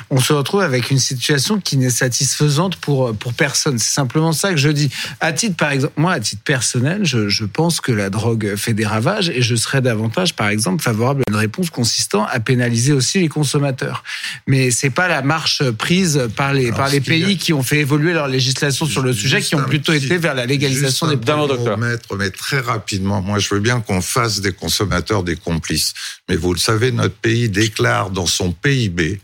on 0.09 0.19
se 0.19 0.33
retrouve 0.33 0.61
avec 0.61 0.89
une 0.89 0.97
situation 0.97 1.59
qui 1.59 1.77
n'est 1.77 1.91
satisfaisante 1.91 2.77
pour 2.77 3.15
pour 3.15 3.33
personne. 3.33 3.77
C'est 3.77 3.93
simplement 3.93 4.31
ça 4.31 4.49
que 4.49 4.57
je 4.57 4.69
dis. 4.69 4.89
À 5.19 5.31
titre, 5.31 5.55
par 5.57 5.71
exemple, 5.71 5.93
moi, 5.95 6.13
à 6.13 6.19
titre 6.19 6.41
personnel, 6.41 7.05
je, 7.05 7.29
je 7.29 7.45
pense 7.45 7.79
que 7.79 7.91
la 7.91 8.09
drogue 8.09 8.55
fait 8.55 8.73
des 8.73 8.85
ravages 8.85 9.29
et 9.29 9.43
je 9.43 9.55
serais 9.55 9.81
davantage, 9.81 10.35
par 10.35 10.47
exemple, 10.47 10.81
favorable 10.81 11.21
à 11.27 11.31
une 11.31 11.37
réponse 11.37 11.69
consistant 11.69 12.25
à 12.25 12.39
pénaliser 12.39 12.93
aussi 12.93 13.19
les 13.19 13.29
consommateurs. 13.29 14.03
Mais 14.47 14.71
c'est 14.71 14.89
pas 14.89 15.07
la 15.07 15.21
marche 15.21 15.61
prise 15.73 16.27
par 16.35 16.51
les 16.53 16.71
par 16.71 16.89
les 16.89 16.99
pays 16.99 17.37
qui 17.37 17.53
ont 17.53 17.61
fait 17.61 17.81
évoluer 17.81 18.13
leur 18.13 18.27
législation 18.27 18.87
sur 18.87 19.03
le 19.03 19.13
sujet, 19.13 19.39
qui 19.39 19.53
ont 19.53 19.63
plutôt 19.63 19.93
été 19.93 20.17
vers 20.17 20.33
la 20.33 20.47
légalisation 20.47 21.07
des 21.07 21.17
produits. 21.17 22.22
Docteur 22.23 22.43
très 22.43 22.59
rapidement, 22.59 23.21
moi 23.21 23.39
je 23.39 23.53
veux 23.53 23.59
bien 23.59 23.81
qu'on 23.81 24.01
fasse 24.01 24.41
des 24.41 24.51
consommateurs 24.51 25.23
des 25.23 25.35
complices. 25.35 25.93
Mais 26.29 26.35
vous 26.35 26.53
le 26.53 26.59
savez, 26.59 26.91
notre 26.91 27.15
pays 27.15 27.49
déclare 27.49 28.09
dans 28.09 28.25
son 28.25 28.51
PIB 28.51 29.19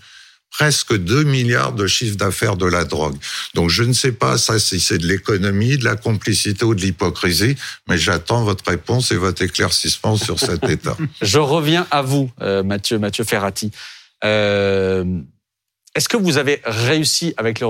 presque 0.51 0.97
2 0.97 1.23
milliards 1.23 1.73
de 1.73 1.87
chiffre 1.87 2.17
d'affaires 2.17 2.57
de 2.57 2.65
la 2.65 2.83
drogue. 2.83 3.15
Donc 3.53 3.69
je 3.69 3.83
ne 3.83 3.93
sais 3.93 4.11
pas 4.11 4.37
ça 4.37 4.59
si 4.59 4.79
c'est 4.79 4.97
de 4.97 5.07
l'économie, 5.07 5.77
de 5.77 5.85
la 5.85 5.95
complicité 5.95 6.65
ou 6.65 6.75
de 6.75 6.81
l'hypocrisie, 6.81 7.55
mais 7.87 7.97
j'attends 7.97 8.43
votre 8.43 8.69
réponse 8.69 9.11
et 9.11 9.15
votre 9.15 9.41
éclaircissement 9.41 10.17
sur 10.17 10.39
cet 10.39 10.63
état. 10.69 10.97
Je 11.21 11.39
reviens 11.39 11.87
à 11.91 12.01
vous, 12.01 12.31
euh, 12.41 12.63
Mathieu, 12.63 12.99
Mathieu 12.99 13.23
Ferrati. 13.23 13.71
Euh, 14.23 15.21
est-ce 15.95 16.09
que 16.09 16.17
vous 16.17 16.37
avez 16.37 16.61
réussi 16.65 17.33
avec 17.37 17.59
le 17.59 17.67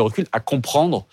recul 0.00 0.26
à 0.32 0.40
comprendre 0.40 1.06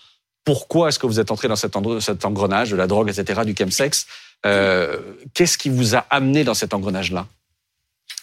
pourquoi 0.48 0.88
est-ce 0.88 0.98
que 0.98 1.06
vous 1.06 1.20
êtes 1.20 1.30
entré 1.30 1.46
dans 1.46 1.56
cet, 1.56 1.76
engrenage 1.76 2.70
de 2.70 2.76
la 2.76 2.86
drogue, 2.86 3.10
etc., 3.10 3.42
du 3.44 3.54
chemsex 3.54 4.06
euh, 4.46 4.98
Qu'est-ce 5.34 5.58
qui 5.58 5.68
vous 5.68 5.94
a 5.94 6.06
amené 6.08 6.42
dans 6.42 6.54
cet 6.54 6.72
engrenage-là? 6.72 7.26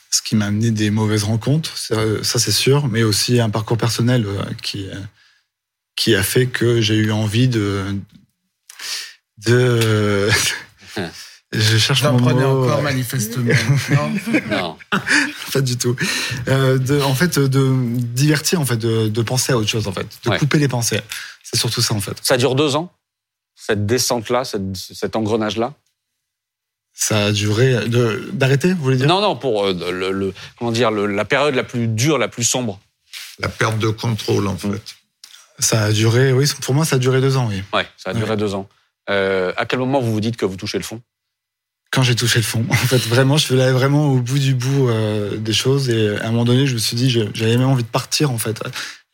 Ce 0.10 0.24
qui 0.24 0.36
m'a 0.36 0.48
amené 0.48 0.72
des 0.72 0.90
mauvaises 0.90 1.24
rencontres, 1.24 1.78
ça, 1.78 2.40
c'est 2.40 2.52
sûr, 2.52 2.88
mais 2.88 3.04
aussi 3.04 3.40
un 3.40 3.52
parcours 3.52 3.78
personnel 3.78 4.26
euh, 4.26 4.44
qui, 4.64 4.90
euh, 4.90 4.96
qui 5.96 6.16
a 6.16 6.24
fait 6.24 6.48
que 6.48 6.82
j'ai 6.82 6.96
eu 6.96 7.12
envie 7.12 7.48
de... 7.48 7.96
de 9.46 10.28
Je 11.58 11.78
cherche 11.78 12.04
mon 12.04 12.20
mot. 12.20 12.64
encore 12.64 12.82
manifestement. 12.82 13.54
non, 13.90 14.12
non. 14.50 14.78
pas 15.54 15.62
du 15.62 15.78
tout. 15.78 15.96
de, 16.48 17.02
en 17.02 17.16
fait, 17.16 17.40
de 17.40 17.74
divertir, 17.88 18.60
en 18.60 18.66
fait, 18.66 18.78
de, 18.78 19.08
de, 19.08 19.22
penser 19.22 19.54
à 19.54 19.58
autre 19.58 19.70
chose, 19.70 19.88
en 19.88 19.92
fait, 19.92 20.08
de 20.26 20.38
couper 20.38 20.60
les 20.60 20.68
pensées. 20.68 21.02
C'est 21.44 21.58
surtout 21.58 21.82
ça, 21.82 21.94
en 21.94 22.02
fait. 22.02 22.18
Ça 22.22 22.38
dure 22.38 22.56
deux 22.56 22.76
ans 22.76 22.92
Cette 23.56 23.86
descente-là, 23.86 24.44
cet 24.44 25.16
engrenage-là? 25.16 25.74
Ça 26.98 27.26
a 27.26 27.32
duré 27.34 27.88
d'arrêter, 28.32 28.74
vous 28.74 28.82
voulez 28.82 28.96
dire? 28.96 29.08
Non, 29.08 29.20
non, 29.20 29.36
pour 29.36 29.66
euh, 29.66 29.92
le, 29.92 30.34
comment 30.58 30.72
dire 30.72 30.92
la 30.92 31.26
période 31.26 31.54
la 31.54 31.66
plus 31.66 31.88
dure, 31.88 32.18
la 32.18 32.30
plus 32.30 32.46
sombre. 32.46 32.80
La 33.40 33.50
perte 33.50 33.78
de 33.80 33.90
contrôle, 33.90 34.48
en 34.48 34.54
mm. 34.54 34.58
fait. 34.58 34.96
Ça 35.60 35.84
a 35.84 35.92
duré, 35.92 36.32
oui, 36.32 36.50
pour 36.62 36.74
moi, 36.74 36.86
ça 36.86 36.96
a 36.96 37.00
duré 37.00 37.20
deux 37.20 37.36
ans, 37.36 37.48
oui. 37.50 37.62
Ouais, 37.74 37.86
ça 37.98 38.12
a 38.12 38.14
duré 38.14 38.38
deux 38.38 38.56
ans. 38.56 38.70
Euh, 39.10 39.52
à 39.58 39.66
quel 39.66 39.80
moment 39.80 40.00
vous 40.00 40.12
vous 40.12 40.22
dites 40.22 40.38
que 40.38 40.46
vous 40.46 40.56
touchez 40.56 40.78
le 40.78 40.84
fond? 40.84 41.02
Quand 41.96 42.04
j'ai 42.04 42.16
touché 42.16 42.40
le 42.40 42.44
fond, 42.44 42.66
en 42.70 42.76
fait, 42.76 42.98
vraiment, 43.08 43.38
je 43.38 43.46
suis 43.46 43.56
vraiment 43.56 44.08
au 44.12 44.20
bout 44.20 44.38
du 44.38 44.54
bout 44.54 44.90
euh, 44.90 45.38
des 45.38 45.54
choses, 45.54 45.90
et 45.90 46.18
à 46.18 46.28
un 46.28 46.32
moment 46.32 46.46
donné, 46.46 46.68
je 46.68 46.74
me 46.74 46.80
suis 46.80 46.96
dit, 46.96 47.10
j'avais 47.10 47.58
même 47.58 47.70
envie 47.70 47.84
de 47.84 47.88
partir, 47.88 48.30
en 48.32 48.38
fait 48.38 48.62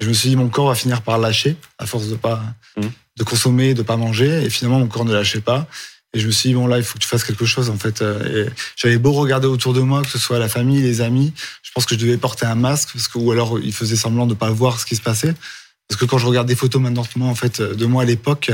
je 0.01 0.07
me 0.07 0.13
suis 0.13 0.29
dit, 0.29 0.35
mon 0.35 0.49
corps 0.49 0.67
va 0.67 0.75
finir 0.75 1.03
par 1.03 1.19
lâcher, 1.19 1.55
à 1.77 1.85
force 1.85 2.07
de 2.07 2.15
pas, 2.15 2.43
mmh. 2.75 2.81
de 3.17 3.23
consommer, 3.23 3.73
de 3.75 3.83
pas 3.83 3.97
manger. 3.97 4.43
Et 4.43 4.49
finalement, 4.49 4.79
mon 4.79 4.87
corps 4.87 5.05
ne 5.05 5.13
lâchait 5.13 5.41
pas. 5.41 5.67
Et 6.13 6.19
je 6.19 6.25
me 6.25 6.31
suis 6.31 6.49
dit, 6.49 6.55
bon, 6.55 6.67
là, 6.67 6.77
il 6.77 6.83
faut 6.83 6.95
que 6.95 7.03
tu 7.03 7.07
fasses 7.07 7.23
quelque 7.23 7.45
chose, 7.45 7.69
en 7.69 7.77
fait. 7.77 8.01
Et 8.01 8.47
j'avais 8.75 8.97
beau 8.97 9.11
regarder 9.11 9.47
autour 9.47 9.73
de 9.73 9.79
moi, 9.79 10.01
que 10.01 10.09
ce 10.09 10.17
soit 10.17 10.39
la 10.39 10.49
famille, 10.49 10.81
les 10.81 11.01
amis. 11.01 11.33
Je 11.61 11.69
pense 11.73 11.85
que 11.85 11.95
je 11.95 11.99
devais 11.99 12.17
porter 12.17 12.47
un 12.47 12.55
masque, 12.55 12.89
parce 12.93 13.07
que, 13.07 13.19
ou 13.19 13.31
alors, 13.31 13.59
ils 13.59 13.73
faisaient 13.73 13.95
semblant 13.95 14.25
de 14.25 14.33
pas 14.33 14.49
voir 14.49 14.79
ce 14.79 14.85
qui 14.87 14.95
se 14.95 15.01
passait. 15.01 15.35
Parce 15.87 15.99
que 15.99 16.05
quand 16.05 16.17
je 16.17 16.25
regarde 16.25 16.47
des 16.47 16.55
photos 16.55 16.81
maintenant, 16.81 17.05
en 17.27 17.35
fait, 17.35 17.61
de 17.61 17.85
moi 17.85 18.01
à 18.01 18.05
l'époque, 18.05 18.49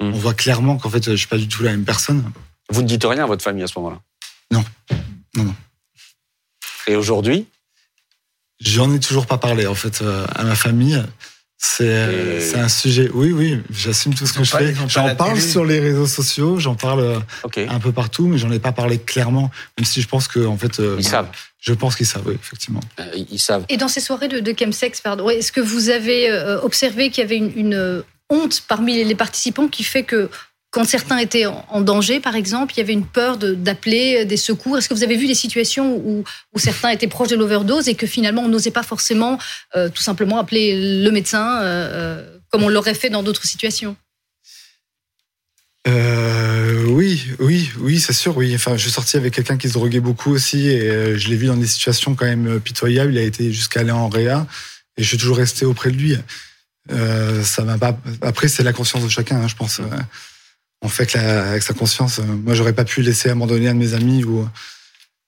mmh. 0.00 0.04
on 0.04 0.18
voit 0.18 0.34
clairement 0.34 0.76
qu'en 0.76 0.90
fait, 0.90 1.10
je 1.10 1.16
suis 1.16 1.28
pas 1.28 1.38
du 1.38 1.48
tout 1.48 1.62
la 1.62 1.70
même 1.70 1.84
personne. 1.84 2.30
Vous 2.70 2.82
ne 2.82 2.86
dites 2.86 3.04
rien 3.04 3.24
à 3.24 3.26
votre 3.26 3.42
famille 3.42 3.62
à 3.62 3.66
ce 3.66 3.78
moment-là? 3.78 4.00
Non. 4.50 4.64
Non, 5.36 5.44
non. 5.44 5.54
Et 6.86 6.96
aujourd'hui? 6.96 7.46
J'en 8.60 8.92
ai 8.92 9.00
toujours 9.00 9.26
pas 9.26 9.38
parlé 9.38 9.66
en 9.66 9.74
fait 9.74 10.02
euh, 10.02 10.26
à 10.34 10.44
ma 10.44 10.54
famille. 10.54 11.02
C'est 11.62 12.40
c'est 12.40 12.58
un 12.58 12.68
sujet. 12.68 13.10
Oui, 13.12 13.32
oui, 13.32 13.60
j'assume 13.70 14.14
tout 14.14 14.26
ce 14.26 14.32
que 14.32 14.44
je 14.44 14.50
fais. 14.50 14.74
J'en 14.88 15.14
parle 15.14 15.38
sur 15.38 15.64
les 15.64 15.78
réseaux 15.78 16.06
sociaux, 16.06 16.58
j'en 16.58 16.74
parle 16.74 17.00
euh, 17.00 17.66
un 17.68 17.80
peu 17.80 17.92
partout, 17.92 18.26
mais 18.26 18.38
j'en 18.38 18.50
ai 18.50 18.58
pas 18.58 18.72
parlé 18.72 18.98
clairement, 18.98 19.50
même 19.76 19.84
si 19.84 20.00
je 20.00 20.08
pense 20.08 20.26
que 20.26 20.46
en 20.46 20.56
fait. 20.56 20.80
Euh, 20.80 20.96
ils 20.98 21.04
savent. 21.04 21.28
Je 21.58 21.74
pense 21.74 21.96
qu'ils 21.96 22.06
savent, 22.06 22.26
oui, 22.26 22.38
effectivement. 22.42 22.80
ils 23.14 23.38
savent. 23.38 23.66
Et 23.68 23.76
dans 23.76 23.88
ces 23.88 24.00
soirées 24.00 24.28
de, 24.28 24.40
de 24.40 24.54
chemsex, 24.58 25.02
pardon, 25.02 25.28
est-ce 25.28 25.52
que 25.52 25.60
vous 25.60 25.90
avez 25.90 26.32
observé 26.62 27.10
qu'il 27.10 27.22
y 27.22 27.26
avait 27.26 27.36
une, 27.36 27.52
une 27.54 28.02
honte 28.30 28.62
parmi 28.66 29.04
les 29.04 29.14
participants 29.14 29.68
qui 29.68 29.84
fait 29.84 30.04
que 30.04 30.30
quand 30.70 30.84
certains 30.84 31.18
étaient 31.18 31.46
en 31.46 31.80
danger, 31.80 32.20
par 32.20 32.36
exemple, 32.36 32.74
il 32.74 32.78
y 32.78 32.80
avait 32.80 32.92
une 32.92 33.06
peur 33.06 33.38
d'appeler 33.38 34.24
des 34.24 34.36
secours. 34.36 34.78
Est-ce 34.78 34.88
que 34.88 34.94
vous 34.94 35.02
avez 35.02 35.16
vu 35.16 35.26
des 35.26 35.34
situations 35.34 35.96
où, 35.96 36.24
certains 36.56 36.90
étaient 36.90 37.08
proches 37.08 37.28
de 37.28 37.36
l'overdose 37.36 37.88
et 37.88 37.94
que 37.94 38.06
finalement 38.06 38.42
on 38.42 38.48
n'osait 38.48 38.70
pas 38.70 38.82
forcément 38.82 39.38
euh, 39.74 39.88
tout 39.88 40.02
simplement 40.02 40.38
appeler 40.38 41.02
le 41.02 41.10
médecin 41.10 41.60
euh, 41.60 41.64
euh, 41.92 42.38
comme 42.50 42.62
on 42.62 42.68
l'aurait 42.68 42.94
fait 42.94 43.10
dans 43.10 43.22
d'autres 43.22 43.46
situations? 43.46 43.96
Oui, 45.86 47.24
oui, 47.38 47.70
oui, 47.78 47.98
c'est 47.98 48.12
sûr, 48.12 48.36
oui. 48.36 48.54
Enfin, 48.54 48.76
je 48.76 48.82
suis 48.82 48.90
sorti 48.90 49.16
avec 49.16 49.32
quelqu'un 49.32 49.56
qui 49.56 49.68
se 49.68 49.72
droguait 49.72 50.00
beaucoup 50.00 50.30
aussi 50.30 50.68
et 50.68 51.16
je 51.16 51.28
l'ai 51.28 51.36
vu 51.36 51.46
dans 51.46 51.56
des 51.56 51.66
situations 51.66 52.14
quand 52.14 52.26
même 52.26 52.60
pitoyables. 52.60 53.12
Il 53.12 53.18
a 53.18 53.22
été 53.22 53.52
jusqu'à 53.52 53.80
aller 53.80 53.90
en 53.90 54.08
réa 54.08 54.46
et 54.96 55.02
je 55.02 55.08
suis 55.08 55.16
toujours 55.16 55.38
resté 55.38 55.64
auprès 55.64 55.90
de 55.90 55.96
lui. 55.96 56.16
ça 57.42 57.64
m'a 57.64 57.78
pas. 57.78 57.98
Après, 58.20 58.48
c'est 58.48 58.62
la 58.62 58.72
conscience 58.72 59.02
de 59.02 59.08
chacun, 59.08 59.40
hein, 59.40 59.48
je 59.48 59.56
pense 59.56 59.80
on 60.82 60.88
fait 60.88 61.14
avec 61.16 61.62
sa 61.62 61.74
conscience. 61.74 62.18
Euh, 62.18 62.24
moi, 62.24 62.54
j'aurais 62.54 62.72
pas 62.72 62.84
pu 62.84 63.02
laisser 63.02 63.30
abandonner 63.30 63.68
un 63.68 63.74
de 63.74 63.78
mes 63.78 63.94
amis 63.94 64.24
ou. 64.24 64.48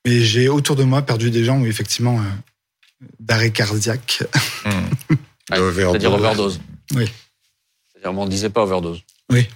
Mais 0.04 0.20
j'ai 0.20 0.48
autour 0.48 0.74
de 0.74 0.82
moi 0.82 1.02
perdu 1.02 1.30
des 1.30 1.44
gens 1.44 1.60
où 1.60 1.66
effectivement 1.66 2.18
euh, 2.18 3.06
d'arrêt 3.20 3.50
cardiaque. 3.50 4.24
Mmh. 4.64 5.16
C'est-à-dire 5.50 6.12
overdose. 6.12 6.60
Oui. 6.94 7.04
C'est-à-dire 7.92 8.16
on 8.16 8.24
ne 8.24 8.30
disait 8.30 8.48
pas 8.48 8.62
overdose. 8.62 9.02
Oui. 9.28 9.48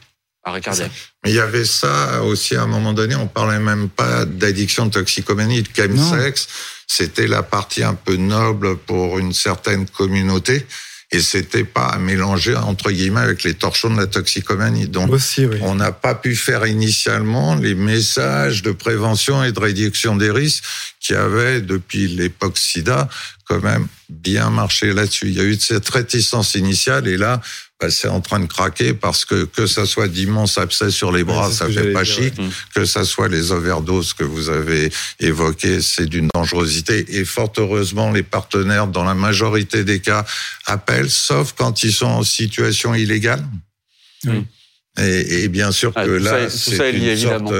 Arrêt 0.43 0.61
cardiaque. 0.61 0.91
Mais 1.25 1.31
il 1.31 1.37
y 1.37 1.41
avait 1.41 1.65
ça 1.65 2.25
aussi 2.25 2.57
à 2.57 2.63
un 2.63 2.67
moment 2.67 2.93
donné. 2.93 3.15
On 3.15 3.29
parlait 3.29 3.61
même 3.61 3.89
pas 3.89 4.25
d'addiction, 4.25 4.87
de 4.87 4.91
toxicomanie, 4.91 5.63
de 5.63 5.69
chemsex. 5.75 6.49
C'était 6.89 7.29
la 7.29 7.45
partie 7.45 7.85
un 7.85 7.95
peu 7.95 8.17
noble 8.17 8.77
pour 8.79 9.21
une 9.21 9.33
certaine 9.33 9.89
communauté 9.89 10.67
et 11.13 11.21
c'était 11.21 11.65
pas 11.65 11.87
à 11.87 11.99
mélanger 11.99 12.57
entre 12.57 12.91
guillemets 12.91 13.21
avec 13.21 13.45
les 13.45 13.55
torchons 13.55 13.91
de 13.91 14.01
la 14.01 14.07
toxicomanie. 14.07 14.89
Donc, 14.89 15.11
on 15.61 15.77
n'a 15.77 15.93
pas 15.93 16.17
pu 16.17 16.35
faire 16.35 16.67
initialement 16.67 17.55
les 17.55 17.77
messages 17.77 18.63
de 18.63 18.73
prévention 18.73 19.45
et 19.45 19.53
de 19.53 19.61
réduction 19.61 20.17
des 20.17 20.33
risques 20.33 20.65
qui 20.99 21.15
avaient 21.15 21.61
depuis 21.61 22.09
l'époque 22.09 22.59
SIDA 22.59 23.09
quand 23.45 23.63
même 23.63 23.87
bien 24.09 24.51
marché 24.51 24.93
là-dessus. 24.93 25.29
Il 25.29 25.35
y 25.35 25.41
a 25.41 25.45
eu 25.45 25.55
cette 25.55 25.89
réticence 25.89 26.55
initiale 26.57 27.07
et 27.07 27.17
là, 27.17 27.41
bah, 27.79 27.91
c'est 27.91 28.09
en 28.09 28.23
train 28.23 28.41
de 28.41 28.47
craquer 28.47 28.95
parce 28.95 29.27
que 29.27 29.45
que 29.45 29.67
ça 29.67 29.85
soit 29.85 30.09
d'immenses 30.09 30.57
abcès 30.57 30.91
sur 30.91 31.13
les 31.13 31.25
bras, 31.25 31.51
ça 31.51 31.69
fait 31.69 31.93
pas 31.93 32.05
chic. 32.05 32.35
Que 32.75 32.87
ça 32.87 33.05
soit 33.05 33.29
les 33.29 33.53
overdoses 33.53 34.15
que 34.15 34.25
vous 34.25 34.49
avez 34.49 34.91
évoquées, 35.21 35.83
c'est 35.83 36.07
d'une 36.07 36.29
dangerosité. 36.35 37.05
Et 37.19 37.25
fort 37.27 37.53
heureusement, 37.59 38.11
les 38.11 38.23
partenaires, 38.23 38.87
dans 38.87 39.05
la 39.05 39.15
majorité 39.15 39.85
des 39.85 40.01
cas, 40.01 40.25
appellent, 40.65 41.11
sauf 41.11 41.53
quand 41.53 41.83
ils 41.83 41.93
sont 41.93 42.07
en 42.07 42.23
situation 42.23 42.95
illégale. 42.95 43.45
Et, 44.99 45.45
et, 45.45 45.49
bien 45.49 45.73
sûr 45.73 45.93
que 45.93 46.01
là, 46.01 46.49
c'est 46.49 46.93
une 46.93 47.17
sorte 47.17 47.53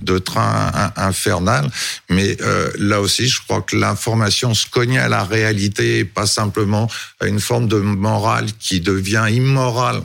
de, 0.00 0.18
train 0.18 0.92
infernal. 0.96 1.68
Mais 2.08 2.36
euh, 2.40 2.70
là 2.78 3.00
aussi, 3.00 3.26
je 3.26 3.40
crois 3.42 3.62
que 3.62 3.76
l'information 3.76 4.54
se 4.54 4.66
cogne 4.68 4.98
à 4.98 5.08
la 5.08 5.24
réalité 5.24 5.98
et 5.98 6.04
pas 6.04 6.26
simplement 6.26 6.88
à 7.20 7.26
une 7.26 7.40
forme 7.40 7.66
de 7.66 7.78
morale 7.78 8.46
qui 8.58 8.80
devient 8.80 9.26
immorale 9.30 10.02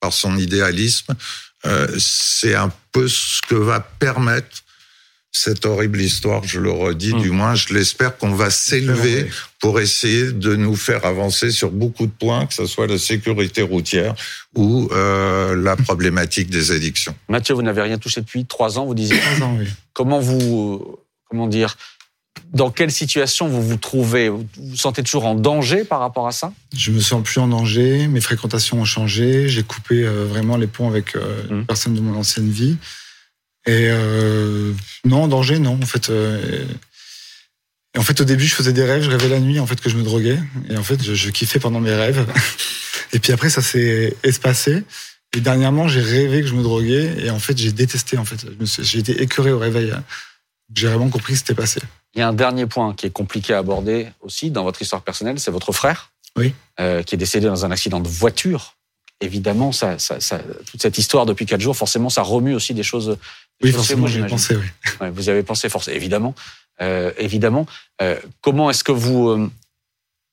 par 0.00 0.12
son 0.12 0.36
idéalisme. 0.36 1.14
Euh, 1.66 1.88
c'est 1.98 2.54
un 2.54 2.70
peu 2.92 3.08
ce 3.08 3.40
que 3.48 3.54
va 3.54 3.80
permettre 3.80 4.63
cette 5.36 5.66
horrible 5.66 6.00
histoire, 6.00 6.44
je 6.44 6.60
le 6.60 6.70
redis, 6.70 7.12
du 7.12 7.30
moins, 7.30 7.56
je 7.56 7.74
l'espère 7.74 8.16
qu'on 8.16 8.30
va 8.30 8.50
s'élever 8.50 9.28
pour 9.60 9.80
essayer 9.80 10.30
de 10.30 10.54
nous 10.54 10.76
faire 10.76 11.04
avancer 11.04 11.50
sur 11.50 11.72
beaucoup 11.72 12.06
de 12.06 12.12
points, 12.12 12.46
que 12.46 12.54
ce 12.54 12.66
soit 12.66 12.86
la 12.86 12.98
sécurité 12.98 13.62
routière 13.62 14.14
ou 14.54 14.88
euh, 14.92 15.56
la 15.56 15.74
problématique 15.74 16.50
des 16.50 16.70
addictions. 16.70 17.16
Mathieu, 17.28 17.52
vous 17.54 17.62
n'avez 17.62 17.82
rien 17.82 17.98
touché 17.98 18.20
depuis 18.20 18.44
trois 18.44 18.78
ans, 18.78 18.86
vous 18.86 18.94
disiez. 18.94 19.18
Trois 19.18 19.46
ans, 19.48 19.56
oui. 19.58 19.66
Comment 19.92 20.20
vous, 20.20 20.98
comment 21.28 21.48
dire, 21.48 21.76
dans 22.52 22.70
quelle 22.70 22.92
situation 22.92 23.48
vous 23.48 23.62
vous 23.62 23.76
trouvez? 23.76 24.28
Vous 24.28 24.46
vous 24.56 24.76
sentez 24.76 25.02
toujours 25.02 25.26
en 25.26 25.34
danger 25.34 25.82
par 25.82 25.98
rapport 25.98 26.28
à 26.28 26.32
ça? 26.32 26.52
Je 26.76 26.92
me 26.92 27.00
sens 27.00 27.24
plus 27.24 27.40
en 27.40 27.48
danger, 27.48 28.06
mes 28.06 28.20
fréquentations 28.20 28.80
ont 28.80 28.84
changé, 28.84 29.48
j'ai 29.48 29.64
coupé 29.64 30.04
euh, 30.04 30.26
vraiment 30.26 30.56
les 30.56 30.68
ponts 30.68 30.88
avec 30.88 31.16
euh, 31.16 31.22
Mmh. 31.50 31.58
les 31.58 31.64
personnes 31.64 31.94
de 31.94 32.00
mon 32.00 32.16
ancienne 32.16 32.50
vie. 32.50 32.76
Et 33.66 33.88
euh, 33.90 34.72
non, 35.04 35.22
en 35.24 35.28
danger, 35.28 35.58
non. 35.58 35.78
En 35.82 35.86
fait, 35.86 36.10
euh, 36.10 36.64
et 37.94 37.98
en 37.98 38.02
fait, 38.02 38.20
au 38.20 38.24
début, 38.24 38.44
je 38.44 38.54
faisais 38.54 38.72
des 38.72 38.84
rêves, 38.84 39.02
je 39.02 39.10
rêvais 39.10 39.28
la 39.28 39.40
nuit 39.40 39.60
en 39.60 39.66
fait 39.66 39.80
que 39.80 39.88
je 39.88 39.96
me 39.96 40.02
droguais, 40.02 40.38
et 40.68 40.76
en 40.76 40.82
fait, 40.82 41.02
je, 41.02 41.14
je 41.14 41.30
kiffais 41.30 41.60
pendant 41.60 41.80
mes 41.80 41.94
rêves. 41.94 42.26
Et 43.12 43.20
puis 43.20 43.32
après, 43.32 43.48
ça 43.48 43.62
s'est 43.62 44.16
espacé. 44.24 44.82
Et 45.36 45.40
dernièrement, 45.40 45.86
j'ai 45.86 46.00
rêvé 46.00 46.40
que 46.42 46.48
je 46.48 46.54
me 46.54 46.62
droguais, 46.62 47.14
et 47.24 47.30
en 47.30 47.38
fait, 47.38 47.56
j'ai 47.56 47.70
détesté. 47.72 48.18
En 48.18 48.24
fait, 48.24 48.44
j'ai 48.82 48.98
été 48.98 49.22
écœuré 49.22 49.52
au 49.52 49.58
réveil. 49.58 49.92
J'ai 50.74 50.88
vraiment 50.88 51.08
compris 51.10 51.34
ce 51.34 51.40
qui 51.42 51.46
s'était 51.48 51.60
passé. 51.60 51.80
Il 52.14 52.20
y 52.20 52.22
a 52.22 52.28
un 52.28 52.32
dernier 52.32 52.66
point 52.66 52.92
qui 52.94 53.06
est 53.06 53.10
compliqué 53.10 53.52
à 53.54 53.58
aborder 53.58 54.08
aussi 54.20 54.50
dans 54.50 54.64
votre 54.64 54.80
histoire 54.82 55.02
personnelle, 55.02 55.38
c'est 55.38 55.50
votre 55.52 55.72
frère, 55.72 56.10
Oui. 56.36 56.54
euh, 56.80 57.02
qui 57.02 57.14
est 57.14 57.18
décédé 57.18 57.46
dans 57.46 57.64
un 57.64 57.70
accident 57.70 58.00
de 58.00 58.08
voiture. 58.08 58.74
Évidemment, 59.20 59.72
ça, 59.72 59.98
ça, 59.98 60.20
ça- 60.20 60.40
toute 60.70 60.82
cette 60.82 60.98
histoire 60.98 61.24
depuis 61.26 61.46
quatre 61.46 61.60
jours, 61.60 61.76
forcément, 61.76 62.10
ça 62.10 62.22
remue 62.22 62.54
aussi 62.54 62.74
des 62.74 62.82
choses. 62.82 63.06
des 63.08 63.16
Oui, 63.62 63.70
choses 63.70 63.76
forcément, 63.76 64.06
j'y 64.06 64.20
ai 64.20 64.26
pensé. 64.26 64.56
Oui. 64.56 64.66
Ouais, 65.00 65.10
vous 65.10 65.26
y 65.28 65.30
avez 65.30 65.42
pensé, 65.42 65.68
forcément, 65.68 65.96
évidemment. 65.96 66.34
Euh, 66.80 67.12
évidemment. 67.18 67.66
Euh, 68.02 68.18
comment 68.40 68.68
est-ce 68.70 68.82
que 68.82 68.92
vous, 68.92 69.28
euh, 69.28 69.50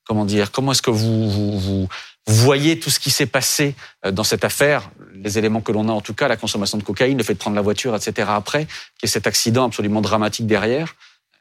comment 0.06 0.26
dire, 0.26 0.52
comment 0.52 0.72
est-ce 0.72 0.82
que 0.82 0.90
vous, 0.90 1.30
vous, 1.30 1.60
vous 1.60 1.88
voyez 2.28 2.80
tout 2.80 2.90
ce 2.90 3.00
qui 3.00 3.12
s'est 3.12 3.28
passé 3.28 3.76
dans 4.12 4.24
cette 4.24 4.44
affaire, 4.44 4.90
les 5.14 5.38
éléments 5.38 5.62
que 5.62 5.72
l'on 5.72 5.88
a 5.88 5.92
en 5.92 6.02
tout 6.02 6.14
cas, 6.16 6.28
la 6.28 6.38
consommation 6.38 6.78
de 6.78 6.84
cocaïne, 6.84 7.18
le 7.18 7.24
fait 7.24 7.34
de 7.36 7.40
prendre 7.40 7.56
la 7.56 7.62
voiture, 7.62 7.96
etc. 7.96 8.30
Après, 8.32 8.66
qui 8.98 9.06
est 9.06 9.08
cet 9.08 9.28
accident 9.28 9.66
absolument 9.66 10.02
dramatique 10.02 10.48
derrière. 10.48 10.96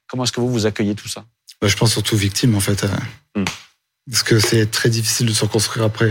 Comment 0.07 0.25
est-ce 0.25 0.33
que 0.33 0.41
vous 0.41 0.51
vous 0.51 0.67
accueillez 0.67 0.95
tout 0.95 1.09
ça? 1.09 1.25
Bah, 1.63 1.69
je 1.69 1.77
pense 1.77 1.93
surtout 1.93 2.17
victime, 2.17 2.55
en 2.55 2.61
fait. 2.61 2.85
Hmm. 3.35 3.45
Parce 4.11 4.23
que 4.23 4.39
c'est 4.39 4.71
très 4.71 4.89
difficile 4.91 5.27
de 5.27 5.33
se 5.33 5.45
reconstruire 5.45 5.85
après. 5.87 6.11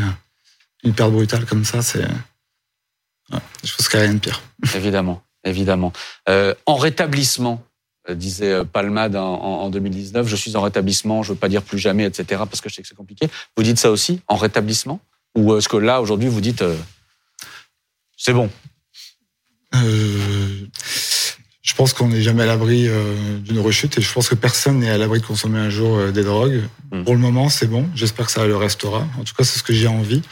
Une 0.84 0.94
perte 0.94 1.12
brutale 1.12 1.46
comme 1.46 1.66
ça, 1.66 1.82
c'est. 1.82 2.04
Ouais, 3.32 3.40
je 3.64 3.76
pense 3.76 3.88
qu'il 3.90 4.00
n'y 4.00 4.06
a 4.06 4.08
rien 4.08 4.16
de 4.16 4.20
pire. 4.20 4.42
Évidemment, 4.76 5.22
évidemment. 5.44 5.94
Euh, 6.28 6.54
en 6.66 6.76
rétablissement, 6.76 7.64
euh, 8.10 8.16
disait 8.16 8.52
euh, 8.52 8.64
Palmade 8.64 9.16
en, 9.16 9.34
en- 9.36 9.62
en 9.66 9.70
2019, 9.70 10.28
je 10.28 10.36
suis 10.36 10.56
en 10.56 10.62
rétablissement, 10.62 11.22
je 11.24 11.34
veux 11.34 11.38
pas 11.40 11.50
dire 11.50 11.62
plus 11.64 11.78
jamais, 11.80 12.06
etc. 12.06 12.42
Parce 12.50 12.62
que 12.62 12.70
je 12.70 12.76
sais 12.76 12.82
que 12.82 12.88
c'est 12.88 12.96
compliqué. 12.96 13.28
Vous 13.56 13.64
dites 13.64 13.78
ça 13.78 13.92
aussi 13.92 14.22
en 14.28 14.36
rétablissement? 14.36 15.00
Ou 15.38 15.56
est-ce 15.56 15.70
que 15.70 15.78
là 15.78 16.02
aujourd'hui 16.02 16.28
vous 16.28 16.42
dites 16.42 16.62
euh, 16.64 16.76
c'est 18.18 18.34
bon? 18.34 18.50
Euh, 19.76 20.66
je 21.62 21.74
pense 21.76 21.94
qu'on 21.94 22.08
n'est 22.08 22.22
jamais 22.22 22.44
à 22.44 22.48
l'abri 22.48 22.88
euh, 22.88 23.38
d'une 23.40 23.60
rechute 23.60 23.98
et 23.98 24.02
je 24.02 24.12
pense 24.12 24.28
que 24.28 24.36
personne 24.36 24.80
n'est 24.80 24.90
à 24.90 24.98
l'abri 24.98 25.20
de 25.22 25.26
consommer 25.26 25.60
un 25.60 25.70
jour 25.70 26.12
des 26.12 26.24
drogues. 26.24 26.64
Hmm. 26.92 27.04
Pour 27.04 27.14
le 27.14 27.20
moment, 27.20 27.50
c'est 27.50 27.68
bon. 27.68 27.88
J'espère 27.94 28.26
que 28.26 28.32
ça 28.32 28.46
le 28.48 28.56
restera. 28.58 29.06
En 29.20 29.24
tout 29.24 29.36
cas, 29.36 29.44
c'est 29.44 29.60
ce 29.60 29.64
que 29.64 29.74
j'ai 29.74 29.88
envie. 29.88 30.24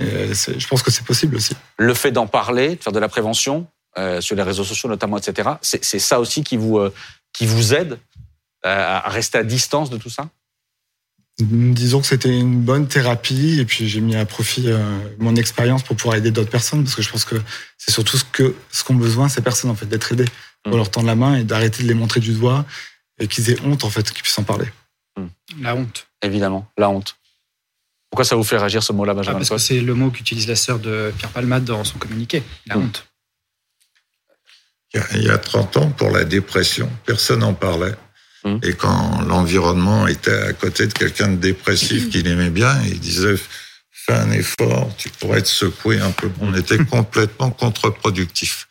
Euh, 0.00 0.34
je 0.34 0.66
pense 0.66 0.82
que 0.82 0.90
c'est 0.90 1.04
possible 1.04 1.36
aussi. 1.36 1.54
Le 1.78 1.94
fait 1.94 2.10
d'en 2.10 2.26
parler, 2.26 2.76
de 2.76 2.82
faire 2.82 2.92
de 2.92 2.98
la 2.98 3.08
prévention 3.08 3.66
euh, 3.98 4.20
sur 4.20 4.36
les 4.36 4.42
réseaux 4.42 4.64
sociaux 4.64 4.88
notamment, 4.88 5.16
etc. 5.16 5.50
C'est 5.62 5.98
ça 5.98 6.20
aussi 6.20 6.44
qui 6.44 6.56
vous 6.56 6.78
euh, 6.78 6.92
qui 7.32 7.46
vous 7.46 7.74
aide 7.74 7.98
à 8.62 9.06
à 9.06 9.08
rester 9.08 9.38
à 9.38 9.44
distance 9.44 9.90
de 9.90 9.96
tout 9.96 10.10
ça? 10.10 10.28
Disons 11.38 12.00
que 12.00 12.06
c'était 12.06 12.34
une 12.34 12.60
bonne 12.62 12.88
thérapie 12.88 13.60
et 13.60 13.66
puis 13.66 13.88
j'ai 13.88 14.00
mis 14.00 14.16
à 14.16 14.24
profit 14.24 14.68
euh, 14.68 14.78
mon 15.18 15.36
expérience 15.36 15.82
pour 15.82 15.94
pouvoir 15.94 16.16
aider 16.16 16.30
d'autres 16.30 16.50
personnes 16.50 16.82
parce 16.82 16.94
que 16.94 17.02
je 17.02 17.10
pense 17.10 17.26
que 17.26 17.36
c'est 17.76 17.90
surtout 17.90 18.16
ce 18.16 18.24
que 18.24 18.54
ce 18.72 18.84
qu'ont 18.84 18.94
besoin 18.94 19.28
ces 19.28 19.42
personnes 19.42 19.70
en 19.70 19.74
fait 19.74 19.86
d'être 19.86 20.12
aidées 20.12 20.24
pour 20.62 20.74
Mm. 20.74 20.76
leur 20.76 20.90
tendre 20.90 21.06
la 21.06 21.14
main 21.14 21.36
et 21.36 21.44
d'arrêter 21.44 21.82
de 21.82 21.88
les 21.88 21.94
montrer 21.94 22.20
du 22.20 22.32
doigt 22.32 22.64
et 23.18 23.28
qu'ils 23.28 23.50
aient 23.50 23.60
honte 23.64 23.84
en 23.84 23.90
fait 23.90 24.10
qu'ils 24.12 24.22
puissent 24.22 24.38
en 24.38 24.44
parler. 24.44 24.66
La 25.60 25.74
honte. 25.74 26.06
Évidemment, 26.22 26.66
la 26.76 26.90
honte. 26.90 27.16
Pourquoi 28.10 28.24
ça 28.24 28.36
vous 28.36 28.44
fait 28.44 28.56
réagir 28.58 28.82
ce 28.82 28.92
mot-là, 28.92 29.12
Ah, 29.12 29.14
Benjamin 29.16 29.38
parce 29.38 29.50
que 29.50 29.58
c'est 29.58 29.80
le 29.80 29.94
mot 29.94 30.10
qu'utilise 30.10 30.46
la 30.48 30.56
sœur 30.56 30.78
de 30.78 31.12
Pierre 31.18 31.30
Palmade 31.30 31.64
dans 31.64 31.84
son 31.84 31.98
communiqué. 31.98 32.42
La 32.66 32.76
Mm. 32.76 32.82
honte. 32.82 33.06
Il 34.94 35.00
y 35.00 35.02
a- 35.02 35.06
il 35.16 35.22
y 35.24 35.30
a 35.30 35.38
30 35.38 35.76
ans, 35.76 35.90
pour 35.90 36.10
la 36.10 36.24
dépression, 36.24 36.90
personne 37.04 37.40
n'en 37.40 37.54
parlait. 37.54 37.94
Hum. 38.44 38.60
Et 38.62 38.74
quand 38.74 39.22
l'environnement 39.22 40.06
était 40.06 40.32
à 40.42 40.52
côté 40.52 40.86
de 40.86 40.92
quelqu'un 40.92 41.28
de 41.28 41.36
dépressif 41.36 42.08
qu'il 42.10 42.26
aimait 42.28 42.50
bien, 42.50 42.80
il 42.84 43.00
disait 43.00 43.34
fais 43.90 44.12
un 44.14 44.30
effort, 44.30 44.88
tu 44.96 45.08
pourrais 45.10 45.42
te 45.42 45.48
secouer 45.48 45.98
un 46.00 46.12
peu. 46.12 46.30
On 46.40 46.54
était 46.54 46.78
complètement 46.90 47.50
contre-productif. 47.50 48.65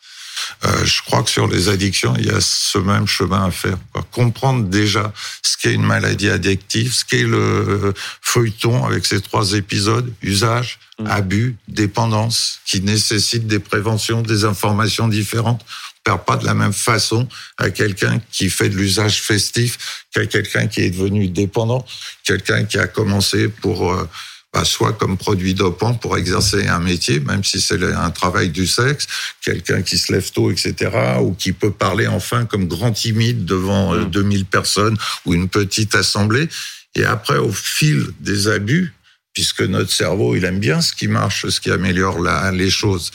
Euh, 0.64 0.84
je 0.84 1.02
crois 1.02 1.22
que 1.22 1.30
sur 1.30 1.46
les 1.48 1.68
addictions, 1.68 2.14
il 2.18 2.26
y 2.26 2.30
a 2.30 2.40
ce 2.40 2.78
même 2.78 3.06
chemin 3.06 3.46
à 3.46 3.50
faire. 3.50 3.78
Quoi. 3.92 4.06
Comprendre 4.10 4.64
déjà 4.64 5.12
ce 5.42 5.56
qu'est 5.56 5.74
une 5.74 5.84
maladie 5.86 6.30
addictive, 6.30 6.92
ce 6.92 7.04
qu'est 7.04 7.22
le 7.22 7.92
feuilleton 8.20 8.84
avec 8.84 9.06
ces 9.06 9.20
trois 9.20 9.52
épisodes, 9.52 10.12
usage, 10.22 10.78
Mm. 10.98 11.06
abus, 11.08 11.56
dépendance, 11.68 12.60
qui 12.64 12.80
nécessitent 12.80 13.46
des 13.46 13.58
préventions, 13.58 14.22
des 14.22 14.44
informations 14.46 15.08
différentes. 15.08 15.62
On 15.62 16.10
perd 16.10 16.24
pas 16.24 16.36
de 16.38 16.46
la 16.46 16.54
même 16.54 16.72
façon 16.72 17.28
à 17.58 17.68
quelqu'un 17.68 18.18
qui 18.32 18.48
fait 18.48 18.70
de 18.70 18.76
l'usage 18.76 19.20
festif 19.20 20.06
qu'à 20.10 20.24
quelqu'un 20.24 20.68
qui 20.68 20.80
est 20.80 20.90
devenu 20.90 21.28
dépendant, 21.28 21.84
quelqu'un 22.24 22.64
qui 22.64 22.78
a 22.78 22.86
commencé 22.86 23.48
pour 23.48 23.92
euh, 23.92 24.08
bah, 24.56 24.64
soit 24.64 24.94
comme 24.94 25.18
produit 25.18 25.52
dopant 25.52 25.92
pour 25.92 26.16
exercer 26.16 26.66
un 26.66 26.78
métier, 26.78 27.20
même 27.20 27.44
si 27.44 27.60
c'est 27.60 27.82
un 27.82 28.10
travail 28.10 28.48
du 28.48 28.66
sexe, 28.66 29.06
quelqu'un 29.42 29.82
qui 29.82 29.98
se 29.98 30.10
lève 30.10 30.30
tôt, 30.32 30.50
etc., 30.50 30.74
ou 31.20 31.34
qui 31.34 31.52
peut 31.52 31.72
parler 31.72 32.06
enfin 32.06 32.46
comme 32.46 32.66
grand 32.66 32.92
timide 32.92 33.44
devant 33.44 33.94
euh, 33.94 34.06
Mm. 34.06 34.10
2000 34.10 34.44
personnes 34.46 34.96
ou 35.26 35.34
une 35.34 35.50
petite 35.50 35.94
assemblée. 35.94 36.48
Et 36.94 37.04
après, 37.04 37.36
au 37.36 37.52
fil 37.52 38.06
des 38.20 38.48
abus, 38.48 38.94
puisque 39.34 39.60
notre 39.60 39.92
cerveau, 39.92 40.34
il 40.34 40.46
aime 40.46 40.58
bien 40.58 40.80
ce 40.80 40.94
qui 40.94 41.08
marche, 41.08 41.46
ce 41.46 41.60
qui 41.60 41.70
améliore 41.70 42.18
la, 42.18 42.50
les 42.50 42.70
choses, 42.70 43.10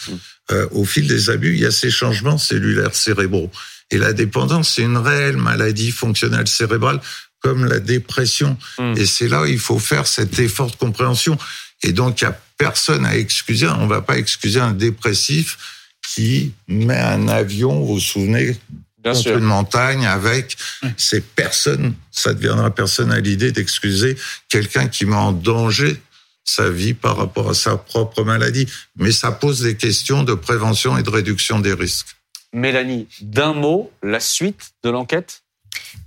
euh, 0.52 0.68
au 0.70 0.86
fil 0.86 1.08
des 1.08 1.32
abus, 1.32 1.56
il 1.56 1.62
y 1.62 1.66
a 1.66 1.72
ces 1.72 1.90
changements 1.90 2.38
cellulaires 2.38 2.94
cérébraux. 2.94 3.50
Et 3.90 3.98
la 3.98 4.14
dépendance, 4.14 4.74
c'est 4.76 4.84
une 4.84 4.98
réelle 4.98 5.38
maladie 5.38 5.92
fonctionnelle 5.92 6.48
cérébrale 6.48 7.02
comme 7.42 7.66
la 7.66 7.80
dépression. 7.80 8.58
Mm. 8.80 8.94
Et 8.98 9.06
c'est 9.06 9.28
là 9.28 9.42
où 9.42 9.46
il 9.46 9.60
faut 9.60 9.80
faire 9.80 10.08
cet 10.08 10.40
effort 10.40 10.72
de 10.72 10.76
compréhension. 10.76 11.38
Et 11.84 11.92
donc, 11.92 12.22
il 12.22 12.26
n'y 12.26 12.30
a 12.30 12.40
personne 12.58 13.06
à 13.06 13.18
excuser. 13.18 13.68
On 13.68 13.86
ne 13.86 13.90
va 13.90 14.02
pas 14.02 14.18
excuser 14.18 14.60
un 14.60 14.72
dépressif 14.72 15.58
qui 16.14 16.54
met 16.68 16.98
un 16.98 17.28
avion, 17.28 17.80
vous 17.80 17.96
vous 17.96 18.00
souvenez, 18.00 18.58
Bien 19.04 19.14
contre 19.14 19.24
sûr. 19.24 19.38
une 19.38 19.46
montagne 19.46 20.06
avec 20.06 20.58
ces 20.98 21.22
personnes. 21.22 21.96
Ça 22.12 22.34
deviendra 22.34 22.70
personne 22.70 23.12
à 23.12 23.20
l'idée 23.20 23.52
d'excuser 23.52 24.16
quelqu'un 24.48 24.88
qui 24.88 25.06
met 25.06 25.16
en 25.16 25.32
danger 25.32 26.00
sa 26.44 26.70
vie 26.70 26.94
par 26.94 27.18
rapport 27.18 27.50
à 27.50 27.54
sa 27.54 27.78
propre 27.78 28.24
maladie. 28.24 28.68
Mais 28.96 29.12
ça 29.12 29.32
pose 29.32 29.62
des 29.62 29.76
questions 29.76 30.24
de 30.24 30.34
prévention 30.34 30.98
et 30.98 31.04
de 31.04 31.10
réduction 31.10 31.60
des 31.60 31.74
risques. 31.74 32.16
Mélanie, 32.54 33.08
d'un 33.22 33.54
mot, 33.54 33.92
la 34.04 34.20
suite 34.20 34.72
de 34.84 34.90
l'enquête? 34.90 35.44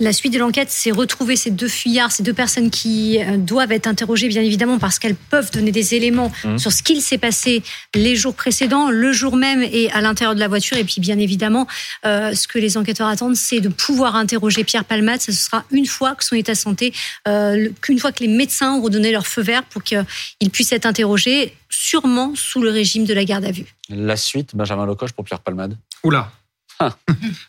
La 0.01 0.13
suite 0.13 0.33
de 0.33 0.39
l'enquête, 0.39 0.71
c'est 0.71 0.91
retrouver 0.91 1.37
ces 1.37 1.53
deux 1.53 1.69
fuyards, 1.69 2.11
ces 2.11 2.25
deux 2.25 2.33
personnes 2.33 2.69
qui 2.71 3.23
euh, 3.23 3.37
doivent 3.37 3.71
être 3.71 3.87
interrogées, 3.87 4.27
bien 4.29 4.43
évidemment, 4.43 4.79
parce 4.81 4.99
qu'elles 4.99 5.15
peuvent 5.15 5.53
donner 5.53 5.71
des 5.71 5.95
éléments 5.95 6.33
Mhm. 6.45 6.59
sur 6.59 6.73
ce 6.73 6.83
qu'il 6.83 7.01
s'est 7.01 7.19
passé 7.19 7.63
les 7.95 8.17
jours 8.17 8.35
précédents, 8.35 8.91
le 8.91 9.13
jour 9.13 9.37
même 9.37 9.63
et 9.63 9.91
à 9.93 10.01
l'intérieur 10.01 10.35
de 10.35 10.41
la 10.41 10.49
voiture. 10.49 10.77
Et 10.77 10.85
puis, 10.85 11.01
bien 11.01 11.19
évidemment, 11.19 11.69
euh, 12.07 12.35
ce 12.35 12.49
que 12.49 12.59
les 12.59 12.77
enquêteurs 12.77 13.07
attendent, 13.07 13.37
c'est 13.37 13.61
de 13.61 13.69
pouvoir 13.69 14.17
interroger 14.17 14.65
Pierre 14.65 14.85
Palmade. 14.85 15.21
Ça, 15.21 15.31
ce 15.33 15.39
sera 15.39 15.65
une 15.71 15.87
fois 15.87 16.17
que 16.17 16.25
son 16.25 16.35
état 16.35 16.53
de 16.53 16.59
santé, 16.59 16.93
euh, 17.29 17.69
qu'une 17.81 18.01
fois 18.01 18.11
que 18.11 18.25
les 18.25 18.29
médecins 18.29 18.75
auront 18.77 18.89
donné 18.89 19.13
leur 19.13 19.27
feu 19.29 19.43
vert 19.43 19.63
pour 19.63 19.85
qu'il 19.85 20.05
puisse 20.53 20.73
être 20.73 20.87
interrogé, 20.87 21.55
sûrement 21.71 22.33
sous 22.35 22.63
le 22.63 22.71
régime 22.71 23.05
de 23.05 23.15
la 23.15 23.25
garde 23.25 23.45
à 23.45 23.53
vue. 23.53 23.67
La 23.91 24.17
suite, 24.17 24.57
Benjamin 24.57 24.87
Lecoche 24.87 25.13
pour 25.13 25.25
Pierre 25.25 25.41
Palmade. 25.41 25.77
Oula. 26.03 26.33
Ah. 26.81 26.97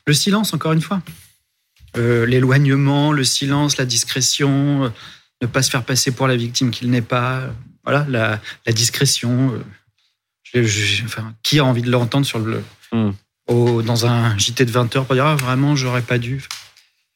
le 0.05 0.13
silence, 0.13 0.53
encore 0.53 0.73
une 0.73 0.81
fois. 0.81 1.01
Euh, 1.97 2.25
L'éloignement, 2.25 3.11
le 3.11 3.23
silence, 3.23 3.77
la 3.77 3.85
discrétion, 3.85 4.85
euh, 4.85 4.89
ne 5.41 5.47
pas 5.47 5.61
se 5.61 5.69
faire 5.69 5.83
passer 5.83 6.11
pour 6.11 6.27
la 6.27 6.35
victime 6.35 6.71
qu'il 6.71 6.89
n'est 6.89 7.01
pas. 7.01 7.49
Voilà, 7.83 8.05
la, 8.09 8.41
la 8.65 8.73
discrétion. 8.73 9.53
euh, 9.53 9.63
je- 10.43 10.63
je- 10.63 11.03
enfin, 11.05 11.33
qui 11.43 11.59
a 11.59 11.65
envie 11.65 11.81
de 11.81 11.91
l'entendre 11.91 12.25
sur 12.25 12.39
le, 12.39 12.63
Hmm. 12.91 13.11
au- 13.47 13.81
dans 13.81 14.05
un 14.05 14.37
JT 14.37 14.65
de 14.65 14.71
20 14.71 14.95
heures 14.95 15.05
pour 15.05 15.15
dire 15.15 15.25
ah, 15.25 15.35
vraiment, 15.35 15.75
j'aurais 15.75 16.01
pas 16.01 16.17
dû. 16.17 16.43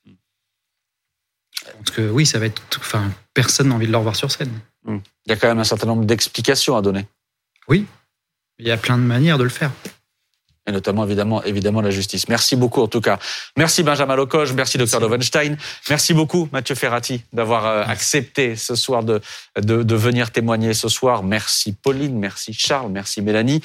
Je 0.05 1.71
pense 1.77 1.91
que 1.91 2.09
oui, 2.09 2.25
ça 2.25 2.39
va 2.39 2.45
être. 2.47 2.61
Enfin, 2.79 3.11
personne 3.33 3.69
n'a 3.69 3.75
envie 3.75 3.87
de 3.87 3.91
le 3.91 3.97
revoir 3.97 4.15
sur 4.15 4.31
scène. 4.31 4.51
Il 4.87 5.01
y 5.27 5.31
a 5.31 5.35
quand 5.35 5.47
même 5.47 5.59
un 5.59 5.63
certain 5.63 5.87
nombre 5.87 6.05
d'explications 6.05 6.75
à 6.75 6.81
donner. 6.81 7.05
Il 8.57 8.67
y 8.67 8.71
a 8.71 8.77
plein 8.77 8.97
de 8.97 9.03
manières 9.03 9.37
de 9.37 9.43
le 9.43 9.49
faire. 9.49 9.71
Et 10.67 10.71
notamment 10.71 11.03
évidemment, 11.05 11.43
évidemment 11.43 11.81
la 11.81 11.89
justice. 11.89 12.27
Merci 12.27 12.55
beaucoup 12.55 12.81
en 12.81 12.87
tout 12.87 13.01
cas. 13.01 13.19
Merci 13.57 13.83
Benjamin 13.83 14.15
Locoge, 14.15 14.53
merci 14.53 14.77
Dr 14.77 14.99
Lovenstein, 14.99 15.57
merci 15.89 16.13
beaucoup 16.13 16.47
Mathieu 16.51 16.75
Ferrati 16.75 17.23
d'avoir 17.33 17.65
euh, 17.65 17.83
accepté 17.85 18.55
ce 18.55 18.75
soir 18.75 19.03
de, 19.03 19.21
de, 19.59 19.83
de 19.83 19.95
venir 19.95 20.31
témoigner 20.31 20.73
ce 20.73 20.89
soir. 20.89 21.23
Merci 21.23 21.73
Pauline, 21.73 22.17
merci 22.17 22.53
Charles, 22.53 22.91
merci 22.91 23.21
Mélanie. 23.21 23.61